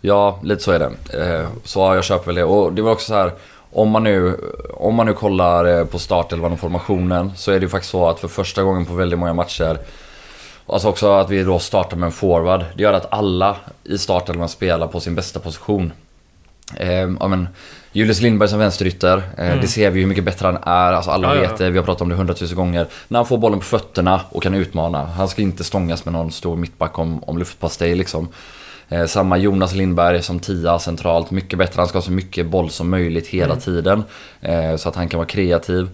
Ja, 0.00 0.40
lite 0.42 0.62
så 0.62 0.72
är 0.72 0.78
det. 0.78 0.90
Eh, 1.24 1.48
så 1.64 1.80
ja, 1.80 1.94
jag 1.94 2.04
köper 2.04 2.26
väl 2.26 2.34
det. 2.34 2.44
Och 2.44 2.72
det 2.72 2.82
var 2.82 2.92
också 2.92 3.06
så 3.06 3.14
här. 3.14 3.32
Om 3.72 3.90
man 3.90 4.04
nu, 4.04 4.36
om 4.74 4.94
man 4.94 5.06
nu 5.06 5.12
kollar 5.12 5.78
eh, 5.78 5.84
på 5.84 5.98
startelvan 5.98 6.52
och 6.52 6.60
formationen 6.60 7.32
så 7.36 7.50
är 7.50 7.54
det 7.54 7.64
ju 7.64 7.68
faktiskt 7.68 7.90
så 7.90 8.08
att 8.08 8.20
för 8.20 8.28
första 8.28 8.62
gången 8.62 8.86
på 8.86 8.94
väldigt 8.94 9.18
många 9.18 9.32
matcher 9.32 9.78
Alltså 10.72 10.88
också 10.88 11.12
att 11.12 11.30
vi 11.30 11.42
då 11.42 11.58
startar 11.58 11.96
med 11.96 12.06
en 12.06 12.12
forward. 12.12 12.64
Det 12.74 12.82
gör 12.82 12.92
att 12.92 13.12
alla 13.12 13.56
i 13.84 13.98
startelvan 13.98 14.48
spelar 14.48 14.86
på 14.86 15.00
sin 15.00 15.14
bästa 15.14 15.40
position. 15.40 15.92
Eh, 16.76 16.90
ja, 17.20 17.28
men, 17.28 17.48
Julius 17.92 18.20
Lindberg 18.20 18.48
som 18.48 18.58
vänsterytter, 18.58 19.16
eh, 19.36 19.46
Mm. 19.46 19.60
det 19.60 19.66
ser 19.68 19.90
vi 19.90 19.96
ju 19.98 20.02
hur 20.02 20.08
mycket 20.08 20.24
bättre 20.24 20.46
han 20.46 20.56
är. 20.62 20.92
Alltså 20.92 21.10
alla 21.10 21.34
Ja, 21.34 21.40
vet 21.40 21.50
ja. 21.50 21.56
det, 21.64 21.70
vi 21.70 21.78
har 21.78 21.84
pratat 21.84 22.02
om 22.02 22.08
det 22.08 22.14
hundratusen 22.14 22.56
gånger. 22.56 22.86
När 23.08 23.18
han 23.18 23.26
får 23.26 23.38
bollen 23.38 23.58
på 23.58 23.64
fötterna 23.64 24.20
och 24.30 24.42
kan 24.42 24.54
utmana. 24.54 25.04
Han 25.04 25.28
ska 25.28 25.42
inte 25.42 25.64
stångas 25.64 26.04
med 26.04 26.12
någon 26.12 26.32
stor 26.32 26.56
mittback 26.56 26.98
om, 26.98 27.24
om 27.24 27.38
luftpastej 27.38 27.94
liksom. 27.94 28.28
Eh, 28.88 29.06
samma 29.06 29.36
Jonas 29.38 29.74
Lindberg 29.74 30.22
som 30.22 30.40
tia 30.40 30.78
centralt. 30.78 31.30
Mycket 31.30 31.58
bättre, 31.58 31.80
han 31.80 31.88
ska 31.88 31.98
ha 31.98 32.02
så 32.02 32.12
mycket 32.12 32.46
boll 32.46 32.70
som 32.70 32.90
möjligt 32.90 33.26
hela 33.26 33.52
Mm. 33.52 33.60
tiden. 33.60 34.04
Eh, 34.40 34.76
så 34.76 34.88
att 34.88 34.96
han 34.96 35.08
kan 35.08 35.18
vara 35.18 35.28
kreativ. 35.28 35.88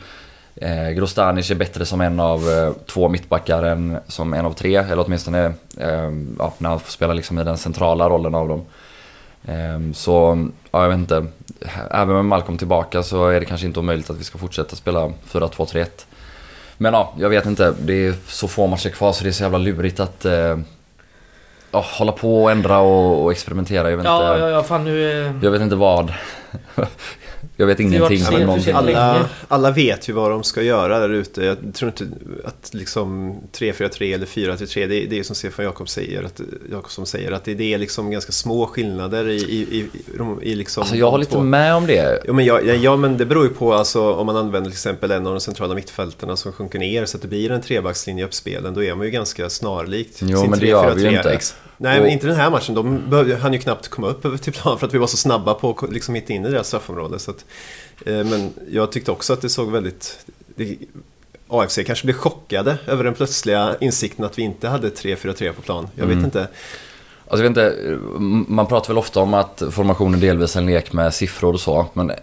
Eh, 0.57 0.91
Grostanic 0.91 1.51
är 1.51 1.55
bättre 1.55 1.85
som 1.85 2.01
en 2.01 2.21
av 2.21 2.51
eh, 2.51 2.73
två 2.87 3.09
mittbackar 3.09 3.63
än 3.63 3.99
som 4.09 4.35
en 4.35 4.47
av 4.47 4.53
tre. 4.53 4.77
Eller 4.77 5.05
åtminstone 5.07 5.45
eh, 5.79 6.11
ja, 6.39 6.53
när 6.59 6.69
han 6.71 6.81
får 6.81 6.91
spela 6.93 7.15
liksom 7.15 7.39
i 7.39 7.45
den 7.45 7.59
centrala 7.59 8.09
rollen 8.09 8.35
av 8.35 8.49
dem. 8.49 8.65
Eh, 9.47 9.93
så, 9.95 10.47
ja 10.71 10.83
jag 10.83 10.89
vet 10.89 10.99
inte. 10.99 11.27
Även 11.91 12.15
med 12.15 12.25
Malcolm 12.25 12.59
tillbaka 12.59 13.03
så 13.03 13.29
är 13.29 13.41
det 13.41 13.47
kanske 13.47 13.67
inte 13.67 13.81
omöjligt 13.81 14.11
att 14.11 14.17
vi 14.21 14.25
ska 14.25 14.39
fortsätta 14.39 14.77
spela 14.77 15.13
4-2-3-1. 15.33 15.87
Men 16.79 16.95
ja, 16.95 17.15
jag 17.19 17.29
vet 17.29 17.47
inte. 17.47 17.75
Det 17.81 18.07
är 18.07 18.15
så 18.27 18.49
få 18.49 18.67
matcher 18.67 18.89
kvar 18.91 19.13
så 19.13 19.25
det 19.25 19.31
är 19.31 19.33
så 19.33 19.43
jävla 19.43 19.59
lurigt 19.59 20.01
att 20.01 20.25
eh, 20.25 20.59
ja, 21.71 21.85
hålla 21.99 22.13
på 22.13 22.43
och 22.45 22.51
ändra 22.51 22.79
och, 22.79 23.25
och 23.25 23.33
experimentera. 23.33 23.91
Jag 23.91 23.97
vet, 23.97 24.07
Ja, 24.07 24.33
inte, 24.35 24.45
ja, 24.45 24.51
ja, 24.51 24.63
fan 24.63 24.85
nu... 24.85 25.11
eh, 25.27 25.33
jag 25.43 25.51
vet 25.51 25.61
inte 25.63 25.77
vad. 25.77 26.13
Jag 27.57 27.67
vet 27.67 27.81
ingenting. 27.81 28.01
varit 28.25 28.67
men. 28.67 28.77
Alla, 28.77 29.29
alla 29.49 29.71
vet 29.71 30.09
ju 30.09 30.13
vad 30.13 30.31
de 30.31 30.43
ska 30.43 30.63
göra 30.63 30.99
där 30.99 31.09
ute. 31.09 31.45
Jag 31.45 31.57
tror 31.75 31.89
inte 31.91 32.07
att 32.45 32.75
liksom 32.75 33.37
3-4-3 33.53 34.15
eller 34.15 34.27
4-3-3, 34.27 34.87
det, 34.87 35.03
är- 35.03 35.07
det 35.07 35.19
är 35.19 35.23
som 35.23 35.37
Stefan 35.37 35.65
Jakob 35.65 35.89
säger, 35.89 36.23
att, 36.23 36.41
Jakobsson 36.71 37.07
säger, 37.07 37.33
att 37.33 37.45
det, 37.45 37.55
det 37.55 37.75
är 37.75 37.79
liksom 37.79 38.11
ganska 38.11 38.33
små 38.33 38.67
skillnader 38.67 39.29
i, 39.29 39.35
i, 39.37 39.79
i, 39.79 39.89
i, 40.51 40.55
liksom 40.55 40.81
Alltså 40.81 40.97
jag 40.97 41.11
håller 41.11 41.25
lite 41.25 41.39
med 41.41 41.75
om 41.75 41.87
det. 41.87 42.23
Ja 42.27 42.33
men, 42.33 42.45
ja, 42.45 42.61
ja, 42.61 42.75
ja 42.75 42.97
men 42.97 43.17
det 43.17 43.27
beror 43.27 43.45
ju 43.45 43.51
på 43.51 43.75
alltså, 43.75 44.13
om 44.15 44.27
man 44.27 44.37
använder 44.37 44.71
till 44.71 44.77
exempel 44.77 45.11
en 45.11 45.27
av 45.27 45.33
de 45.33 45.41
centrala 45.41 45.75
mittfältarna 45.75 46.37
som 46.37 46.53
sjunker 46.53 46.79
ner 46.79 47.05
så 47.07 47.17
att 47.17 47.23
det 47.23 47.29
blir 47.29 47.51
en 47.51 47.61
trebackslinje 47.63 48.23
i 48.25 48.27
uppspelen. 48.27 48.75
Då 48.75 48.85
är 48.85 48.95
man 48.95 49.07
ju 49.07 49.13
ganska 49.13 49.51
snarlikt. 49.51 50.19
Jo, 50.23 50.39
sin 50.41 50.51
men 50.51 50.59
det 50.59 50.67
gör 50.67 50.95
vi 50.95 51.03
ju 51.03 51.09
3-4-3. 51.09 51.55
Nej, 51.79 52.01
men 52.01 52.11
inte 52.11 52.27
den 52.27 52.37
här 52.37 52.51
matchen. 52.51 52.75
De 52.75 53.11
behövde, 53.11 53.37
hann 53.37 53.53
ju 53.53 53.59
knappt 53.59 53.89
komma 53.89 54.09
upp 54.09 54.43
till 54.43 54.53
plan 54.53 54.79
för 54.79 54.87
att 54.87 54.95
vi 54.95 54.99
var 54.99 55.07
så 55.07 55.17
snabba 55.17 55.55
på 55.55 55.71
att 55.83 55.93
liksom 55.93 56.13
mitt 56.13 56.31
inne 56.31 56.49
i 56.49 56.51
deras 56.51 56.67
straffområde. 56.69 57.19
Så 57.19 57.31
att, 57.31 57.45
eh, 58.07 58.25
men 58.25 58.53
jag 58.71 58.93
tyckte 58.93 59.11
också 59.11 59.33
att 59.33 59.41
det 59.41 59.49
såg 59.49 59.71
väldigt... 59.71 60.27
Det, 60.57 60.77
AFC 61.49 61.79
kanske 61.87 62.05
blev 62.07 62.15
chockade 62.15 62.79
över 62.87 63.05
den 63.05 63.15
plötsliga 63.15 63.77
insikten 63.81 64.25
att 64.25 64.39
vi 64.39 64.43
inte 64.43 64.69
hade 64.69 64.89
3-4-3 64.91 65.53
på 65.53 65.63
plan. 65.63 65.89
Jag 65.95 66.07
vet 66.07 66.13
Mm. 66.13 66.25
inte. 66.25 66.49
Alltså 67.29 67.45
jag 67.45 67.51
vet 67.55 67.59
inte, 67.59 67.99
man 68.49 68.67
pratar 68.67 68.89
väl 68.89 68.99
ofta 68.99 69.21
om 69.21 69.35
att 69.35 69.63
formationen 69.71 70.21
delvis 70.21 70.57
är 70.57 70.61
en 70.61 70.67
lek 70.67 70.93
med 70.93 71.15
siffror 71.15 71.53
och 71.53 71.61
så. 71.61 71.87
Men 71.93 72.11
eh, 72.11 72.17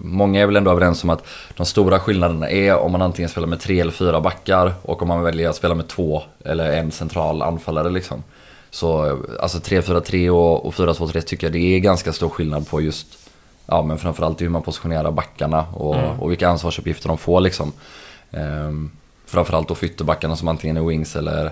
många 0.00 0.40
är 0.42 0.46
väl 0.46 0.56
ändå 0.56 0.70
överens 0.70 1.04
om 1.04 1.10
att 1.10 1.26
de 1.56 1.66
stora 1.66 1.98
skillnaderna 2.00 2.50
är 2.50 2.76
om 2.76 2.92
man 2.92 3.02
antingen 3.02 3.28
spelar 3.28 3.46
med 3.48 3.60
tre 3.60 3.80
eller 3.80 3.92
fyra 3.92 4.20
backar 4.20 4.72
och 4.82 5.02
om 5.02 5.08
man 5.08 5.22
väljer 5.22 5.48
att 5.48 5.56
spela 5.56 5.74
med 5.74 5.88
två 5.88 6.22
eller 6.44 6.72
en 6.72 6.90
central 6.92 7.42
anfallare 7.42 7.90
liksom. 7.90 8.22
Så 8.76 9.18
alltså 9.40 9.58
3-4-3 9.58 10.28
och, 10.30 10.66
och 10.66 10.74
4-2-3 10.74 11.20
tycker 11.20 11.46
jag 11.46 11.52
det 11.52 11.58
är 11.74 11.78
ganska 11.78 12.12
stor 12.12 12.28
skillnad 12.28 12.68
på 12.68 12.80
just 12.80 13.06
Ja 13.66 13.82
men 13.82 13.98
framförallt 13.98 14.40
hur 14.40 14.48
man 14.48 14.62
positionerar 14.62 15.10
backarna 15.10 15.64
och, 15.72 15.94
Mm. 15.96 16.20
och 16.20 16.30
vilka 16.30 16.48
ansvarsuppgifter 16.48 17.08
de 17.08 17.18
får 17.18 17.40
liksom. 17.40 17.72
Ehm, 18.30 18.90
framförallt 19.26 19.68
då 19.68 19.74
för 19.74 19.86
ytterbackarna 19.86 20.36
som 20.36 20.48
antingen 20.48 20.76
är 20.76 20.80
wings 20.80 21.16
eller 21.16 21.50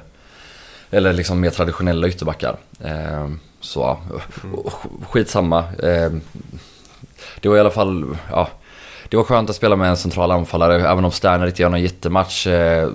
eller 0.90 1.12
liksom 1.12 1.40
mer 1.40 1.50
traditionella 1.50 2.08
ytterbackar. 2.08 2.56
Ehm, 2.84 3.40
så 3.60 3.96
sk- 4.64 5.04
skitsamma. 5.10 5.64
Ehm, 5.82 6.20
det 7.40 7.48
var 7.48 7.56
i 7.56 7.60
alla 7.60 7.70
fall, 7.70 8.16
ja. 8.30 8.48
Det 9.08 9.16
var 9.16 9.24
skönt 9.24 9.50
att 9.50 9.56
spela 9.56 9.76
med 9.76 9.90
en 9.90 9.96
central 9.96 10.30
anfallare. 10.30 10.88
Även 10.88 11.04
om 11.04 11.10
Sterner 11.12 11.46
inte 11.46 11.62
gör 11.62 11.68
någon 11.70 11.82
jättematch 11.82 12.46
eh, 12.46 12.88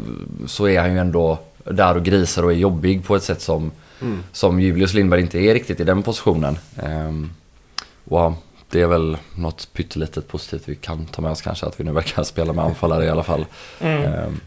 så 0.47 0.67
är 0.67 0.79
han 0.81 0.91
ju 0.93 0.99
ändå 0.99 1.37
där 1.63 1.95
och 1.97 2.03
grisar 2.03 2.43
och 2.43 2.51
är 2.51 2.55
jobbig 2.55 3.05
på 3.05 3.15
ett 3.15 3.23
sätt 3.23 3.41
som, 3.41 3.71
Mm. 4.01 4.23
som 4.31 4.59
Julius 4.59 4.93
Lindberg 4.93 5.21
inte 5.21 5.39
är 5.39 5.53
riktigt 5.53 5.79
i 5.79 5.83
den 5.83 6.03
positionen. 6.03 6.57
Ehm, 6.83 7.29
och 8.05 8.19
ja, 8.19 8.35
det 8.69 8.81
är 8.81 8.87
väl 8.87 9.17
något 9.35 9.69
pyttelitet 9.73 10.27
positivt 10.27 10.63
vi 10.65 10.75
kan 10.75 11.05
ta 11.05 11.21
med 11.21 11.31
oss 11.31 11.41
kanske. 11.41 11.65
Att 11.65 11.79
vi 11.79 11.83
nu 11.83 11.91
verkar 11.91 12.23
spela 12.33 12.53
med 12.53 12.65
anfallare 12.65 13.05
i 13.05 13.09
alla 13.09 13.23
fall. 13.23 13.45
Mm. 13.79 14.03
Ehm, 14.13 14.39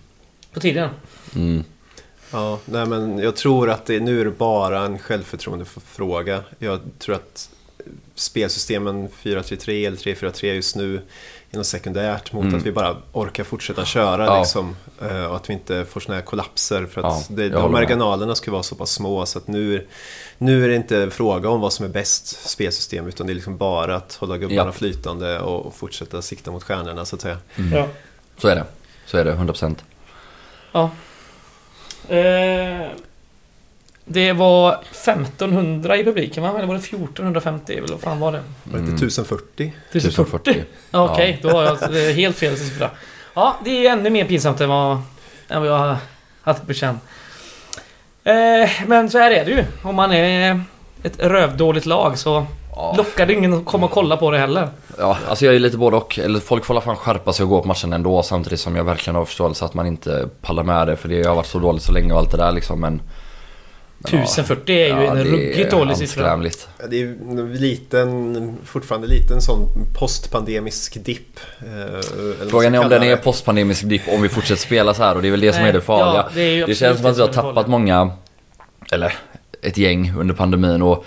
På 0.53 0.61
tiden. 0.61 0.91
mm. 1.35 1.65
Ja, 2.33 2.59
nej 2.65 2.87
men 2.87 3.19
jag 3.19 3.37
tror 3.37 3.71
att 3.71 3.87
det, 3.87 4.01
nu 4.01 4.21
är 4.21 4.25
det 4.25 4.31
bara 4.31 4.85
en 4.85 4.99
självförtroendefråga. 4.99 6.43
Jag 6.59 6.81
tror 6.99 7.15
att 7.15 7.51
spelsystemen 8.15 9.09
4-3-3 9.09 9.87
eller 9.87 9.97
3-4-3 9.97 10.45
just 10.53 10.77
nu 10.77 11.01
något 11.59 11.67
sekundärt 11.67 12.33
mot 12.33 12.43
Mm. 12.45 12.55
att 12.57 12.63
vi 12.67 12.73
bara 12.73 12.97
orkar 13.13 13.45
fortsätta 13.45 13.85
köra 13.85 14.25
Ja. 14.25 14.39
liksom. 14.39 14.77
eh, 15.03 15.25
Och 15.25 15.37
att 15.37 15.51
vi 15.51 15.55
inte 15.55 15.85
får 15.85 16.01
såna 16.01 16.15
här 16.15 16.23
kollapser. 16.23 16.87
För 16.87 17.01
att 17.01 17.07
Ja, 17.31 17.35
det, 17.37 17.49
de 17.49 17.63
med. 17.63 17.71
marginalerna 17.71 18.35
ska 18.35 18.51
vara 18.51 18.63
så 18.63 18.75
pass 18.75 18.91
små 18.91 19.27
så 19.27 19.39
att 19.39 19.47
nu, 19.49 19.87
nu 20.39 20.65
är 20.65 20.69
det 20.69 20.75
inte 20.77 21.11
fråga 21.11 21.49
om 21.49 21.61
vad 21.61 21.73
som 21.73 21.85
är 21.85 21.91
bäst 21.91 22.49
spelsystem 22.51 23.07
utan 23.09 23.27
det 23.27 23.33
är 23.33 23.35
liksom 23.35 23.57
bara 23.57 23.97
att 23.97 24.15
hålla 24.15 24.37
gubbarna 24.39 24.63
Ja. 24.65 24.73
flytande 24.73 25.41
och, 25.41 25.67
och 25.67 25.75
fortsätta 25.75 26.23
sikta 26.23 26.51
mot 26.51 26.63
stjärnorna 26.63 27.05
så 27.05 27.17
att 27.17 27.23
säga. 27.23 27.39
Mm. 27.57 27.79
Ja. 27.79 27.87
Så 28.39 28.49
är 28.49 28.55
det. 28.55 28.65
Så 29.07 29.19
är 29.19 29.25
det, 29.25 29.33
100%. 29.35 29.77
Ja. 30.73 30.91
Eh, 32.09 32.89
det 34.05 34.33
var 34.33 34.73
1500 34.91 35.97
i 35.97 36.05
publiken 36.05 36.43
va? 36.43 36.53
Eller 36.57 36.67
var 36.67 36.75
det 36.75 36.81
1450? 36.81 37.73
Eller 37.77 37.89
vad 37.89 38.01
fan 38.01 38.21
var 38.21 38.33
det? 38.33 38.39
Var 38.65 38.73
det 38.73 38.79
Mm. 38.79 38.91
inte 38.91 39.05
1040? 39.05 39.73
1040. 39.93 40.65
Ja, 40.91 41.09
Okej, 41.13 41.39
då 41.43 41.49
har 41.51 41.63
jag 41.63 41.83
eh, 41.83 42.15
helt 42.15 42.37
fel 42.39 42.57
siffra. 42.57 42.91
Ja, 43.35 43.57
det 43.65 43.87
är 43.87 43.93
ännu 43.93 44.11
mer 44.11 44.25
pinsamt 44.25 44.61
än 44.61 44.69
vad, 44.69 44.99
än 45.49 45.61
vad 45.61 45.71
jag 45.71 45.79
har 45.79 45.97
haft 46.43 46.67
på 46.67 46.73
känn. 46.73 47.01
Eh, 48.25 48.71
men 48.87 49.11
så 49.11 49.19
här 49.19 49.31
är 49.31 49.45
det 49.45 49.51
ju. 49.51 49.65
Om 49.83 49.95
man 49.95 50.13
är 50.13 50.61
ett 51.03 51.19
rövdåligt 51.19 51.87
lag 51.87 52.19
så 52.19 52.47
Ja. 52.77 52.95
lockar 52.97 53.27
det 53.27 53.33
ingen 53.33 53.53
att 53.55 53.65
komma 53.65 53.87
och 53.87 53.93
kolla 53.93 54.17
på 54.17 54.31
det 54.31 54.39
heller. 54.39 54.69
Ja, 54.99 55.19
alltså 55.29 55.45
jag 55.45 55.55
är 55.55 55.59
lite 55.59 55.77
både 55.79 55.97
och. 55.97 56.19
Eller 56.19 56.41
folk 56.41 56.65
får 56.65 56.75
i 56.75 56.77
alla 56.77 56.85
fall 56.85 56.97
skärpa 56.97 57.33
sig 57.33 57.45
och 57.45 57.51
gå 57.51 57.63
på 57.63 57.69
matchen 57.69 57.93
ändå 57.93 58.23
samtidigt 58.23 58.61
som 58.61 58.77
jag 58.77 58.85
verkligen 58.85 59.15
har 59.17 59.25
förståelse 59.25 59.65
att 59.65 59.75
man 59.75 59.87
inte 59.87 60.29
pallar 60.43 60.63
med 60.63 60.87
det 60.87 60.97
för 60.97 61.09
det 61.09 61.23
har 61.27 61.35
varit 61.35 61.47
så 61.47 61.59
dåligt 61.59 61.83
så 61.83 61.93
länge 61.93 62.13
och 62.13 62.19
allt 62.19 62.31
det 62.31 62.37
där 62.37 62.53
liksom 62.53 62.81
men... 62.81 63.03
men 64.11 64.21
ja. 64.21 64.25
1040 64.25 64.75
är 64.75 64.87
ju 64.87 65.05
Ja, 65.05 65.17
en 65.17 65.25
ruggigt 65.25 65.71
dålig 65.71 65.97
siffra. 65.97 66.37
Det 66.91 67.03
är 67.03 67.07
en 67.07 67.53
liten, 67.55 68.57
fortfarande 68.65 69.07
liten 69.07 69.41
sån 69.43 69.69
postpandemisk 69.99 71.05
dipp. 71.05 71.41
eh, 71.61 72.01
Frågan 72.51 72.75
är 72.75 72.79
om 72.85 72.89
den 72.89 73.03
är 73.03 73.17
postpandemisk 73.17 73.83
dipp 73.89 74.03
om 74.09 74.23
vi 74.23 74.29
fortsätter 74.29 74.63
spela 74.63 74.95
så 74.95 75.03
här 75.03 75.17
och 75.17 75.23
det 75.23 75.29
är 75.29 75.31
väl 75.31 75.41
det 75.41 75.53
som 75.53 75.61
Nej, 75.63 75.69
är 75.69 75.73
det 75.75 75.81
farliga. 75.81 76.23
ja, 76.23 76.31
det 76.35 76.41
är 76.41 76.67
det 76.67 76.75
känns 76.75 76.99
som 76.99 77.07
att 77.11 77.17
vi 77.17 77.21
har 77.21 77.33
som 77.33 77.43
tappat 77.43 77.67
många, 77.67 78.11
eller 78.93 79.13
ett 79.63 79.79
gäng 79.79 80.13
under 80.19 80.35
pandemin 80.35 80.83
och 80.83 81.05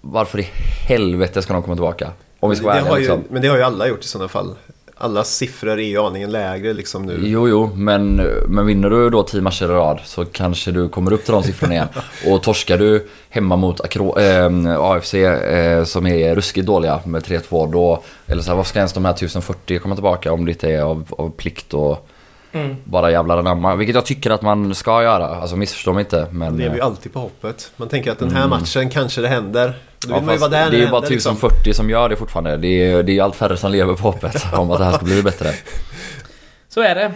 varför 0.00 0.40
i 0.40 0.48
helvete 0.88 1.42
ska 1.42 1.52
de 1.52 1.62
komma 1.62 1.74
tillbaka? 1.76 2.10
Om 2.40 2.50
vi 2.50 2.56
ska 2.56 2.64
vara 2.66 2.74
det 2.74 2.80
ärliga 2.80 2.90
har 2.92 2.98
ju, 2.98 3.02
liksom. 3.04 3.24
Men 3.30 3.42
det 3.42 3.48
har 3.48 3.56
ju 3.56 3.62
alla 3.62 3.88
gjort 3.88 4.04
i 4.04 4.08
sådana 4.08 4.28
fall. 4.28 4.54
Alla 5.02 5.24
siffror 5.24 5.70
är 5.70 5.82
ju 5.84 5.98
aningen 5.98 6.30
lägre 6.30 6.72
liksom 6.72 7.02
nu. 7.06 7.18
Jo, 7.22 7.48
jo, 7.48 7.70
men, 7.74 8.16
men 8.48 8.66
vinner 8.66 8.90
du 8.90 9.10
då 9.10 9.22
10 9.22 9.40
matcher 9.40 9.64
i 9.64 9.68
rad 9.68 10.00
så 10.04 10.24
kanske 10.24 10.70
du 10.70 10.88
kommer 10.88 11.12
upp 11.12 11.24
till 11.24 11.32
de 11.32 11.42
siffrorna 11.42 11.74
igen. 11.74 11.88
Och 12.26 12.42
torskar 12.42 12.78
du 12.78 13.08
hemma 13.30 13.56
mot 13.56 13.80
Akro, 13.80 14.18
eh, 14.18 14.50
AFC 14.80 15.14
eh, 15.14 15.84
som 15.84 16.06
är 16.06 16.34
ruskigt 16.34 16.66
dåliga 16.66 17.00
med 17.04 17.22
3-2 17.22 17.72
då, 17.72 18.02
eller 18.26 18.42
så 18.42 18.48
här, 18.48 18.56
varför 18.56 18.68
ska 18.68 18.78
ens 18.78 18.92
de 18.92 19.04
här 19.04 19.12
1040 19.12 19.78
komma 19.78 19.94
tillbaka 19.94 20.32
om 20.32 20.44
det 20.44 20.50
inte 20.50 20.70
är 20.72 20.82
av, 20.82 21.04
av 21.18 21.30
plikt 21.30 21.74
och 21.74 22.08
Mm. 22.54 22.76
bara 22.84 23.10
jävlar 23.10 23.38
anamma. 23.38 23.74
Vilket 23.74 23.94
jag 23.94 24.06
tycker 24.06 24.30
att 24.30 24.42
man 24.42 24.74
ska 24.74 25.02
göra. 25.02 25.26
Alltså 25.26 25.56
missförstå 25.56 25.92
mig 25.92 26.00
inte. 26.00 26.26
Men, 26.30 26.38
Man 26.38 26.56
lever 26.56 26.74
ju 26.74 26.80
eh, 26.80 26.86
alltid 26.86 27.12
på 27.12 27.18
hoppet. 27.18 27.72
Man 27.76 27.88
tänker 27.88 28.12
att 28.12 28.18
den 28.18 28.30
här 28.30 28.44
Mm. 28.44 28.50
matchen 28.50 28.90
kanske 28.90 29.20
det 29.20 29.28
händer. 29.28 29.74
Då 30.08 30.14
vill 30.14 30.22
ja, 30.22 30.26
man 30.26 30.34
ju 30.34 30.40
fast 30.40 30.50
vara 30.50 30.60
där 30.60 30.64
när 30.64 30.70
det 30.70 30.76
är 30.76 30.80
ju 30.80 30.90
bara 30.90 31.00
händer, 31.00 31.10
liksom. 31.10 31.32
1040 31.36 31.74
som 31.74 31.90
gör 31.90 32.08
det 32.08 32.16
fortfarande. 32.16 32.56
Det 32.56 32.90
är, 32.90 33.02
det 33.02 33.18
är 33.18 33.22
allt 33.22 33.36
färre 33.36 33.56
som 33.56 33.72
lever 33.72 33.94
på 33.94 34.02
hoppet 34.02 34.46
om 34.52 34.70
att 34.70 34.78
det 34.78 34.84
här 34.84 34.92
ska 34.92 35.04
bli 35.04 35.22
bättre. 35.22 35.52
Så 36.68 36.80
är 36.80 36.94
det. 36.94 37.12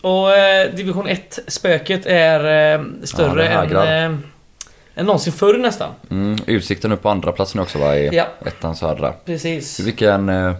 Och 0.00 0.32
eh, 0.32 0.74
division 0.74 1.08
1-spöket 1.08 2.06
är 2.06 2.74
eh, 2.74 2.84
större 3.04 3.42
det 3.42 3.48
än, 3.48 4.12
eh, 4.12 4.18
än 4.94 5.06
någonsin 5.06 5.32
förr 5.32 5.58
nästan. 5.58 5.90
Mm, 6.10 6.38
utsikten 6.46 6.92
upp 6.92 7.02
på 7.02 7.08
andra 7.08 7.32
plats 7.32 7.54
nu 7.54 7.62
också 7.62 7.78
va, 7.78 7.96
i 7.96 8.08
Ja, 8.12 8.26
ettan 8.46 8.76
södra. 8.76 9.12
precis. 9.24 9.80
Vilken, 9.80 10.28
eh, 10.28 10.54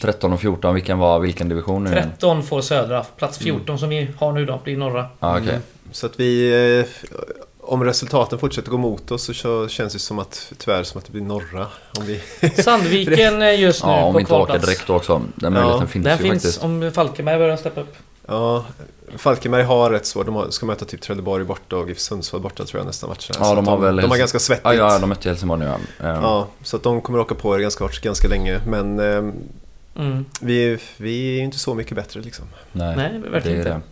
13 0.00 0.32
och 0.32 0.40
14, 0.40 0.74
vilken 0.74 0.98
var 0.98 1.18
vilken 1.18 1.48
division 1.48 1.84
nu 1.84 1.90
igen? 1.90 2.10
13 2.10 2.42
får 2.42 2.60
södra. 2.60 3.04
Plats 3.16 3.38
14 3.38 3.78
som 3.78 3.88
vi 3.88 4.08
har 4.18 4.32
nu 4.32 4.46
då 4.46 4.60
blir 4.64 4.76
norra. 4.76 5.06
Ja, 5.20 5.38
okej. 5.38 5.58
Så 5.92 6.06
att 6.06 6.20
vi... 6.20 6.84
Om 7.66 7.84
resultaten 7.84 8.38
fortsätter 8.38 8.70
gå 8.70 8.76
mot 8.78 9.10
oss 9.10 9.36
så 9.36 9.68
känns 9.68 9.92
det 9.92 9.98
som 9.98 10.18
att, 10.18 10.52
tyvärr 10.58 10.82
som 10.82 10.98
att 10.98 11.04
det 11.04 11.12
blir 11.12 11.22
norra. 11.22 11.66
Om 11.98 12.06
vi, 12.06 12.20
Sandviken 12.62 13.42
är 13.42 13.50
just 13.52 13.84
nu 13.84 13.90
Ja, 13.90 14.04
om 14.04 14.12
på 14.12 14.18
vi 14.18 14.20
inte 14.22 14.34
åker 14.34 14.58
direkt 14.58 14.90
också. 14.90 15.22
Den 15.34 15.52
möjligheten 15.52 15.80
Ja, 15.80 15.86
finns 15.86 16.04
Den 16.04 16.16
ju 16.18 16.22
finns 16.22 16.42
faktiskt. 16.42 16.64
om 16.64 16.90
Falkenberg 16.94 17.38
börjar 17.38 17.56
steppa 17.56 17.80
upp. 17.80 17.96
ja, 18.28 18.64
Falkenberg 19.16 19.62
har 19.62 19.90
rätt 19.90 20.06
svårt. 20.06 20.26
De 20.26 20.52
ska 20.52 20.66
möta 20.66 20.84
typ 20.84 21.00
Trelleborg 21.00 21.44
borta 21.44 21.76
och 21.76 21.88
GIF 21.88 21.98
Sundsvall 21.98 22.40
borta 22.40 22.64
tror 22.64 22.80
jag 22.80 22.86
nästa 22.86 23.06
match. 23.06 23.30
Ja, 23.38 23.44
Så 23.44 23.54
de 23.54 23.68
har 23.68 23.78
väl 23.78 23.96
de 23.96 24.10
har 24.10 24.16
ganska 24.18 24.38
svettigt. 24.38 24.64
Ja, 24.66 24.74
ja, 24.74 24.98
de 24.98 25.08
mötte 25.08 25.28
Helsingborg 25.28 25.60
nu 25.60 25.66
ja. 25.66 26.08
Eh, 26.08 26.14
Ja, 26.22 26.46
så 26.62 26.76
att 26.76 26.82
de 26.82 27.00
kommer 27.00 27.18
åka 27.18 27.34
på 27.34 27.54
er 27.54 27.58
ganska 27.60 27.84
hårt 27.84 28.00
ganska 28.00 28.28
länge. 28.28 28.60
Men 28.66 28.98
eh, 28.98 29.32
Mm. 29.96 30.24
vi, 30.40 30.78
vi 30.96 31.28
är 31.28 31.32
ju 31.32 31.44
inte 31.44 31.58
så 31.58 31.74
mycket 31.74 31.96
bättre 31.96 32.20
liksom. 32.20 32.44
Nej, 32.72 32.96
Nej, 32.96 33.22
verkligen 33.30 33.64
det 33.64 33.70
är 33.70 33.74
inte. 33.74 33.86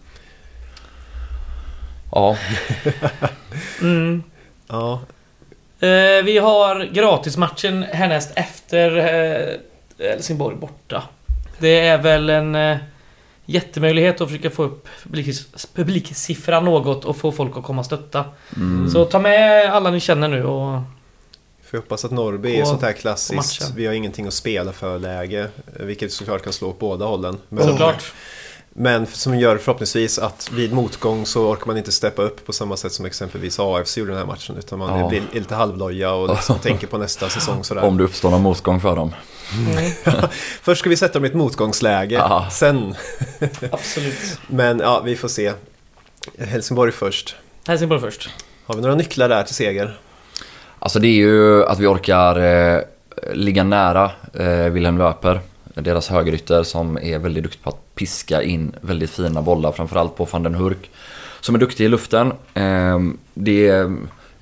Ja, 2.12 2.36
Mm. 3.80 4.22
Ja, 4.68 5.00
Eh, 5.80 6.24
vi 6.24 6.38
har 6.38 6.84
gratismatchen 6.84 7.82
härnäst 7.82 8.30
efter 8.34 8.96
eh, 9.98 10.06
Helsingborg 10.10 10.56
borta. 10.56 11.02
Det 11.58 11.80
är 11.86 11.98
väl 11.98 12.30
en 12.30 12.54
eh, 12.54 12.76
jättemöjlighet 13.46 14.20
att 14.20 14.28
försöka 14.28 14.50
få 14.50 14.62
upp 14.62 14.88
publiks, 15.02 15.46
publiksiffran 15.74 16.64
något 16.64 17.04
och 17.04 17.16
få 17.16 17.32
folk 17.32 17.56
att 17.56 17.64
komma 17.64 17.80
och 17.80 17.86
stötta. 17.86 18.24
mm. 18.56 18.90
Så 18.90 19.04
ta 19.04 19.18
med 19.18 19.72
alla 19.72 19.90
ni 19.90 20.00
känner 20.00 20.28
nu 20.28 20.44
och... 20.44 20.80
får 21.62 21.76
jag 21.76 21.80
hoppas 21.80 22.04
att 22.04 22.10
Norrby 22.10 22.56
är 22.56 22.64
sånt 22.64 22.82
här 22.82 22.92
klassiskt. 22.92 23.70
Vi 23.76 23.86
har 23.86 23.94
ingenting 23.94 24.26
att 24.26 24.34
spela 24.34 24.72
för 24.72 24.98
läge. 24.98 25.48
eh, 25.78 25.84
Vilket 25.86 26.12
såklart 26.12 26.42
kan 26.44 26.52
slå 26.52 26.68
åt 26.68 26.78
båda 26.78 27.04
hållen. 27.04 27.38
Men, 27.48 27.66
Såklart. 27.66 28.12
Men 28.74 29.06
som 29.06 29.38
gör 29.38 29.58
förhoppningsvis 29.58 30.18
att 30.18 30.50
vid 30.52 30.72
motgång 30.72 31.26
så 31.26 31.50
orkar 31.50 31.66
man 31.66 31.76
inte 31.76 31.92
steppa 31.92 32.22
upp 32.22 32.46
på 32.46 32.52
samma 32.52 32.76
sätt 32.76 32.92
som 32.92 33.06
exempelvis 33.06 33.58
AFC 33.60 33.96
gjorde 33.98 34.10
den 34.10 34.18
här 34.18 34.26
matchen. 34.26 34.56
Utan 34.58 34.78
man 34.78 35.00
Ja. 35.00 35.08
blir 35.08 35.22
lite 35.32 35.54
halvloja 35.54 36.12
och 36.12 36.28
liksom 36.28 36.58
tänker 36.62 36.86
på 36.86 36.98
nästa 36.98 37.28
säsong 37.28 37.64
sådär. 37.64 37.82
Om 37.82 37.96
det 37.98 38.04
uppstår 38.04 38.30
någon 38.30 38.42
motgång 38.42 38.80
för 38.80 38.96
dem. 38.96 39.14
Mm, 39.56 39.90
Först 40.62 40.80
ska 40.80 40.90
vi 40.90 40.96
sätta 40.96 41.12
dem 41.14 41.24
i 41.24 41.28
ett 41.28 41.34
motgångsläge. 41.34 42.14
Ja. 42.14 42.48
Sen. 42.50 42.94
absolut. 43.72 44.38
Men 44.46 44.78
ja, 44.78 45.00
vi 45.04 45.16
får 45.16 45.28
se. 45.28 45.52
Helsingborg 46.38 46.92
först. 46.92 47.36
Helsingborg 47.66 48.00
först. 48.00 48.30
Har 48.66 48.74
vi 48.74 48.80
några 48.82 48.94
nycklar 48.94 49.28
där 49.28 49.42
till 49.42 49.54
seger? 49.54 49.98
Alltså 50.78 50.98
det 50.98 51.08
är 51.08 51.12
ju 51.12 51.64
att 51.64 51.78
vi 51.78 51.86
orkar 51.86 52.38
eh, 52.74 52.80
ligga 53.32 53.64
nära 53.64 54.10
eh, 54.34 54.46
Wilhelm 54.72 54.98
Löper. 54.98 55.40
Deras 55.74 56.08
högerytter 56.08 56.62
som 56.62 56.98
är 57.02 57.18
väldigt 57.18 57.42
duktig 57.42 57.62
på 57.62 57.70
att 57.70 57.94
piska 57.94 58.42
in 58.42 58.72
väldigt 58.80 59.10
fina 59.10 59.42
bollar. 59.42 59.72
Framförallt 59.72 60.16
på 60.16 60.24
van 60.24 60.42
den 60.42 60.54
Hurk. 60.54 60.90
Som 61.40 61.54
är 61.54 61.58
duktig 61.58 61.84
i 61.84 61.88
luften. 61.88 62.32
Eh, 62.54 62.98
det 63.34 63.68
är, 63.68 63.96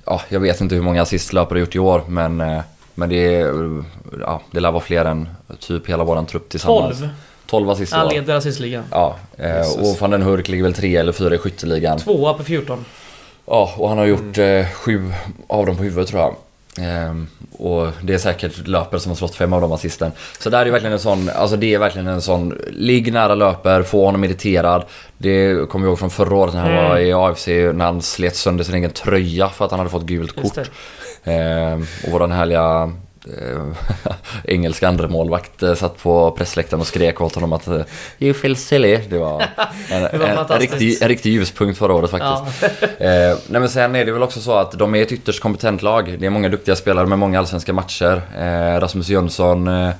ja, 0.05 0.21
jag 0.29 0.39
vet 0.39 0.61
inte 0.61 0.75
hur 0.75 0.81
många 0.81 1.01
assist 1.01 1.33
Löper 1.33 1.55
har 1.55 1.59
gjort 1.59 1.75
i 1.75 1.79
år 1.79 2.03
men, 2.07 2.41
eh, 2.41 2.61
men 2.95 3.09
det, 3.09 3.35
är, 3.35 3.83
ja, 4.19 4.41
det 4.51 4.59
lär 4.59 4.71
vara 4.71 4.83
fler 4.83 5.05
än 5.05 5.29
typ 5.59 5.89
hela 5.89 6.03
våran 6.03 6.25
trupp 6.25 6.49
tillsammans. 6.49 6.99
12. 6.99 7.09
12 7.45 7.69
assist 7.69 7.93
Han 7.93 8.09
leder 8.09 8.35
assistligan. 8.35 8.83
Ja, 8.91 9.15
eh, 9.37 9.71
och 9.79 9.97
van 9.99 10.09
den 10.09 10.21
Hurk 10.21 10.47
ligger 10.47 10.63
väl 10.63 10.73
tre 10.73 10.95
eller 10.95 11.11
fyra 11.11 11.35
i 11.35 11.37
skytteligan. 11.37 11.99
Tvåa 11.99 12.33
på 12.33 12.43
14. 12.43 12.85
Ja, 13.45 13.73
och 13.77 13.89
han 13.89 13.97
har 13.97 14.05
gjort 14.05 14.37
eh, 14.37 14.65
sju 14.73 15.11
av 15.47 15.65
dem 15.65 15.77
på 15.77 15.83
huvudet 15.83 16.07
tror 16.07 16.21
jag. 16.21 16.35
Ehm, 16.79 17.27
och 17.57 17.87
det 18.01 18.13
är 18.13 18.17
säkert 18.17 18.67
löper 18.67 18.97
som 18.97 19.09
har 19.11 19.15
slått 19.15 19.35
fem 19.35 19.53
av 19.53 19.61
de 19.61 19.71
assisten. 19.71 20.11
Så 20.39 20.49
där 20.49 20.65
är 20.65 20.71
verkligen 20.71 20.93
en 20.93 20.99
sån, 20.99 21.29
alltså 21.29 21.55
det 21.57 21.73
är 21.73 21.79
verkligen 21.79 22.07
en 22.07 22.21
sån, 22.21 22.57
ligg 22.71 23.13
nära 23.13 23.35
löper, 23.35 23.83
få 23.83 24.05
honom 24.05 24.23
irriterad. 24.23 24.83
Det 25.17 25.69
kommer 25.69 25.85
jag 25.85 25.91
ihåg 25.91 25.99
från 25.99 26.09
förra 26.09 26.35
året 26.35 26.53
när 26.53 26.61
han 26.61 26.71
Mm. 26.71 26.83
var 26.83 26.97
i 26.97 27.13
AFC, 27.13 27.47
när 27.47 27.85
han 27.85 28.01
slet 28.01 28.35
sönder 28.35 28.63
sin 28.63 28.75
egen 28.75 28.91
tröja 28.91 29.49
för 29.49 29.65
att 29.65 29.71
han 29.71 29.79
hade 29.79 29.89
fått 29.89 30.03
gult 30.05 30.35
kort. 30.41 30.69
Ehm, 31.23 31.85
och 32.05 32.11
våran 32.11 32.31
härliga 32.31 32.91
eh, 33.25 34.13
engelska 34.43 34.87
andremålvakt 34.87 35.63
eh, 35.63 35.75
satt 35.75 35.97
på 35.97 36.31
pressläktaren 36.31 36.81
och 36.81 36.87
skrek 36.87 37.21
åt 37.21 37.35
honom 37.35 37.53
att 37.53 37.67
eh, 37.67 37.81
You 38.19 38.33
feel 38.33 38.55
silly. 38.55 38.97
Det 39.09 39.17
var 39.17 39.41
en, 39.89 40.01
Det 40.11 40.17
var 40.17 40.53
en, 40.53 40.59
riktig, 40.59 41.01
en 41.01 41.07
riktig 41.07 41.31
ljuspunkt 41.31 41.79
förra 41.79 41.93
året 41.93 42.11
faktiskt. 42.11 42.61
Ja. 42.61 42.87
Eh, 43.01 43.37
nej 43.47 43.59
men 43.61 43.69
sen 43.69 43.95
är 43.95 44.05
det 44.05 44.11
väl 44.11 44.23
också 44.23 44.39
så 44.39 44.57
att 44.57 44.71
de 44.71 44.95
är 44.95 45.01
ett 45.01 45.11
ytterst 45.11 45.39
kompetent 45.39 45.81
lag. 45.81 46.15
Det 46.19 46.25
är 46.25 46.29
många 46.29 46.49
duktiga 46.49 46.75
spelare 46.75 47.07
med 47.07 47.19
många 47.19 47.39
allsvenska 47.39 47.73
matcher. 47.73 48.21
Eh, 48.37 48.79
Rasmus 48.79 49.09
Jönsson 49.09 49.67
eh, 49.67 49.91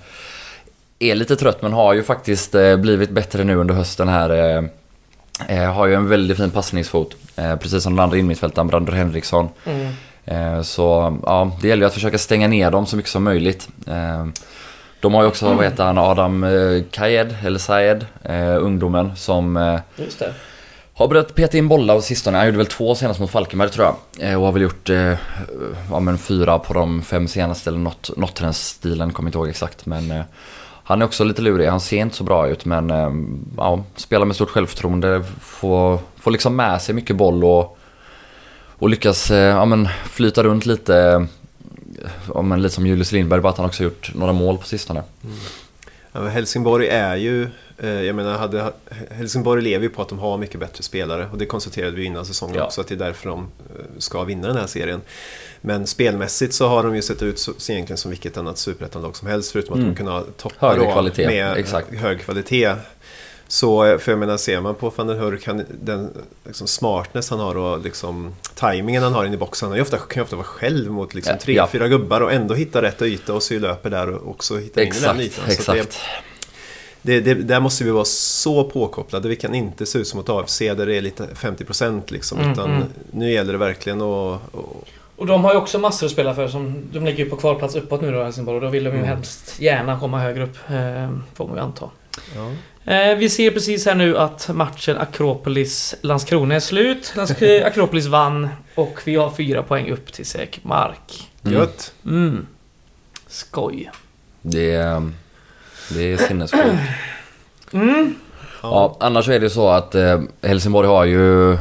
är 1.00 1.16
lite 1.16 1.36
trött 1.36 1.62
men 1.62 1.74
har 1.74 1.94
ju 1.94 2.04
faktiskt 2.04 2.56
blivit 2.78 3.10
bättre 3.10 3.44
nu 3.44 3.56
under 3.56 3.76
hösten 3.76 4.08
här. 4.08 4.70
Har 5.66 5.88
ju 5.88 5.94
en 5.94 6.10
väldigt 6.10 6.38
fin 6.38 6.52
passningsfot. 6.52 7.16
Precis 7.36 7.84
som 7.84 7.96
den 7.96 8.04
andra 8.04 8.18
innermittfältaren, 8.18 8.68
Brander 8.68 8.94
Henriksson. 8.94 9.50
Mm. 9.66 9.94
Eh, 10.26 10.62
så 10.62 11.18
ja, 11.26 11.52
det 11.62 11.68
gäller 11.68 11.84
ju 11.84 11.88
att 11.88 11.94
försöka 11.94 12.18
stänga 12.18 12.48
ner 12.48 12.72
dem 12.72 12.86
så 12.86 12.96
mycket 12.96 13.12
som 13.12 13.24
möjligt. 13.24 13.70
Eh, 13.88 14.26
de 15.00 15.14
har 15.14 15.22
ju 15.22 15.28
också, 15.28 15.54
vad 15.54 15.66
heter 15.66 15.84
han, 15.84 15.98
Adam 15.98 16.44
eh, 16.44 16.84
Kayed, 16.92 17.36
eller 17.46 17.60
Sayed, 17.60 18.06
ungdomen 18.60 19.16
som 19.16 19.58
har 21.02 21.08
börjat 21.08 21.36
peta 21.36 21.58
in 21.58 21.68
bollar 21.68 21.96
på 21.96 22.02
sistone. 22.02 22.38
Han 22.38 22.46
gjorde 22.46 22.58
väl 22.58 22.68
två 22.68 22.96
senast 22.96 23.20
mot 23.20 23.32
Falkenberg 23.32 23.70
tror 23.70 23.86
jag. 23.86 24.40
Och 24.40 24.46
har 24.46 24.52
väl 24.52 24.62
gjort 24.62 24.90
eh, 24.90 25.14
ja, 25.92 26.00
men 26.00 26.18
fyra 26.18 26.60
på 26.60 26.74
de 26.74 27.02
fem 27.02 27.28
senaste 27.28 27.70
eller 27.70 27.80
något, 27.80 28.18
något 28.18 28.36
till 28.36 28.44
den 28.44 28.54
stilen, 28.54 29.14
kommer 29.14 29.30
inte 29.30 29.38
ihåg 29.38 29.50
exakt. 29.50 29.86
Men 29.86 30.12
eh, 30.12 30.22
han 30.84 31.02
är 31.02 31.06
också 31.06 31.24
lite 31.24 31.42
lurig. 31.42 31.68
Han 31.68 31.80
ser 31.80 31.98
inte 31.98 32.16
så 32.16 32.24
bra 32.24 32.48
ut 32.48 32.66
men 32.66 32.90
eh, 32.90 33.12
ja, 33.58 33.84
spelar 33.96 34.26
med 34.26 34.36
stort 34.36 34.50
självförtroende. 34.50 35.24
Får, 35.42 36.00
får 36.20 36.32
liksom 36.32 36.56
med 36.56 36.82
sig 36.82 36.96
mycket 36.96 37.16
boll 37.16 37.44
och, 37.44 37.78
och 38.82 38.90
lyckas 38.90 39.32
eh, 39.32 39.38
ja, 39.38 39.66
men 39.66 39.88
flyta 40.10 40.44
runt 40.44 40.66
lite. 40.66 40.96
eh, 40.98 41.24
Ja, 42.34 42.42
men 42.42 42.62
lite 42.62 42.76
som 42.76 42.88
Julius 42.88 43.12
Lindberg, 43.12 43.42
bara 43.42 43.50
att 43.50 43.58
han 43.58 43.66
också 43.66 43.84
gjort 43.84 44.12
några 44.16 44.34
mål 44.34 44.58
på 44.58 44.66
sistone. 44.68 45.04
Ja, 46.12 46.22
men 46.22 46.28
Helsingborg 46.32 46.88
är 46.88 47.16
ju, 47.16 47.48
eh, 47.78 47.90
jag 47.90 48.16
menar, 48.16 48.38
hade, 48.38 48.74
Helsingborg 49.12 49.62
lever 49.64 49.84
ju 49.84 49.90
på 49.90 50.02
att 50.02 50.10
de 50.10 50.20
har 50.20 50.38
mycket 50.38 50.60
bättre 50.60 50.84
spelare 50.84 51.28
och 51.32 51.38
det 51.38 51.46
konstaterade 51.46 51.96
vi 51.96 52.04
innan 52.04 52.26
säsongen 52.26 52.56
Ja. 52.56 52.64
också 52.66 52.82
att 52.82 52.88
det 52.88 52.94
är 52.94 52.98
därför 52.98 53.30
de 53.30 53.40
eh, 53.40 53.86
ska 53.98 54.24
vinna 54.24 54.48
den 54.48 54.58
här 54.58 54.68
serien. 54.68 55.02
Men 55.62 55.88
spelmässigt 55.88 56.54
så 56.54 56.68
har 56.68 56.84
de 56.84 56.96
ju 56.96 57.02
sett 57.02 57.22
ut 57.24 57.40
så, 57.40 57.52
egentligen 57.70 57.98
som 57.98 58.12
vilket 58.12 58.38
annat 58.38 58.58
superettanlag 58.58 59.16
som 59.16 59.28
helst 59.28 59.52
förutom 59.52 59.74
att 59.74 59.78
Mm. 59.80 59.90
de 59.92 59.98
kunnat 59.98 60.38
toppa 60.38 60.68
Högre 60.68 60.84
då 60.86 60.92
kvalitet, 60.92 61.28
med 61.28 61.58
exakt. 61.58 61.94
hög 61.96 62.22
kvalitet. 62.22 62.76
Så, 63.52 63.86
eh, 63.86 63.98
för 63.98 64.12
jag 64.12 64.20
menar, 64.20 64.38
ser 64.38 64.62
man 64.62 64.76
på 64.76 64.90
van 64.96 65.08
den 65.08 65.18
Hurk, 65.20 65.48
han, 65.48 65.66
den 65.82 66.10
liksom 66.46 66.68
smartness 66.68 67.30
han 67.30 67.40
har 67.40 67.58
och 67.58 67.80
liksom 67.84 68.36
tajmingen 68.56 69.04
han 69.04 69.14
har 69.14 69.26
inne 69.26 69.34
i 69.36 69.38
boxen. 69.38 69.72
Han 69.72 69.82
ofta, 69.82 69.98
kan 69.98 70.20
ju 70.20 70.24
ofta 70.24 70.36
vara 70.36 70.46
själv 70.46 70.92
mot 70.92 71.14
liksom 71.14 71.38
tre, 71.42 71.54
ja. 71.54 71.68
fyra 71.68 71.88
gubbar 71.88 72.22
och 72.22 72.32
ändå 72.34 72.54
hitta 72.54 72.82
rätt 72.82 73.02
yta 73.02 73.34
och 73.34 73.44
så 73.44 73.60
löper 73.60 73.90
där 73.90 74.10
och 74.10 74.30
också 74.30 74.58
hitta 74.58 74.84
in 74.84 74.94
i 74.96 75.00
den 75.00 75.20
ytan. 75.20 75.32
Så 75.36 75.42
att 75.42 75.48
det- 75.48 75.54
exakt. 75.54 76.00
det, 77.02 77.20
det, 77.22 77.34
där 77.34 77.60
måste 77.60 77.84
vi 77.84 77.92
vara 77.92 78.06
så 78.06 78.64
påkopplade. 78.64 79.30
Vi 79.30 79.36
kan 79.36 79.56
inte 79.56 79.86
se 79.86 80.00
ut 80.00 80.08
som 80.08 80.20
ett 80.20 80.30
AFC 80.30 80.60
där 80.60 80.86
det 80.86 80.96
är 80.98 81.02
lite 81.02 81.24
50% 81.34 82.02
liksom. 82.08 82.40
Mm, 82.40 82.52
utan 82.52 82.72
mm. 82.76 82.84
nu 83.12 83.32
gäller 83.32 83.52
det 83.54 83.60
verkligen 83.60 84.02
att... 84.02 84.34
att- 84.36 84.64
Och 85.16 85.26
de 85.28 85.44
har 85.44 85.52
ju 85.54 85.58
också 85.60 85.80
massor 85.80 86.06
att 86.06 86.12
spela 86.12 86.36
för. 86.36 86.48
Som, 86.48 86.84
de 86.94 87.06
ligger 87.06 87.24
ju 87.24 87.30
på 87.30 87.36
kvalplats 87.36 87.76
uppåt 87.76 88.02
nu 88.02 88.12
då, 88.12 88.24
Helsingborg. 88.24 88.56
Och 88.56 88.62
då 88.62 88.70
vill 88.70 88.84
de 88.84 88.90
ju 88.90 88.96
Mm. 88.98 89.08
helst 89.10 89.60
gärna 89.60 90.00
komma 90.00 90.20
högre 90.20 90.44
upp. 90.44 90.58
Eh, 90.70 91.10
får 91.34 91.48
man 91.48 91.56
ju 91.56 91.62
anta. 91.62 91.90
ja. 92.36 92.52
Eh, 92.86 93.16
vi 93.18 93.30
ser 93.30 93.52
precis 93.52 93.86
här 93.86 93.96
nu 93.96 94.18
att 94.18 94.50
matchen 94.54 94.98
Akropolis-Landskrona 94.98 96.56
är 96.56 96.60
slut. 96.60 97.14
Lands- 97.16 97.64
Akropolis 97.66 98.06
vann 98.08 98.50
och 98.76 99.00
vi 99.06 99.16
har 99.16 99.30
fyra 99.32 99.64
poäng 99.64 99.90
upp 99.92 100.14
till 100.14 100.26
säker 100.26 100.62
mark. 100.68 101.30
Mm. 101.46 101.58
Gött! 101.58 101.94
Mm. 102.06 102.48
Skoj. 103.28 103.92
Det 104.42 104.72
är, 104.72 105.12
det 105.90 106.14
är 106.14 106.18
sinnessjukt. 106.18 106.66
Mm. 107.74 108.16
Ja, 108.64 108.98
annars 109.00 109.30
är 109.30 109.40
det 109.40 109.50
så 109.50 109.70
att 109.70 109.96
eh, 109.96 110.22
Helsingborg 110.42 110.88
har 110.88 111.06
ju 111.06 111.54
eh, 111.54 111.60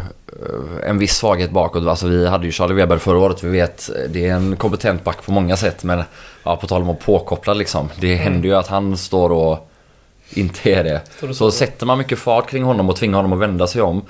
en 0.87 0.99
viss 0.99 1.17
svaghet 1.17 1.51
bakåt. 1.51 1.87
Alltså 1.87 2.09
vi 2.09 2.27
hade 2.27 2.47
ju 2.47 2.53
Charlie 2.53 2.75
Weber 2.75 2.99
förra 2.99 3.19
året. 3.19 3.43
Vi 3.45 3.51
vet, 3.51 3.89
eh, 3.89 4.11
det 4.11 4.27
är 4.29 4.35
en 4.35 4.57
kompetent 4.57 5.05
back 5.05 5.25
på 5.27 5.33
många 5.33 5.57
sätt. 5.57 5.85
Men 5.85 6.03
ja, 6.45 6.57
på 6.57 6.67
tal 6.67 6.83
om 6.83 6.91
att 6.91 7.01
påkoppla 7.01 7.55
liksom. 7.55 7.89
Det 8.01 8.15
händer 8.15 8.49
ju 8.49 8.55
att 8.55 8.67
han 8.67 8.97
står 8.97 9.31
och 9.33 9.70
inte 10.31 10.71
är 10.73 10.85
det. 10.85 11.01
Så 11.21 11.35
så? 11.35 11.51
sätter 11.51 11.87
man 11.87 11.99
mycket 11.99 12.19
fart 12.19 12.51
kring 12.51 12.63
honom 12.63 12.89
och 12.89 12.97
tvingar 12.97 13.17
honom 13.17 13.33
att 13.33 13.39
vända 13.39 13.67
sig 13.67 13.83
om. 13.83 14.03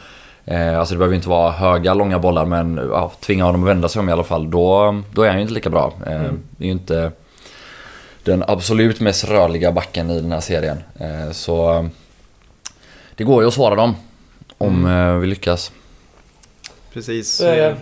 Eh, 0.44 0.78
alltså 0.78 0.94
det 0.94 0.98
behöver 0.98 1.16
inte 1.16 1.28
vara 1.28 1.50
höga, 1.52 1.94
långa 1.94 2.18
bollar 2.18 2.44
men 2.46 2.76
ja, 2.92 3.12
tvinga 3.20 3.44
honom 3.44 3.62
att 3.62 3.68
vända 3.68 3.88
sig 3.88 4.00
om 4.00 4.08
i 4.08 4.12
alla 4.12 4.24
fall. 4.24 4.50
Då, 4.50 5.00
då 5.12 5.22
är 5.22 5.28
han 5.28 5.36
ju 5.36 5.42
inte 5.42 5.54
lika 5.54 5.70
bra. 5.70 5.92
Eh, 6.06 6.12
Mm. 6.20 6.38
Det 6.56 6.64
är 6.64 6.66
ju 6.66 6.72
inte 6.72 7.12
den 8.22 8.44
absolut 8.48 9.00
mest 9.00 9.24
rörliga 9.24 9.72
backen 9.72 10.10
i 10.10 10.20
den 10.20 10.32
här 10.32 10.40
serien. 10.40 10.78
Eh, 10.98 11.32
så 11.32 11.88
det 13.14 13.24
går 13.24 13.42
ju 13.42 13.48
att 13.48 13.54
svara 13.54 13.74
dem. 13.74 13.94
Om 14.58 14.84
Mm. 14.86 15.08
eh, 15.14 15.18
vi 15.20 15.26
lyckas. 15.26 15.72
Precis. 16.92 17.40
Eh, 17.40 17.74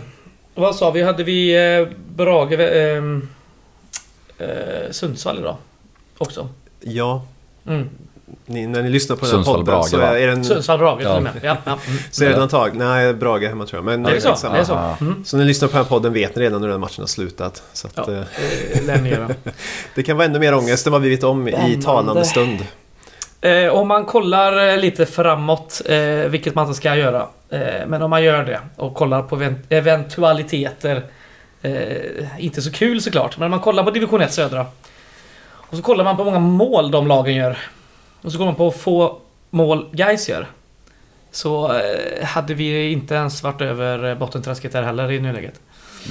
vad 0.55 0.75
sa 0.75 0.91
vi? 0.91 1.01
Hade 1.03 1.23
vi 1.23 1.55
eh, 1.79 1.87
Brage... 2.15 2.51
Eh, 2.53 3.03
eh, 4.37 4.91
Sundsvall 4.91 5.37
idag? 5.39 5.55
Också. 6.17 6.49
Ja, 6.81 7.23
Mm. 7.67 7.89
Ni, 8.45 8.67
när 8.67 8.83
ni 8.83 8.89
lyssnar 8.89 9.15
på 9.15 9.25
den 9.25 9.29
här 9.29 9.35
Sundsvall, 9.35 9.55
podden 9.55 9.65
Brage, 9.75 9.87
så 9.89 9.99
är, 9.99 10.15
är 10.15 10.27
den, 10.27 10.43
Sundsvall 10.45 10.79
Brage 10.79 11.01
Ja. 11.03 11.07
till 11.17 11.27
och 11.27 11.33
med. 11.33 11.33
Ja, 11.41 11.57
ja. 11.65 11.77
Så 12.11 12.23
är 12.23 12.29
den 12.29 12.41
antag, 12.41 12.75
Nej, 12.75 13.13
Brage 13.13 13.43
hemma 13.47 13.65
tror 13.65 13.77
jag. 13.77 13.85
Men, 13.85 14.03
Det 14.03 14.15
är 14.15 14.35
så? 14.35 14.49
Det 14.49 14.57
är 14.57 14.63
så? 14.63 14.79
Mm. 15.01 15.25
Så 15.25 15.37
när 15.37 15.43
ni 15.43 15.47
lyssnar 15.47 15.67
på 15.67 15.71
den 15.73 15.83
här 15.83 15.89
podden 15.89 16.13
vet 16.13 16.35
ni 16.35 16.41
redan 16.41 16.61
hur 16.63 16.69
den 16.69 16.79
matchen 16.79 17.01
har 17.01 17.07
slutat. 17.07 17.63
Så 17.73 17.87
att, 17.87 18.07
Ja. 18.07 18.13
eh, 18.13 18.21
Det 18.85 19.27
det 19.95 20.03
kan 20.03 20.17
vara 20.17 20.25
ännu 20.27 20.39
mer 20.39 20.53
ångest 20.55 20.85
än 20.87 20.93
vad 20.93 21.01
vi 21.01 21.09
vet 21.09 21.23
om 21.23 21.47
i 21.47 21.81
talande 21.83 22.25
stund. 22.25 22.59
Eh, 23.41 23.67
om 23.67 23.87
man 23.87 24.05
kollar 24.05 24.67
eh, 24.69 24.77
lite 24.77 25.05
framåt, 25.05 25.81
eh, 25.85 25.97
vilket 26.07 26.55
man 26.55 26.65
inte 26.67 26.77
ska 26.77 26.95
göra. 26.95 27.27
Eh, 27.49 27.59
men 27.87 28.01
om 28.01 28.09
man 28.09 28.23
gör 28.23 28.43
det 28.43 28.59
och 28.75 28.93
kollar 28.95 29.21
på 29.23 29.35
event- 29.35 29.65
eventualiteter. 29.69 31.03
Eh, 31.61 32.43
inte 32.45 32.61
så 32.61 32.71
kul 32.71 33.01
såklart, 33.01 33.37
men 33.37 33.45
om 33.45 33.51
man 33.51 33.59
kollar 33.59 33.83
på 33.83 33.91
division 33.91 34.21
1 34.21 34.33
södra. 34.33 34.65
Och 35.51 35.77
så 35.77 35.83
kollar 35.83 36.03
man 36.03 36.17
på 36.17 36.23
hur 36.23 36.31
många 36.31 36.45
mål 36.47 36.91
de 36.91 37.07
lagen 37.07 37.35
gör. 37.35 37.57
Och 38.21 38.31
så 38.31 38.37
kollar 38.37 38.51
man 38.51 38.55
på 38.55 38.71
få 38.71 39.17
mål 39.49 39.85
guys 39.91 40.29
gör. 40.29 40.47
Så 41.31 41.73
eh, 41.73 42.25
hade 42.25 42.53
vi 42.53 42.91
inte 42.91 43.13
ens 43.15 43.43
varit 43.43 43.61
över 43.61 44.09
eh, 44.09 44.17
bottenträsket 44.17 44.71
där 44.71 44.83
heller 44.83 45.11
i 45.11 45.19
nuläget. 45.19 45.53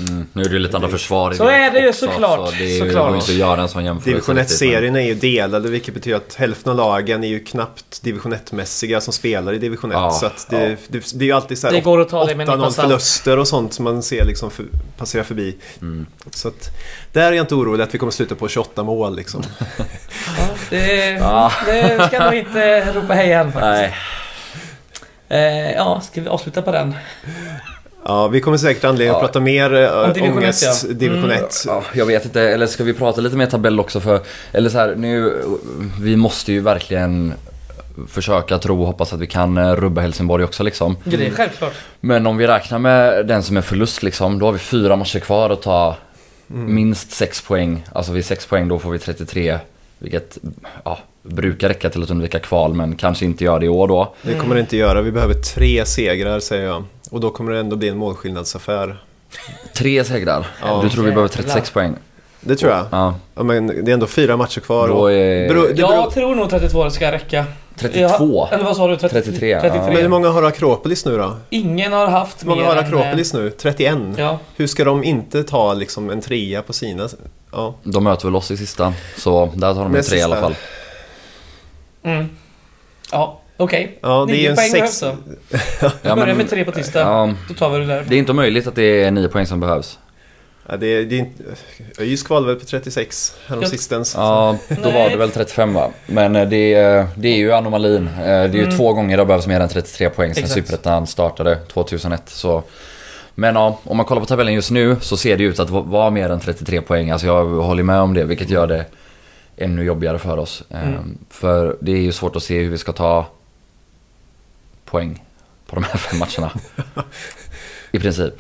Mm. 0.09 0.27
Nu 0.33 0.42
är 0.42 0.47
det 0.49 0.53
ju 0.53 0.59
lite 0.59 0.77
andra 0.77 0.88
försvar 0.88 1.33
i 1.33 1.37
Så 1.37 1.44
det 1.44 1.53
är 1.55 1.71
det 1.71 1.81
ju 1.81 1.92
såklart, 1.92 2.49
Så 2.51 2.55
det 2.59 2.64
är 2.64 2.68
ju, 2.68 2.79
såklart. 2.79 3.07
går 3.09 3.16
inte 3.16 3.33
att 3.33 3.38
göra 3.38 3.62
en 3.62 3.68
sån 3.68 3.85
jämförelse. 3.85 4.11
Division 4.11 4.37
riktigt, 4.37 4.61
men- 4.61 4.68
1-serien 4.71 4.97
är 4.97 5.01
ju 5.01 5.14
delade 5.14 5.68
vilket 5.68 5.94
betyder 5.94 6.16
att 6.16 6.35
hälften 6.35 6.71
av 6.71 6.77
lagen 6.77 7.25
är 7.25 7.29
ju 7.29 7.40
knappt 7.44 8.03
division 8.03 8.35
1-mässiga 8.35 9.01
som 9.01 9.12
spelar 9.12 9.53
i 9.53 9.59
division 9.59 9.90
1. 9.90 9.94
Ja, 9.94 10.11
så 10.11 10.27
att 10.27 10.47
det, 10.51 10.68
ja. 10.68 10.77
det, 10.88 11.12
det 11.14 11.25
är 11.25 11.27
ju 11.27 11.33
alltid 11.33 11.59
så 11.59 11.66
här 11.66 11.75
Det 11.75 11.81
går 11.81 12.01
att 12.01 12.09
ta 12.09 12.25
det 12.25 12.35
med 12.35 12.49
en 12.49 12.59
nypa 12.59 12.68
8-0 12.68 12.73
salt. 12.73 12.88
förluster 12.88 13.38
och 13.38 13.49
sånt 13.49 13.73
som 13.75 13.85
man 13.85 14.03
ser 14.03 14.25
liksom 14.25 14.51
för, 14.51 14.64
passera 14.97 15.25
förbi. 15.25 15.57
Mm. 15.81 16.07
Så 16.31 16.49
att 16.49 16.68
där 17.12 17.23
är 17.33 17.33
jag 17.33 17.42
inte 17.42 17.55
orolig 17.55 17.85
att 17.85 17.94
vi 17.94 17.99
kommer 17.99 18.12
sluta 18.12 18.35
på 18.35 18.49
28 18.49 18.83
mål 18.83 19.16
liksom. 19.16 19.42
Det, 20.70 21.11
Ja. 21.11 21.52
det 21.66 22.07
ska 22.09 22.24
nog 22.24 22.35
inte 22.35 22.92
ropa 22.92 23.12
hej 23.14 23.33
än 23.33 23.52
faktiskt. 23.52 23.64
Nej. 23.64 23.94
Eh, 25.28 25.72
ja, 25.72 26.00
ska 26.00 26.20
vi 26.20 26.28
avsluta 26.28 26.62
på 26.62 26.72
den? 26.72 26.94
Ja, 28.04 28.28
vi 28.28 28.40
kommer 28.40 28.57
säkert 28.57 28.85
anledning 28.85 29.09
att 29.16 29.22
Ja. 29.22 29.26
prata 29.26 29.40
mer 29.40 29.74
eh, 29.74 29.90
Om 30.04 30.12
division 30.12 30.38
ångest, 30.38 30.62
ett, 30.85 30.88
ja. 30.90 30.94
division 30.94 31.24
Mm. 31.24 31.44
1. 31.44 31.64
Ja, 31.66 31.83
jag 31.94 32.07
vet 32.07 32.24
inte, 32.24 32.40
eller 32.42 32.66
ska 32.66 32.85
vi 32.85 32.94
prata 32.94 33.20
lite 33.20 33.37
mer 33.37 33.46
tabell 33.46 33.81
också 33.81 34.00
för... 34.00 34.20
Eller 34.52 34.70
så 34.70 34.78
här, 34.78 34.94
nu... 34.96 35.42
Vi 36.00 36.16
måste 36.16 36.52
ju 36.52 36.61
verkligen 36.61 37.35
försöka 38.09 38.59
tro 38.59 38.81
och 38.81 38.87
hoppas 38.87 39.12
att 39.12 39.20
vi 39.20 39.26
kan 39.26 39.57
eh, 39.59 39.76
rubba 39.76 40.00
Helsingborg 40.00 40.44
också 40.44 40.62
liksom. 40.62 40.96
Ja, 41.04 41.16
det 41.16 41.26
är 41.26 41.31
självklart. 41.31 41.72
Men 42.00 42.26
om 42.26 42.37
vi 42.37 42.46
räknar 42.46 42.78
med 42.78 43.26
den 43.26 43.42
som 43.42 43.57
är 43.57 43.61
förlust 43.61 44.02
liksom, 44.02 44.38
då 44.38 44.46
har 44.46 44.52
vi 44.52 44.59
fyra 44.59 44.96
matcher 44.96 45.18
kvar 45.18 45.50
att 45.50 45.62
ta 45.62 45.96
Mm. 46.50 46.74
minst 46.74 47.11
sex 47.12 47.40
poäng. 47.42 47.85
Alltså 47.92 48.12
vid 48.12 48.24
sex 48.24 48.46
poäng 48.46 48.68
då 48.68 48.78
får 48.78 48.90
vi 48.90 48.98
33. 48.98 49.59
Vilket 49.98 50.38
ja, 50.84 50.98
brukar 51.22 51.68
räcka 51.68 51.90
till 51.90 52.02
att 52.02 52.11
undvika 52.11 52.38
kval 52.38 52.74
men 52.74 52.96
kanske 52.96 53.24
inte 53.24 53.44
gör 53.44 53.61
det 53.61 53.66
i 53.66 53.68
år 53.68 53.88
då. 53.88 54.14
Det 54.22 54.34
kommer 54.34 54.54
det 54.54 54.61
inte 54.61 54.76
göra. 54.76 55.02
Vi 55.02 55.12
behöver 55.12 55.34
tre 55.34 55.84
segrar 55.87 56.40
säger 56.40 56.66
jag. 56.66 56.84
Och 57.11 57.20
då 57.20 57.30
kommer 57.30 57.52
det 57.52 57.58
ändå 57.58 57.76
bli 57.76 57.88
en 57.88 57.96
målskillnadsaffär. 57.98 59.02
Tre 59.74 60.04
segrar. 60.04 60.46
Ja. 60.62 60.80
du 60.82 60.88
tror 60.90 61.04
vi 61.04 61.11
behöver 61.11 61.28
Jävlar. 61.28 61.44
36 61.44 61.70
poäng? 61.70 61.94
Det 62.40 62.56
tror 62.56 62.72
jag. 62.72 62.84
Ja. 62.90 63.14
Ja, 63.34 63.42
men 63.42 63.66
det 63.66 63.90
är 63.90 63.94
ändå 63.94 64.06
fyra 64.06 64.37
matcher 64.37 64.61
kvar. 64.61 64.88
Då 64.88 64.94
och- 64.94 65.12
är... 65.12 65.46
Jag 65.46 65.56
beror- 65.78 66.11
tror 66.11 66.34
nog 66.34 66.50
32 66.50 66.90
ska 66.90 67.12
räcka. 67.12 67.44
32? 67.76 68.48
Ja, 68.50 68.54
eller 68.54 68.64
vad 68.64 68.76
sa 68.76 68.87
du? 68.88 68.96
30, 68.96 69.14
33, 69.22 69.48
ja. 69.48 69.61
33. 69.61 69.80
Men 69.92 69.96
hur 70.02 70.08
många 70.08 70.28
har 70.28 70.42
Akropolis 70.42 71.04
nu 71.06 71.16
då? 71.16 71.37
Ingen 71.50 71.92
har 71.92 72.06
haft 72.06 72.42
Hur 72.42 72.48
många 72.48 72.61
mer 72.62 72.68
har 72.68 72.76
än, 72.76 72.84
Akropolis 72.84 73.34
nu? 73.34 73.50
31? 73.50 73.94
eh, 73.94 74.00
Ja. 74.16 74.38
Hur 74.56 74.66
ska 74.66 74.84
de 74.84 75.04
inte 75.04 75.44
ta 75.44 75.74
liksom 75.74 76.11
en 76.11 76.20
trea 76.20 76.62
på 76.62 76.72
sina? 76.72 77.08
Ja, 77.52 77.74
De 77.82 78.04
möter 78.04 78.24
väl 78.24 78.37
oss 78.37 78.50
i 78.50 78.56
sista. 78.56 78.94
Så 79.16 79.52
där 79.54 79.74
tar 79.74 79.82
de 79.84 79.94
en 79.94 80.02
tre 80.02 80.18
i 80.18 80.22
alla 80.22 80.34
sista- 80.37 80.42
fall. 80.42 80.54
Mm. 82.02 82.28
Ja, 83.12 83.40
okej. 83.56 83.98
ja 84.02 84.24
det 84.28 84.32
är 84.32 84.37
ju 84.37 84.40
Nio 84.42 84.50
en 84.50 84.56
poäng 84.56 84.70
sex... 84.70 85.00
behövs 85.00 85.18
då. 85.80 85.88
Ja, 86.02 86.14
Vi 86.14 86.20
börjar 86.20 86.34
med 86.34 86.50
tre 86.50 86.64
på 86.64 86.72
tisdag. 86.72 87.00
Ja, 87.00 87.34
Då 87.48 87.54
tar 87.54 87.70
vi 87.70 87.78
det 87.78 87.87
där. 87.87 88.04
det 88.08 88.14
är 88.14 88.18
inte 88.18 88.32
omöjligt 88.32 88.66
att 88.66 88.74
det 88.74 89.04
är 89.04 89.11
nio 89.11 89.28
poäng 89.28 89.46
som 89.46 89.61
behövs. 89.61 89.98
Ja, 90.70 90.76
det 90.76 90.87
är, 90.87 91.04
det 91.04 91.14
är 91.14 91.18
inte... 91.18 91.44
ÖIS 91.98 92.22
kvalade 92.22 92.46
väl 92.52 92.61
på 92.61 92.66
36 92.66 93.34
häromsistens. 93.46 94.14
Ja, 94.16 94.56
då 94.82 94.90
var 94.90 95.11
det 95.11 95.16
väl 95.16 95.30
35 95.30 95.74
va? 95.74 95.90
Men 96.06 96.37
eh, 96.37 96.48
det, 96.48 96.74
är- 96.74 97.06
det 97.16 97.28
är 97.28 97.37
ju 97.37 97.52
anomalin. 97.52 98.08
Eh, 98.08 98.24
Det 98.24 98.24
är 98.30 98.48
ju 98.48 98.62
Mm. 98.64 98.76
två 98.76 98.92
gånger 98.92 99.16
det 99.16 99.24
behövs 99.24 99.46
mer 99.46 99.61
än 99.61 99.68
33 99.68 100.11
poäng 100.11 100.34
sen. 100.34 100.48
Superettan 100.48 101.06
startade 101.06 101.56
2001. 101.56 102.22
Så. 102.26 102.62
Men 103.38 103.55
ja, 103.55 103.79
om 103.85 103.96
man 103.96 104.07
kollar 104.07 104.20
på 104.20 104.27
tabellen 104.27 104.55
just 104.55 104.70
nu 104.70 104.96
så 105.01 105.16
ser 105.16 105.37
det 105.37 105.44
ut 105.44 105.59
att 105.59 105.70
va- 105.70 105.81
vara 105.81 106.11
mer 106.11 106.31
än 106.31 106.40
33 106.40 106.81
poäng. 106.81 107.11
Alltså 107.11 107.27
jag 107.27 107.44
håller 107.44 107.83
med 107.83 108.01
om 108.01 108.14
det, 108.14 108.24
vilket 108.24 108.51
gör 108.51 108.66
det 108.66 108.85
ännu 109.57 109.85
jobbigare 109.85 110.18
för 110.18 110.37
oss. 110.38 110.62
Mm. 110.70 111.18
För 111.31 111.77
det 111.81 111.92
är 111.92 112.01
ju 112.01 112.12
svårt 112.12 112.37
att 112.37 112.42
se 112.42 112.62
hur 112.62 112.70
vi 112.70 112.79
ska 112.79 112.92
ta 112.92 113.27
poäng 114.85 115.24
på 115.66 115.74
de 115.74 115.85
här 115.85 115.98
fem 115.98 116.18
matcherna. 116.18 116.53
I 117.92 117.98
princip. 117.98 118.35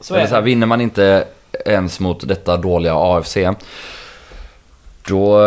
Så 0.00 0.14
är 0.14 0.26
så 0.26 0.34
här, 0.34 0.40
det. 0.40 0.46
vinner 0.46 0.66
man 0.66 0.80
inte 0.80 1.24
ens 1.66 2.00
mot 2.00 2.28
detta 2.28 2.56
dåliga 2.56 2.94
AFC 2.94 3.36
då 5.08 5.38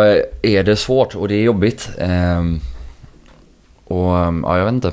är 0.42 0.62
det 0.62 0.76
svårt 0.76 1.14
och 1.14 1.28
det 1.28 1.34
är 1.34 1.42
jobbigt. 1.42 1.90
Ehm, 1.98 2.60
och 3.84 4.18
ehm, 4.18 4.44
ja, 4.46 4.58
jag 4.58 4.64
vet 4.64 4.74
inte. 4.74 4.92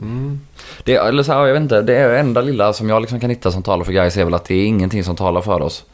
Mm. 0.00 0.40
Det, 0.84 0.94
eller 0.96 1.22
så 1.22 1.32
här, 1.32 1.46
jag 1.46 1.52
vet 1.52 1.62
inte. 1.62 1.82
Det 1.82 1.96
är 1.96 2.14
enda 2.14 2.40
lilla 2.40 2.72
som 2.72 2.88
jag 2.88 3.00
liksom 3.00 3.20
kan 3.20 3.30
hitta 3.30 3.50
som 3.50 3.62
talar 3.62 3.84
för 3.84 3.92
guys 3.92 4.16
är 4.16 4.24
väl 4.24 4.34
att 4.34 4.44
det 4.44 4.54
är 4.54 4.66
ingenting 4.66 5.04
som 5.04 5.16
talar 5.16 5.40
för 5.40 5.60
oss. 5.62 5.84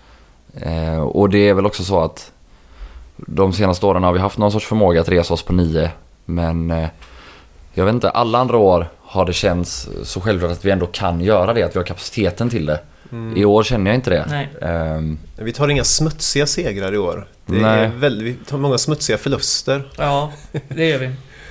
Eh, 0.60 0.98
och 1.00 1.30
det 1.30 1.48
är 1.48 1.54
väl 1.54 1.66
också 1.66 1.84
så 1.84 2.00
att 2.00 2.32
de 3.16 3.52
senaste 3.52 3.86
åren 3.86 4.02
har 4.02 4.12
vi 4.12 4.18
haft 4.18 4.38
någon 4.38 4.52
sorts 4.52 4.66
förmåga 4.66 5.00
att 5.00 5.08
resa 5.08 5.34
oss 5.34 5.42
på 5.42 5.52
nio. 5.52 5.90
Men 6.24 6.70
eh, 6.70 6.88
jag 7.74 7.84
vet 7.84 7.94
inte, 7.94 8.10
alla 8.10 8.38
andra 8.38 8.56
år 8.56 8.88
har 9.02 9.24
det 9.24 9.32
känts 9.32 9.88
så 10.02 10.20
självklart 10.20 10.52
att 10.52 10.64
vi 10.64 10.70
ändå 10.70 10.86
kan 10.86 11.20
göra 11.20 11.52
det, 11.52 11.62
att 11.62 11.74
vi 11.74 11.78
har 11.78 11.86
kapaciteten 11.86 12.50
till 12.50 12.66
det. 12.66 12.80
Mm. 13.12 13.36
I 13.36 13.44
år 13.44 13.62
känner 13.62 13.90
jag 13.90 13.94
inte 13.94 14.10
det. 14.10 14.26
Nej. 14.28 14.48
Ehm, 14.62 15.18
Vi 15.36 15.52
tar 15.52 15.68
inga 15.68 15.84
smutsiga 15.84 16.46
segrar 16.46 16.94
i 16.94 16.98
år. 16.98 17.26
Det 17.46 17.60
Nej. 17.60 17.84
är 17.84 17.88
väldigt, 17.88 18.26
vi 18.26 18.44
tar 18.44 18.58
många 18.58 18.78
smutsiga 18.78 19.18
förluster. 19.18 19.88
Ja, 19.98 20.32
det 20.68 20.88
gör 20.88 20.98
vi. 20.98 21.10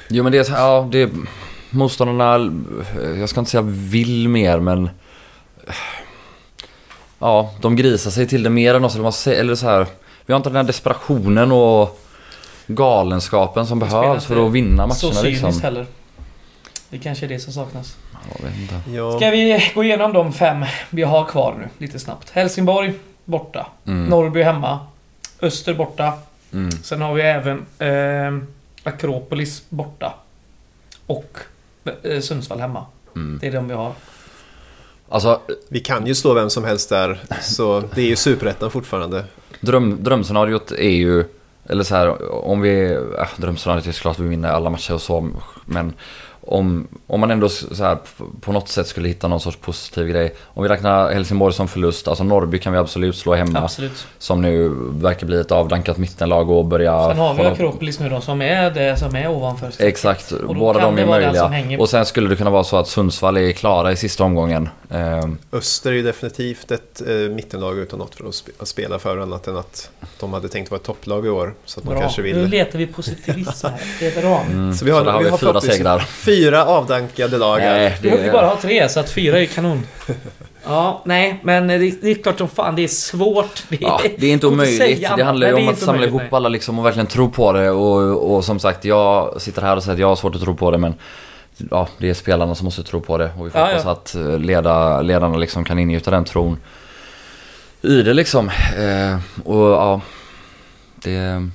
jo 0.10 0.24
men 0.24 0.32
det 0.32 0.50
är 0.50 0.54
ja 0.54 0.88
det... 0.92 1.10
Motståndarna, 1.76 2.52
jag 3.20 3.30
ska 3.30 3.40
inte 3.40 3.52
säga 3.52 3.62
vill 3.66 4.30
mer 4.30 4.60
men... 4.60 4.90
Ja, 7.20 7.52
de 7.62 7.76
grisar 7.76 8.12
sig 8.12 8.28
till 8.28 8.44
det 8.44 8.50
mer 8.50 8.76
än 8.76 8.84
oss. 8.86 8.94
Eller, 8.94 9.04
man 9.04 9.14
säger, 9.14 9.40
eller 9.40 9.56
så 9.56 9.66
här, 9.66 9.88
vi 10.26 10.34
har 10.34 10.38
inte 10.38 10.50
den 10.50 10.56
här 10.56 10.64
desperationen 10.64 11.52
och 11.52 12.00
galenskapen 12.68 13.68
som 13.68 13.80
behövs 13.80 14.26
för 14.26 14.46
att 14.46 14.52
vinna 14.52 14.90
Så 14.90 15.08
matcherna 15.08 15.22
cyniskt 15.22 15.44
liksom. 15.44 15.62
heller. 15.62 15.86
Det 16.90 16.98
kanske 16.98 17.26
är 17.26 17.30
det 17.30 17.40
som 17.40 17.54
saknas. 17.54 17.98
Jag 18.38 18.46
vet 18.46 18.60
inte. 18.60 18.82
Ja, 18.92 19.18
Ska 19.18 19.30
vi 19.30 19.72
gå 19.76 19.84
igenom 19.84 20.14
de 20.14 20.34
fem 20.34 20.66
vi 20.90 21.04
har 21.04 21.26
kvar 21.26 21.56
nu, 21.60 21.68
lite 21.78 22.00
snabbt. 22.00 22.30
Helsingborg, 22.30 22.94
borta. 23.26 23.68
Mm. 23.86 24.06
Norrby 24.06 24.42
hemma. 24.42 24.80
Öster 25.42 25.74
borta. 25.74 26.14
Mm. 26.54 26.72
Sen 26.72 27.02
har 27.02 27.14
vi 27.14 27.22
även 27.22 27.66
eh, 27.80 28.48
Akropolis 28.84 29.64
borta. 29.70 30.14
Och 31.08 31.38
Sundsvall 32.22 32.60
hemma. 32.60 32.86
Mm. 33.16 33.40
Det 33.42 33.48
är 33.48 33.52
de 33.52 33.68
vi 33.68 33.74
har. 33.74 33.94
Alltså, 35.10 35.42
vi 35.68 35.80
kan 35.80 36.08
ju 36.08 36.16
slå 36.16 36.34
vem 36.34 36.50
som 36.50 36.64
helst 36.64 36.90
där. 36.90 37.20
Så 37.42 37.84
det 37.96 38.02
är 38.02 38.06
ju 38.06 38.16
superettan 38.16 38.72
fortfarande. 38.72 39.26
dröm, 39.60 40.04
drömscenariot 40.04 40.72
är 40.72 40.90
ju... 40.90 41.24
Eller 41.70 41.84
så 41.84 41.96
här, 41.96 42.32
om 42.46 42.62
vi... 42.62 42.94
Äh, 42.94 43.28
drömscenariot 43.38 43.88
är 43.88 43.92
såklart 43.92 44.16
att 44.16 44.26
vi 44.26 44.28
vinner 44.28 44.50
alla 44.50 44.70
matcher 44.70 44.94
och 44.94 45.02
så. 45.02 45.30
Men 45.66 45.94
om, 46.46 46.88
om 47.08 47.20
man 47.20 47.32
ändå 47.32 47.50
så 47.50 47.84
här, 47.84 47.98
på 48.42 48.52
något 48.52 48.70
sätt 48.70 48.88
skulle 48.88 49.08
hitta 49.08 49.28
någon 49.28 49.40
sorts 49.40 49.58
positiv 49.58 50.08
grej. 50.08 50.36
Om 50.44 50.64
vi 50.64 50.70
räknar 50.70 51.12
Helsingborg 51.14 51.54
som 51.54 51.68
förlust, 51.68 52.08
alltså 52.08 52.24
Norrby 52.24 52.60
kan 52.60 52.74
vi 52.74 52.80
absolut 52.80 53.16
slå 53.16 53.36
hemma. 53.36 53.60
Absolut. 53.60 54.08
Som 54.18 54.42
nu 54.42 54.70
verkar 54.92 55.28
bli 55.28 55.40
ett 55.40 55.52
avdankat 55.52 55.98
mittenlag 55.98 56.50
och 56.50 56.66
börja... 56.66 57.08
Sen 57.10 57.18
har 57.18 57.34
vi 57.34 57.44
Akropolis 57.46 58.00
nu 58.00 58.10
då 58.10 58.22
som 58.22 58.42
är 58.42 58.72
det 58.72 58.98
som 59.00 59.16
är 59.16 59.28
ovanför. 59.30 59.72
Exakt, 59.80 60.34
båda 60.48 60.80
de 60.80 60.98
är 60.98 61.06
möjliga. 61.06 61.80
Och 61.80 61.90
sen 61.90 62.06
skulle 62.06 62.30
det 62.30 62.36
kunna 62.36 62.50
vara 62.50 62.64
så 62.64 62.78
att 62.78 62.88
Sundsvall 62.88 63.38
är 63.38 63.52
klara 63.52 63.92
i 63.92 63.96
sista 63.96 64.24
omgången. 64.24 64.70
Ehm, 64.90 65.38
Öster 65.52 65.90
är 65.92 65.96
ju 65.96 66.04
definitivt 66.04 66.72
ett 66.72 67.02
eh, 67.08 67.14
mittenlag 67.14 67.78
utan 67.78 68.00
något 68.00 68.16
för 68.16 68.24
att 68.26 68.32
sp- 68.32 68.50
att 68.60 68.68
spela 68.68 69.00
för 69.00 69.18
annat 69.18 69.48
än 69.48 69.58
att 69.58 69.90
de 70.20 70.34
hade 70.34 70.48
tänkt 70.50 70.72
vara 70.72 70.80
ett 70.80 70.86
topplag 70.86 71.26
i 71.26 71.30
år. 71.30 71.54
Så 71.66 71.80
att 71.80 71.86
man 71.86 71.94
Bra. 71.94 72.02
kanske 72.02 72.22
Nu 72.22 72.34
vill... 72.34 72.48
letar 72.50 72.80
vi 72.80 72.88
positivism 72.88 73.68
här. 73.68 73.82
Det 74.00 74.18
är 74.18 74.22
bra. 74.22 74.42
mm, 74.52 74.74
Så 74.74 74.86
vi 74.86 74.92
har, 74.92 75.06
där 75.06 75.12
har 75.12 75.20
vi 75.20 75.26
vi 75.26 75.30
har 75.32 75.38
fyra 75.38 75.62
segrar. 75.62 76.00
Fyra 76.36 76.66
avdankade 76.66 77.38
lag 77.38 77.60
här. 77.60 77.78
Nej, 77.78 77.90
Vi 77.90 77.96
det 77.96 78.02
behöver 78.02 78.26
ju 78.26 78.32
bara 78.32 78.46
ha 78.48 78.58
tre 78.62 78.90
så 78.90 79.00
att 79.00 79.10
fyra 79.10 79.40
är 79.40 79.46
kanon. 79.46 79.84
Ja, 80.68 81.02
nej, 81.06 81.40
men 81.44 81.68
det, 81.68 81.78
det 81.78 82.12
är 82.12 82.24
klart 82.24 82.38
som 82.38 82.48
fan 82.50 82.76
det 82.76 82.84
är 82.84 82.88
svårt. 82.88 83.64
Det 83.70 83.76
är, 83.76 83.82
Ja, 83.82 84.02
det 84.18 84.28
är 84.28 84.32
inte 84.34 84.48
omöjligt. 84.54 84.78
säga 84.78 85.16
Det 85.16 85.24
handlar 85.24 85.48
ju 85.48 85.54
om 85.54 85.68
att 85.68 85.80
samla 85.80 86.06
ihop 86.06 86.34
alla 86.34 86.50
liksom 86.50 86.80
och 86.80 86.86
verkligen 86.86 87.08
tro 87.08 87.32
på 87.32 87.52
det. 87.52 87.70
Och, 87.72 88.36
och 88.36 88.46
som 88.46 88.60
sagt, 88.60 88.86
jag 88.86 89.42
sitter 89.42 89.62
här 89.62 89.76
och 89.76 89.84
säger 89.84 89.94
att 89.94 90.00
jag 90.00 90.08
har 90.08 90.16
svårt 90.16 90.36
att 90.36 90.42
tro 90.42 90.56
på 90.56 90.72
det 90.72 90.78
men 90.78 90.94
ja, 91.72 91.88
det 91.98 92.10
är 92.10 92.14
spelarna 92.14 92.56
som 92.56 92.66
måste 92.66 92.84
tro 92.84 93.02
på 93.02 93.18
det. 93.18 93.30
Och 93.40 93.46
vi 93.46 93.50
får 93.50 93.62
Ja, 93.62 93.68
hoppas 93.68 93.84
ja. 93.86 93.92
att 93.92 94.16
eh, 94.16 94.40
leda, 94.40 95.02
ledarna 95.02 95.38
liksom 95.38 95.64
kan 95.66 95.80
ingjuta 95.80 96.12
den 96.12 96.26
tron 96.26 96.58
i 97.82 98.02
det 98.02 98.14
liksom. 98.14 98.50
Eh, 98.78 99.18
och 99.48 99.70
ja, 99.72 100.02
det... 100.96 101.48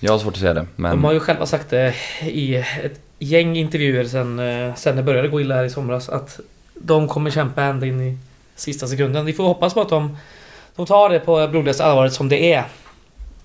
Jag 0.00 0.12
har 0.12 0.18
svårt 0.18 0.34
att 0.34 0.40
se 0.40 0.52
det. 0.52 0.66
Men 0.76 0.90
De 0.90 1.04
har 1.04 1.12
ju 1.12 1.20
själva 1.20 1.46
sagt 1.46 1.70
det 1.70 1.94
i 2.22 2.54
ett 2.56 3.00
gäng 3.24 3.56
intervjuer 3.56 4.04
sen, 4.04 4.38
eh, 4.38 4.74
sen 4.74 4.96
det 4.96 5.02
började 5.02 5.28
gå 5.28 5.40
illa 5.40 5.54
här 5.54 5.64
i 5.64 5.70
somras 5.70 6.08
att 6.08 6.40
de 6.74 7.08
kommer 7.08 7.30
kämpa 7.30 7.62
ända 7.62 7.86
in 7.86 8.00
i 8.00 8.18
sista 8.54 8.86
sekunden. 8.86 9.24
Vi 9.24 9.32
får 9.32 9.44
hoppas 9.44 9.74
på 9.74 9.80
att 9.80 9.88
de, 9.88 10.16
de 10.76 10.86
tar 10.86 11.10
det 11.10 11.20
på 11.20 11.48
blodigaste 11.48 11.84
allvaret 11.84 12.12
som 12.12 12.28
det 12.28 12.52
är. 12.52 12.64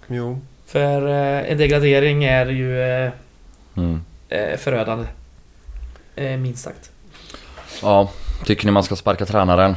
Jo. 0.08 0.42
För 0.66 1.08
eh, 1.08 1.52
en 1.52 1.58
degradering 1.58 2.24
är 2.24 2.46
ju 2.46 2.82
eh, 2.82 3.12
mm. 3.78 4.02
förödande. 4.58 5.06
Minst 6.16 6.64
sagt. 6.64 6.92
Ja, 7.82 8.12
tycker 8.46 8.66
ni 8.66 8.72
man 8.72 8.84
ska 8.84 8.96
sparka 8.96 9.26
tränaren? 9.26 9.76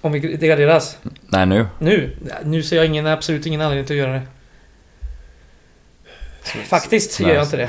Om 0.00 0.12
vi 0.12 0.36
degraderas. 0.36 0.98
Nej 1.26 1.46
nu. 1.46 1.66
Nu? 1.78 2.16
Nu 2.44 2.62
ser 2.62 2.76
jag 2.76 2.86
ingen, 2.86 3.06
absolut 3.06 3.46
ingen 3.46 3.60
anledning 3.60 3.86
till 3.86 3.96
att 3.96 4.08
göra 4.08 4.12
det. 4.12 4.22
Faktiskt 6.64 7.20
Nej. 7.20 7.28
gör 7.28 7.36
jag 7.36 7.44
inte 7.44 7.56
det. 7.56 7.68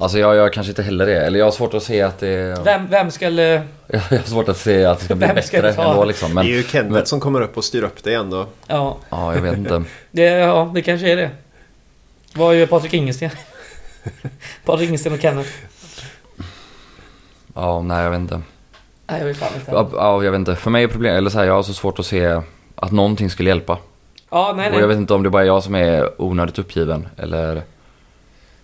Alltså 0.00 0.18
jag 0.18 0.34
gör 0.36 0.48
kanske 0.48 0.70
inte 0.70 0.82
heller 0.82 1.06
det. 1.06 1.26
Eller 1.26 1.38
jag 1.38 1.46
har 1.46 1.50
svårt 1.52 1.74
att 1.74 1.82
se 1.82 2.02
att 2.02 2.18
det... 2.18 2.60
Vem, 2.64 2.86
vem 2.90 3.10
ska... 3.10 3.26
eh, 3.26 3.32
Jag 3.86 4.00
har 4.00 4.18
svårt 4.26 4.48
att 4.48 4.56
se 4.56 4.84
att 4.84 4.98
det 4.98 5.04
ska 5.04 5.14
bli 5.14 5.26
Vem 5.26 5.42
ska 5.42 5.62
bättre 5.62 5.72
ta? 5.82 5.90
ändå 5.90 6.04
liksom. 6.04 6.34
Men 6.34 6.46
det 6.46 6.52
är 6.52 6.56
ju 6.56 6.62
Kenneth 6.62 6.92
men- 6.92 7.06
som 7.06 7.20
kommer 7.20 7.40
upp 7.40 7.56
och 7.56 7.64
styr 7.64 7.82
upp 7.82 8.02
det 8.04 8.10
igen 8.10 8.30
då. 8.30 8.46
Ja, 8.66 8.96
ja, 9.10 9.34
jag 9.34 9.42
vet 9.42 9.56
inte. 9.56 9.84
det, 10.10 10.22
ja, 10.22 10.70
det 10.74 10.82
kanske 10.82 11.12
är 11.12 11.16
det. 11.16 11.30
Vad 12.34 12.56
gör 12.56 12.66
Patrik 12.66 12.94
Ingesten? 12.94 13.30
Patrik 14.64 14.88
Ingesten 14.88 15.12
och 15.12 15.20
Kenneth? 15.20 15.50
Ja, 17.54 17.82
nej 17.82 18.02
jag 18.04 18.10
vet 18.10 18.20
inte. 18.20 18.40
Nej, 19.06 19.18
jag 19.18 19.26
vet 19.26 19.36
fan 19.36 19.54
inte. 19.54 19.70
Ja, 19.72 19.90
ja, 19.92 20.24
jag 20.24 20.30
vet 20.30 20.38
inte. 20.38 20.56
För 20.56 20.70
mig 20.70 20.84
är 20.84 20.88
problem, 20.88 21.16
eller 21.16 21.30
så 21.30 21.38
här, 21.38 21.46
jag 21.46 21.54
har 21.54 21.62
så 21.62 21.74
svårt 21.74 21.98
att 21.98 22.06
se 22.06 22.40
att 22.74 22.92
någonting 22.92 23.30
skulle 23.30 23.50
hjälpa. 23.50 23.78
Ja, 24.30 24.52
nej, 24.56 24.68
Och 24.68 24.74
jag 24.74 24.80
nej. 24.80 24.88
vet 24.88 24.96
inte 24.96 25.14
om 25.14 25.22
det 25.22 25.30
bara 25.30 25.42
är 25.42 25.46
jag 25.46 25.62
som 25.62 25.74
är 25.74 26.22
onödigt 26.22 26.58
uppgiven 26.58 27.08
eller... 27.16 27.62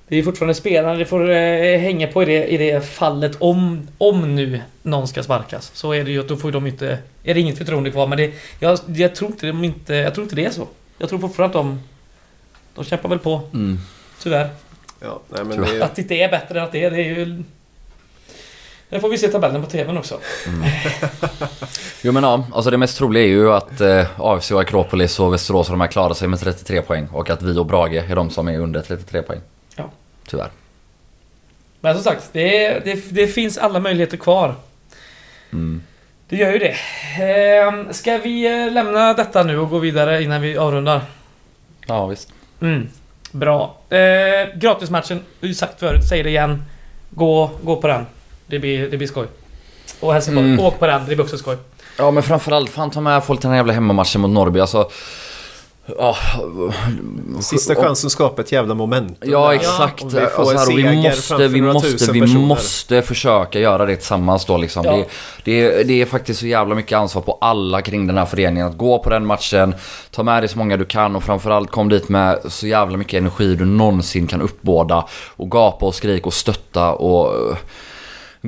Det 0.09 0.17
är 0.17 0.23
fortfarande 0.23 0.55
spelarna 0.55 0.95
det 0.95 1.05
får 1.05 1.31
eh, 1.31 1.79
hänga 1.79 2.07
på 2.07 2.23
i 2.23 2.27
det, 2.27 2.47
i 2.47 2.57
det 2.57 2.87
fallet 2.87 3.37
om, 3.39 3.89
om 3.99 4.35
nu 4.35 4.61
någon 4.83 5.09
ska 5.09 5.23
sparkas. 5.23 5.71
Så 5.75 5.93
är 5.93 6.05
det 6.05 6.11
ju 6.11 6.21
att 6.21 6.29
då 6.29 6.37
får 6.37 6.53
de 6.53 6.67
inte... 6.67 6.99
Är 7.25 7.35
det 7.35 7.41
inget 7.41 7.59
förtroende 7.59 7.91
kvar. 7.91 8.07
Men 8.07 8.19
det, 8.19 8.33
jag, 8.61 8.79
jag, 8.87 9.15
tror 9.15 9.31
inte 9.31 9.47
de 9.47 9.65
inte, 9.65 9.95
jag 9.95 10.15
tror 10.15 10.23
inte 10.25 10.37
det 10.37 10.45
är 10.45 10.51
så. 10.51 10.69
Jag 10.99 11.09
tror 11.09 11.19
fortfarande 11.19 11.59
att 11.59 11.65
de... 11.65 11.81
De 12.75 12.85
kämpar 12.85 13.09
väl 13.09 13.19
på, 13.19 13.41
Mm. 13.55 13.79
tyvärr. 14.23 14.49
Ja, 15.01 15.21
nej, 15.29 15.45
men 15.45 15.61
det, 15.61 15.85
Att 15.85 15.97
det 15.97 16.03
inte 16.03 16.15
är 16.15 16.31
bättre 16.31 16.59
än 16.59 16.65
att 16.65 16.73
det 16.73 16.85
är, 16.85 16.91
det 16.91 16.97
är 16.97 17.05
ju... 17.05 17.43
Nu 18.89 19.01
får 19.01 19.09
vi 19.09 19.19
se 19.19 19.29
tabellen 19.29 19.63
på 19.63 19.71
TVn 19.71 19.99
också. 19.99 20.19
Jo 22.03 22.13
men 22.13 22.23
ja, 22.23 22.47
alltså 22.53 22.71
det 22.71 22.79
mest 22.79 22.99
troliga 22.99 23.25
är 23.25 23.29
ju 23.29 23.53
att 23.53 23.81
eh, 23.81 24.07
AFC 24.19 24.51
och 24.51 24.61
Akropolis 24.61 25.21
och 25.21 25.33
Västerås 25.33 25.69
och 25.69 25.73
de 25.73 25.81
här 25.81 25.89
klarar 25.89 26.15
sig 26.15 26.29
med 26.29 26.41
33 26.41 26.83
poäng. 26.83 27.09
Och 27.13 27.31
att 27.31 27.43
vi 27.43 27.59
och 27.59 27.67
Brage 27.67 28.11
är 28.11 28.17
de 28.17 28.31
som 28.31 28.49
är 28.49 28.59
under 28.59 28.83
33 28.83 29.23
poäng. 29.23 29.41
Tyvärr. 30.27 30.51
Men 31.81 31.95
som 31.95 32.05
sagt, 32.05 32.29
det, 32.33 32.69
det, 32.85 33.05
det 33.11 33.27
finns 33.27 33.59
alla 33.59 33.81
möjligheter 33.81 34.17
kvar. 34.17 34.55
Mm. 35.53 35.83
Det 36.29 36.37
gör 36.37 36.53
ju 36.53 36.59
det. 36.59 36.75
Ehm, 37.23 37.93
ska 37.93 38.19
vi 38.19 38.65
eh, 38.67 38.73
lämna 38.73 39.15
detta 39.15 39.43
nu 39.43 39.59
och 39.59 39.71
gå 39.71 39.79
vidare 39.79 40.23
innan 40.23 40.41
vi 40.41 40.59
avrundar? 40.59 41.01
Ja 41.87 42.07
visst. 42.07 42.33
Mm. 42.61 42.89
Bra. 43.33 43.77
Eh, 43.91 43.99
gratismatchen, 44.59 45.25
vi 45.41 45.49
har 45.49 45.55
sagt 45.55 45.81
förut, 45.81 46.09
säger 46.09 46.25
det 46.25 46.31
igen. 46.31 46.65
Gå, 47.11 47.51
gå 47.63 47.77
på 47.77 47.87
den. 47.89 48.07
Det 48.47 48.59
blir, 48.59 48.89
det 48.91 48.97
blir 48.97 49.09
skoj. 49.09 49.27
Och 50.01 50.13
Helsingborg, 50.13 50.47
Mm. 50.47 50.61
åk 50.61 50.79
på 50.79 50.87
den. 50.87 51.01
Det 51.01 51.07
blir 51.15 51.21
också 51.21 51.39
skoj. 51.39 51.57
Ja 51.99 52.11
men 52.11 52.23
framförallt, 52.23 52.71
fan 52.71 52.91
ta 52.91 53.01
med 53.01 53.25
folk 53.25 53.41
till 53.41 53.47
den 53.47 53.53
här 53.53 53.59
jävla 53.59 53.73
hemmamatchen 53.73 54.21
mot 54.21 54.31
Norrby. 54.31 54.61
Alltså... 54.61 54.91
Ja, 55.99 56.17
sista 57.41 57.73
och- 57.73 57.79
chansen 57.79 58.11
skapar 58.11 58.43
ett 58.43 58.53
jävla 58.53 58.75
momentum. 58.75 59.31
Ja 59.31 59.49
där. 59.49 59.55
exakt. 59.55 60.03
Om 60.03 60.09
vi 60.11 60.21
Alltså, 60.21 60.51
en 60.53 60.59
här, 60.59 60.67
och 60.73 60.79
vi 60.79 60.83
måste, 61.09 61.49
vi 61.49 61.63
måste, 61.63 62.13
vi 62.13 62.21
personer. 62.21 62.41
måste 62.47 63.03
försöka 63.03 63.59
göra 63.61 63.87
det 63.87 63.97
tillsammans 63.97 64.45
då 64.45 64.57
liksom. 64.57 64.85
Ja. 64.85 64.97
Det, 64.97 65.07
det, 65.71 65.83
det 65.83 66.03
är 66.03 66.07
faktiskt 66.07 66.41
så 66.41 66.47
jävla 66.47 66.75
mycket 66.75 66.99
ansvar 66.99 67.23
på 67.23 67.39
alla 67.41 67.83
kring 67.83 68.07
den 68.07 68.19
här 68.19 68.27
föreningen. 68.27 68.67
Att 68.69 68.77
gå 68.79 68.99
på 68.99 69.11
den 69.11 69.27
matchen, 69.27 69.75
ta 70.11 70.23
med 70.23 70.43
dig 70.43 70.49
så 70.49 70.59
många 70.59 70.77
du 70.77 70.85
kan 70.85 71.17
och 71.17 71.23
framförallt 71.25 71.71
kom 71.71 71.89
dit 71.89 72.09
med 72.09 72.39
så 72.49 72.67
jävla 72.67 72.97
mycket 72.97 73.19
energi 73.19 73.55
du 73.55 73.65
någonsin 73.65 74.27
kan 74.27 74.43
uppbåda. 74.43 75.07
Och 75.37 75.51
gapa 75.51 75.87
och 75.87 75.95
skrika 75.95 76.27
och 76.27 76.35
stötta 76.35 76.93
och 76.93 77.57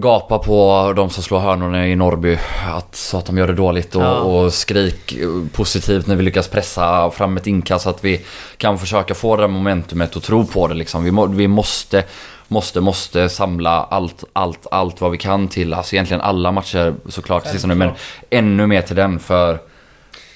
gapa 0.00 0.38
på 0.38 0.92
de 0.96 1.11
som 1.11 1.22
slår 1.22 1.38
hörnorna 1.38 1.87
i 1.88 1.96
Norrby. 1.96 2.38
Att, 2.76 2.94
så 2.94 3.18
att 3.18 3.26
de 3.26 3.38
gör 3.38 3.46
det 3.46 3.52
dåligt 3.54 3.94
och, 3.94 4.02
Ja. 4.02 4.14
och 4.18 4.54
skrik 4.54 5.12
eh, 5.12 5.28
positivt 5.52 6.06
när 6.06 6.16
vi 6.16 6.22
lyckas 6.22 6.48
pressa 6.48 7.11
fram 7.11 7.37
ett 7.37 7.46
inkast. 7.46 7.84
Så 7.84 7.90
att 7.90 8.04
vi 8.04 8.24
kan 8.56 8.78
försöka 8.78 9.14
få 9.14 9.37
det 9.37 9.48
momentumet 9.48 10.16
och 10.16 10.22
tro 10.22 10.46
på 10.46 10.66
det 10.68 10.74
liksom. 10.74 11.04
Vi, 11.04 11.11
må, 11.11 11.26
vi 11.26 11.48
måste, 11.48 12.04
måste, 12.48 12.80
måste 12.80 13.28
samla 13.28 13.70
allt, 13.70 14.24
allt, 14.32 14.66
allt 14.70 15.00
vad 15.00 15.11
vi 15.11 15.18
kan 15.18 15.48
till. 15.48 15.74
Alltså 15.74 15.94
egentligen 15.94 16.20
alla 16.20 16.52
matcher 16.52 16.94
såklart. 17.08 17.44
Nu, 17.64 17.74
men 17.74 17.90
ännu 18.30 18.66
mer 18.66 18.82
till 18.82 18.96
den 18.96 19.18
för 19.18 19.52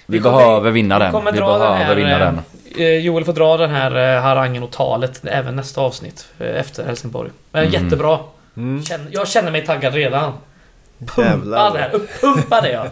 vi, 0.06 0.18
Vi 0.18 0.20
behöver 0.20 0.70
vinna 0.70 0.98
vi 0.98 1.04
den. 1.04 1.24
Vi 1.24 1.32
behöver 1.40 1.68
den 1.68 1.76
här, 1.86 1.94
vinna 1.94 2.10
eh, 2.12 2.18
den. 2.18 2.40
Eh, 2.76 2.98
Joel 2.98 3.24
får 3.24 3.32
dra 3.32 3.56
den 3.56 3.70
här 3.70 4.16
eh, 4.16 4.22
harangen 4.22 4.62
och 4.62 4.70
talet 4.70 5.20
även 5.24 5.56
nästa 5.56 5.80
avsnitt. 5.80 6.26
eh, 6.38 6.60
Efter 6.60 6.84
Helsingborg. 6.84 7.30
Men 7.52 7.66
Mm. 7.66 7.84
jättebra. 7.84 8.18
Mm. 8.56 8.84
Känner, 8.84 9.06
jag 9.10 9.28
känner 9.28 9.50
mig 9.50 9.66
taggad 9.66 9.94
redan. 9.94 10.32
Pumpa 11.06 11.70
det 11.70 11.78
här. 11.78 11.94
Uppumpa 11.94 12.60
det 12.60 12.70
ja. 12.70 12.86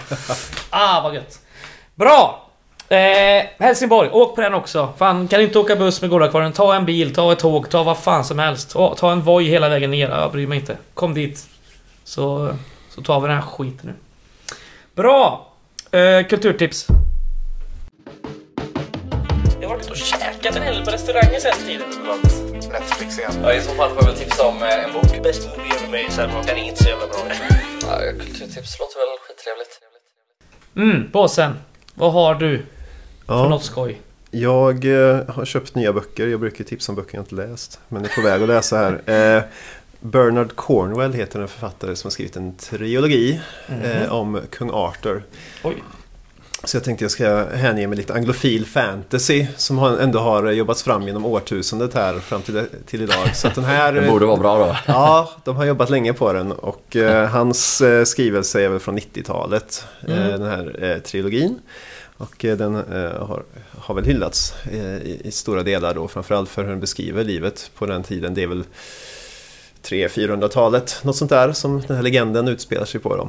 Ah, 0.71 1.01
vad 1.01 1.15
gött. 1.15 1.41
Bra! 1.95 2.47
Eh, 2.89 3.45
Helsingborg, 3.59 4.11
åk 4.13 4.35
på 4.35 4.41
den 4.41 4.55
också. 4.55 4.93
Fan, 4.97 5.29
kan 5.29 5.39
du 5.39 5.45
inte 5.45 5.59
åka 5.59 5.77
buss 5.77 6.01
med 6.01 6.11
Gårdakvarnen, 6.11 6.53
ta 6.53 6.75
en 6.75 6.85
bil, 6.85 7.15
ta 7.15 7.33
ett 7.33 7.39
tåg, 7.39 7.71
ta 7.71 7.83
vad 7.83 7.99
fan 7.99 8.25
som 8.25 8.39
helst. 8.39 8.71
Ta, 8.71 8.95
ta 8.95 9.13
en 9.13 9.23
Voi 9.23 9.45
hela 9.45 9.69
vägen 9.69 9.91
ner, 9.91 10.09
jag 10.09 10.33
bryr 10.33 10.47
mig 10.47 10.59
inte. 10.59 10.77
Kom 10.95 11.15
dit. 11.15 11.49
Så, 12.05 12.55
så 12.95 13.03
tar 13.03 13.21
vi 13.21 13.29
den 13.29 13.37
här 13.37 13.43
skiten 13.43 13.81
nu. 13.91 13.95
Bra! 14.95 15.47
Eh, 15.91 16.27
kulturtips. 16.27 16.87
Jag 19.61 19.69
har 19.69 19.77
varit 19.77 19.91
och 19.91 19.97
käkat 19.97 20.57
en 20.57 20.63
hel 20.63 20.75
del 20.75 20.85
på 20.85 20.91
restauranger 20.91 21.41
sen 21.41 21.67
tiden. 21.67 22.30
Netflix 22.73 23.19
igen. 23.19 23.33
Ja, 23.43 23.55
I 23.55 23.61
så 23.61 23.71
fall 23.75 23.89
får 23.91 23.97
jag 24.03 24.05
väl 24.11 24.17
tipsa 24.17 24.47
om 24.47 24.63
eh, 24.63 24.85
en 24.85 24.93
bok. 24.93 25.23
Bäst 25.23 25.49
movie 25.49 25.73
ever 25.77 25.87
made, 25.87 26.11
sen 26.11 26.31
den 26.47 26.57
är 26.59 26.63
inte 26.69 26.83
så 26.83 26.89
jävla 26.89 27.07
bra. 27.07 27.19
Ja, 27.83 27.99
kulturtips 28.19 28.79
låter 28.79 28.99
väl 28.99 29.19
skittrevligt. 29.29 29.81
Mm, 30.77 31.11
Båsen. 31.13 31.53
Vad 31.95 32.13
har 32.13 32.35
du 32.35 32.59
för 33.27 33.35
Ja, 33.35 33.49
något 33.49 33.65
skoj? 33.65 34.01
jag 34.31 34.85
eh, 34.85 35.29
har 35.29 35.45
köpt 35.45 35.75
nya 35.75 35.93
böcker. 35.93 36.27
Jag 36.27 36.41
brukar 36.41 36.65
tipsa 36.65 36.93
om 36.93 36.97
böcker 36.97 37.15
jag 37.15 37.23
inte 37.23 37.35
läst. 37.35 37.81
Men 37.89 38.05
är 38.05 38.09
på 38.09 38.21
väg 38.21 38.43
att 38.43 38.49
läsa 38.49 38.77
här. 38.77 39.01
Eh, 39.37 39.43
Bernard 40.01 40.57
Cornwell 40.57 41.13
heter 41.13 41.41
en 41.41 41.49
författare 41.49 41.97
som 41.97 42.09
har 42.09 42.11
skrivit 42.13 42.37
en 42.37 42.57
trilogi 42.57 43.41
eh, 43.83 44.13
om 44.13 44.41
kung 44.51 44.71
Arthur. 44.73 45.23
Oj. 45.65 45.75
Så 46.65 46.77
jag 46.77 46.85
tänkte 46.85 47.05
jag 47.05 47.11
ska 47.11 47.45
hänge 47.45 47.87
mig 47.87 47.97
lite 47.97 48.15
anglofil 48.15 48.67
fantasy 48.67 49.47
som 49.57 49.79
ändå 49.79 50.19
har 50.19 50.51
jobbats 50.51 50.83
fram 50.83 51.03
genom 51.03 51.27
årtusendet 51.27 51.95
här 51.95 52.19
fram 52.19 52.43
till, 52.43 52.65
till 52.87 53.03
idag. 53.03 53.37
Så 53.37 53.49
den 53.55 53.65
här... 53.65 53.93
Den 54.01 54.11
borde 54.11 54.27
vara 54.27 54.37
bra 54.37 54.59
då. 54.59 54.77
Ja, 54.93 55.31
de 55.45 55.57
har 55.57 55.65
jobbat 55.65 55.91
länge 55.91 56.13
på 56.13 56.33
den 56.33 56.53
och 56.53 56.97
eh, 56.97 57.29
hans 57.29 57.81
eh, 57.81 58.05
skrivelse 58.05 58.63
är 58.63 58.69
väl 58.69 58.79
från 58.81 58.99
90-talet, 58.99 59.85
eh, 60.09 60.17
Mm. 60.17 60.41
den 60.41 60.51
här 60.51 60.85
eh, 60.85 60.99
trilogin. 60.99 61.59
Och 62.17 62.45
eh, 62.45 62.57
den 62.57 62.75
eh, 62.77 63.27
har, 63.27 63.43
har 63.79 63.95
väl 63.95 64.05
hyllats 64.05 64.55
eh, 64.73 64.97
i, 64.97 65.21
i 65.25 65.31
stora 65.31 65.63
delar 65.63 65.95
då, 65.95 66.09
framförallt 66.09 66.49
för 66.49 66.63
hur 66.63 66.71
den 66.71 66.81
beskriver 66.81 67.25
livet 67.25 67.71
på 67.75 67.87
den 67.87 68.03
tiden. 68.03 68.35
Det 68.35 68.43
är 68.43 68.47
väl 68.47 68.65
300-400-talet, 69.83 71.01
något 71.03 71.17
sånt 71.17 71.31
där 71.31 71.53
som 71.53 71.83
den 71.87 71.97
här 71.97 72.03
legenden 72.03 72.49
utspelar 72.49 72.85
sig 72.85 73.01
på. 73.01 73.17
Då. 73.17 73.29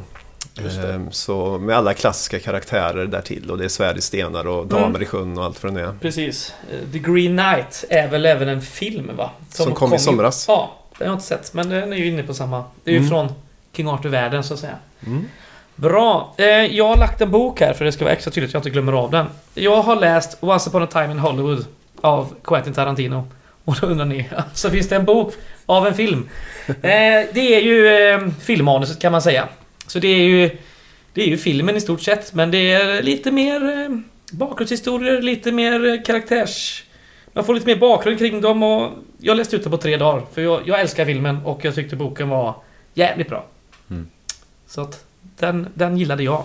Ehm, 0.59 1.11
Så 1.11 1.57
med 1.57 1.77
alla 1.77 1.93
klassiska 1.93 2.39
karaktärer 2.39 3.05
där 3.05 3.21
till 3.21 3.51
och 3.51 3.57
det 3.57 3.65
är 3.65 3.69
svärd 3.69 3.97
i 3.97 4.01
stenar 4.01 4.47
och 4.47 4.67
damer 4.67 4.85
Mm. 4.87 5.01
i 5.01 5.05
sjön 5.05 5.37
och 5.37 5.43
allt 5.45 5.63
vad 5.63 5.73
det 5.73 5.81
är. 5.81 5.93
Precis. 6.01 6.53
Eh, 6.71 6.91
The 6.91 6.99
Green 6.99 7.37
Knight 7.37 7.85
är 7.89 8.07
väl 8.07 8.25
även 8.25 8.49
en 8.49 8.61
film 8.61 9.11
va? 9.17 9.29
Som 9.49 9.71
kom 9.73 9.93
i 9.93 9.99
somras. 9.99 10.45
Ja, 10.47 10.73
den 10.97 11.07
har 11.07 11.13
jag 11.13 11.15
inte 11.15 11.25
sett. 11.27 11.53
Men 11.53 11.69
den 11.69 11.93
är 11.93 11.97
ju 11.97 12.07
inne 12.07 12.23
på 12.23 12.33
samma. 12.33 12.63
Det 12.83 12.91
är 12.91 12.93
ju 12.93 12.97
Mm. 12.97 13.09
från 13.09 13.27
King 13.75 13.87
Arthur-världen 13.87 14.43
så 14.43 14.53
att 14.53 14.59
säga. 14.59 14.75
Mm. 15.07 15.27
Bra. 15.75 16.33
Eh, 16.37 16.45
jag 16.47 16.87
har 16.87 16.97
lagt 16.97 17.21
en 17.21 17.31
bok 17.31 17.59
här 17.61 17.73
för 17.73 17.85
det 17.85 17.91
ska 17.91 18.05
vara 18.05 18.13
extra 18.13 18.31
tydligt 18.31 18.49
att 18.49 18.53
jag 18.53 18.59
inte 18.59 18.69
glömmer 18.69 18.93
av 18.93 19.11
den. 19.11 19.25
Jag 19.53 19.81
har 19.81 19.95
läst 19.95 20.37
Once 20.41 20.69
upon 20.69 20.83
a 20.83 20.87
time 20.91 21.11
in 21.11 21.19
Hollywood 21.19 21.65
av 22.01 22.33
Quentin 22.43 22.73
Tarantino. 22.73 23.27
Och 23.65 23.75
då 23.81 23.87
undrar 23.87 24.05
ni, 24.05 24.29
så 24.53 24.69
finns 24.69 24.89
det 24.89 24.95
en 24.95 25.05
bok 25.05 25.33
av 25.65 25.87
en 25.87 25.93
film. 25.93 26.29
Eh, 26.67 26.73
det 27.33 27.55
är 27.55 27.59
ju 27.61 28.31
filmmanuset 28.41 28.99
kan 29.01 29.11
man 29.11 29.21
säga. 29.21 29.47
Så 29.91 29.99
det 29.99 30.07
är 30.07 30.23
ju 30.23 30.49
Det 31.13 31.21
är 31.21 31.27
ju 31.27 31.37
filmen 31.37 31.75
i 31.77 31.81
stort 31.81 32.01
sett, 32.01 32.33
men 32.33 32.51
det 32.51 32.71
är 32.71 33.03
lite 33.03 33.31
mer 33.31 33.63
eh, 33.63 33.97
bakgrundshistorier, 34.31 35.21
lite 35.21 35.51
mer 35.51 35.85
eh, 35.85 36.01
karaktärs... 36.03 36.83
Man 37.33 37.43
får 37.43 37.53
lite 37.53 37.65
mer 37.65 37.75
bakgrund 37.75 38.19
kring 38.19 38.41
dem 38.41 38.63
och 38.63 38.91
jag 39.17 39.37
läste 39.37 39.55
ut 39.55 39.63
det 39.63 39.69
på 39.69 39.77
tre 39.77 39.97
dagar. 39.97 40.25
För 40.33 40.41
jag, 40.41 40.61
jag 40.65 40.79
älskar 40.79 41.05
filmen 41.05 41.37
och 41.45 41.65
jag 41.65 41.75
tyckte 41.75 41.95
boken 41.95 42.29
var 42.29 42.55
jävligt 42.93 43.29
bra. 43.29 43.45
Mm. 43.89 44.07
Så 44.67 44.81
att 44.81 45.05
den, 45.37 45.67
den 45.73 45.97
gillade 45.97 46.23
jag. 46.23 46.43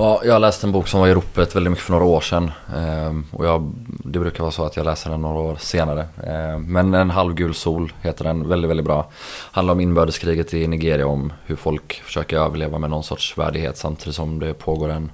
Ja, 0.00 0.20
jag 0.24 0.40
läste 0.40 0.66
en 0.66 0.72
bok 0.72 0.88
som 0.88 1.00
var 1.00 1.08
i 1.08 1.14
ropet 1.14 1.56
väldigt 1.56 1.70
mycket 1.70 1.84
för 1.84 1.92
några 1.92 2.04
år 2.04 2.20
sedan. 2.20 2.50
Ehm, 2.76 3.26
och 3.30 3.46
jag, 3.46 3.72
det 4.04 4.18
brukar 4.18 4.40
vara 4.42 4.50
så 4.50 4.64
att 4.64 4.76
jag 4.76 4.84
läser 4.84 5.10
den 5.10 5.20
några 5.22 5.38
år 5.40 5.56
senare. 5.56 6.08
Ehm, 6.26 6.72
men 6.72 6.94
En 6.94 7.10
halvgul 7.10 7.54
sol 7.54 7.92
heter 8.02 8.24
den, 8.24 8.48
väldigt, 8.48 8.70
väldigt 8.70 8.86
bra. 8.86 9.10
Handlar 9.52 9.72
om 9.74 9.80
inbördeskriget 9.80 10.54
i 10.54 10.66
Nigeria, 10.66 11.06
om 11.06 11.32
hur 11.46 11.56
folk 11.56 11.94
försöker 12.04 12.36
överleva 12.38 12.78
med 12.78 12.90
någon 12.90 13.04
sorts 13.04 13.38
värdighet 13.38 13.76
samtidigt 13.76 14.14
som 14.14 14.38
det 14.38 14.54
pågår 14.54 14.88
en 14.88 15.10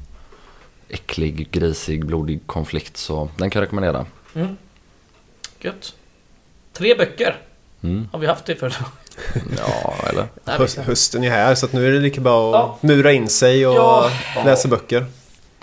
äcklig, 0.89 1.51
grisig, 1.51 2.07
blodig 2.07 2.47
konflikt. 2.47 2.97
Så 2.97 3.29
den 3.37 3.51
kan 3.51 3.61
jag 3.61 3.67
rekommendera. 3.67 4.07
Mm. 4.35 4.57
Gött. 5.61 5.95
Tre 6.73 6.95
böcker 6.95 7.37
Mm. 7.83 8.09
har 8.13 8.19
vi 8.19 8.27
haft 8.27 8.45
det 8.47 8.55
för. 8.57 8.75
Ja, 9.59 9.95
eller? 10.11 10.27
Höst, 10.59 10.79
hösten 10.79 11.25
är 11.25 11.31
här 11.31 11.55
så 11.55 11.67
att 11.67 11.73
nu 11.73 11.87
är 11.89 11.93
det 11.93 11.99
lika 12.01 12.21
bra 12.21 12.49
att 12.49 12.55
Ja. 12.55 12.79
mura 12.81 13.13
in 13.13 13.29
sig 13.29 13.67
och 13.67 13.75
Ja. 13.75 14.11
läsa 14.45 14.69
böcker. 14.69 15.07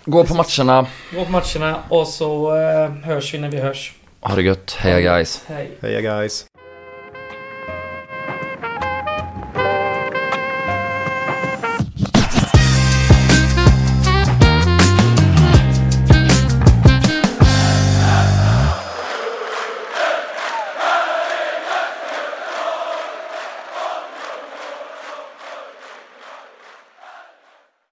Gå 0.05 0.23
på 0.23 0.33
matcherna. 0.33 0.87
Gå 1.15 1.25
på 1.25 1.31
matcherna 1.31 1.79
och 1.89 2.07
så 2.07 2.55
eh, 2.55 2.89
hörs 2.91 3.33
vi 3.33 3.37
när 3.39 3.49
vi 3.51 3.57
hörs. 3.59 3.93
Ha 4.21 4.35
det 4.35 4.41
gött. 4.41 4.75
Heja 4.79 4.99
guys. 5.15 5.41
Hej. 5.47 5.71
Heja 5.81 6.01
guys! 6.01 6.45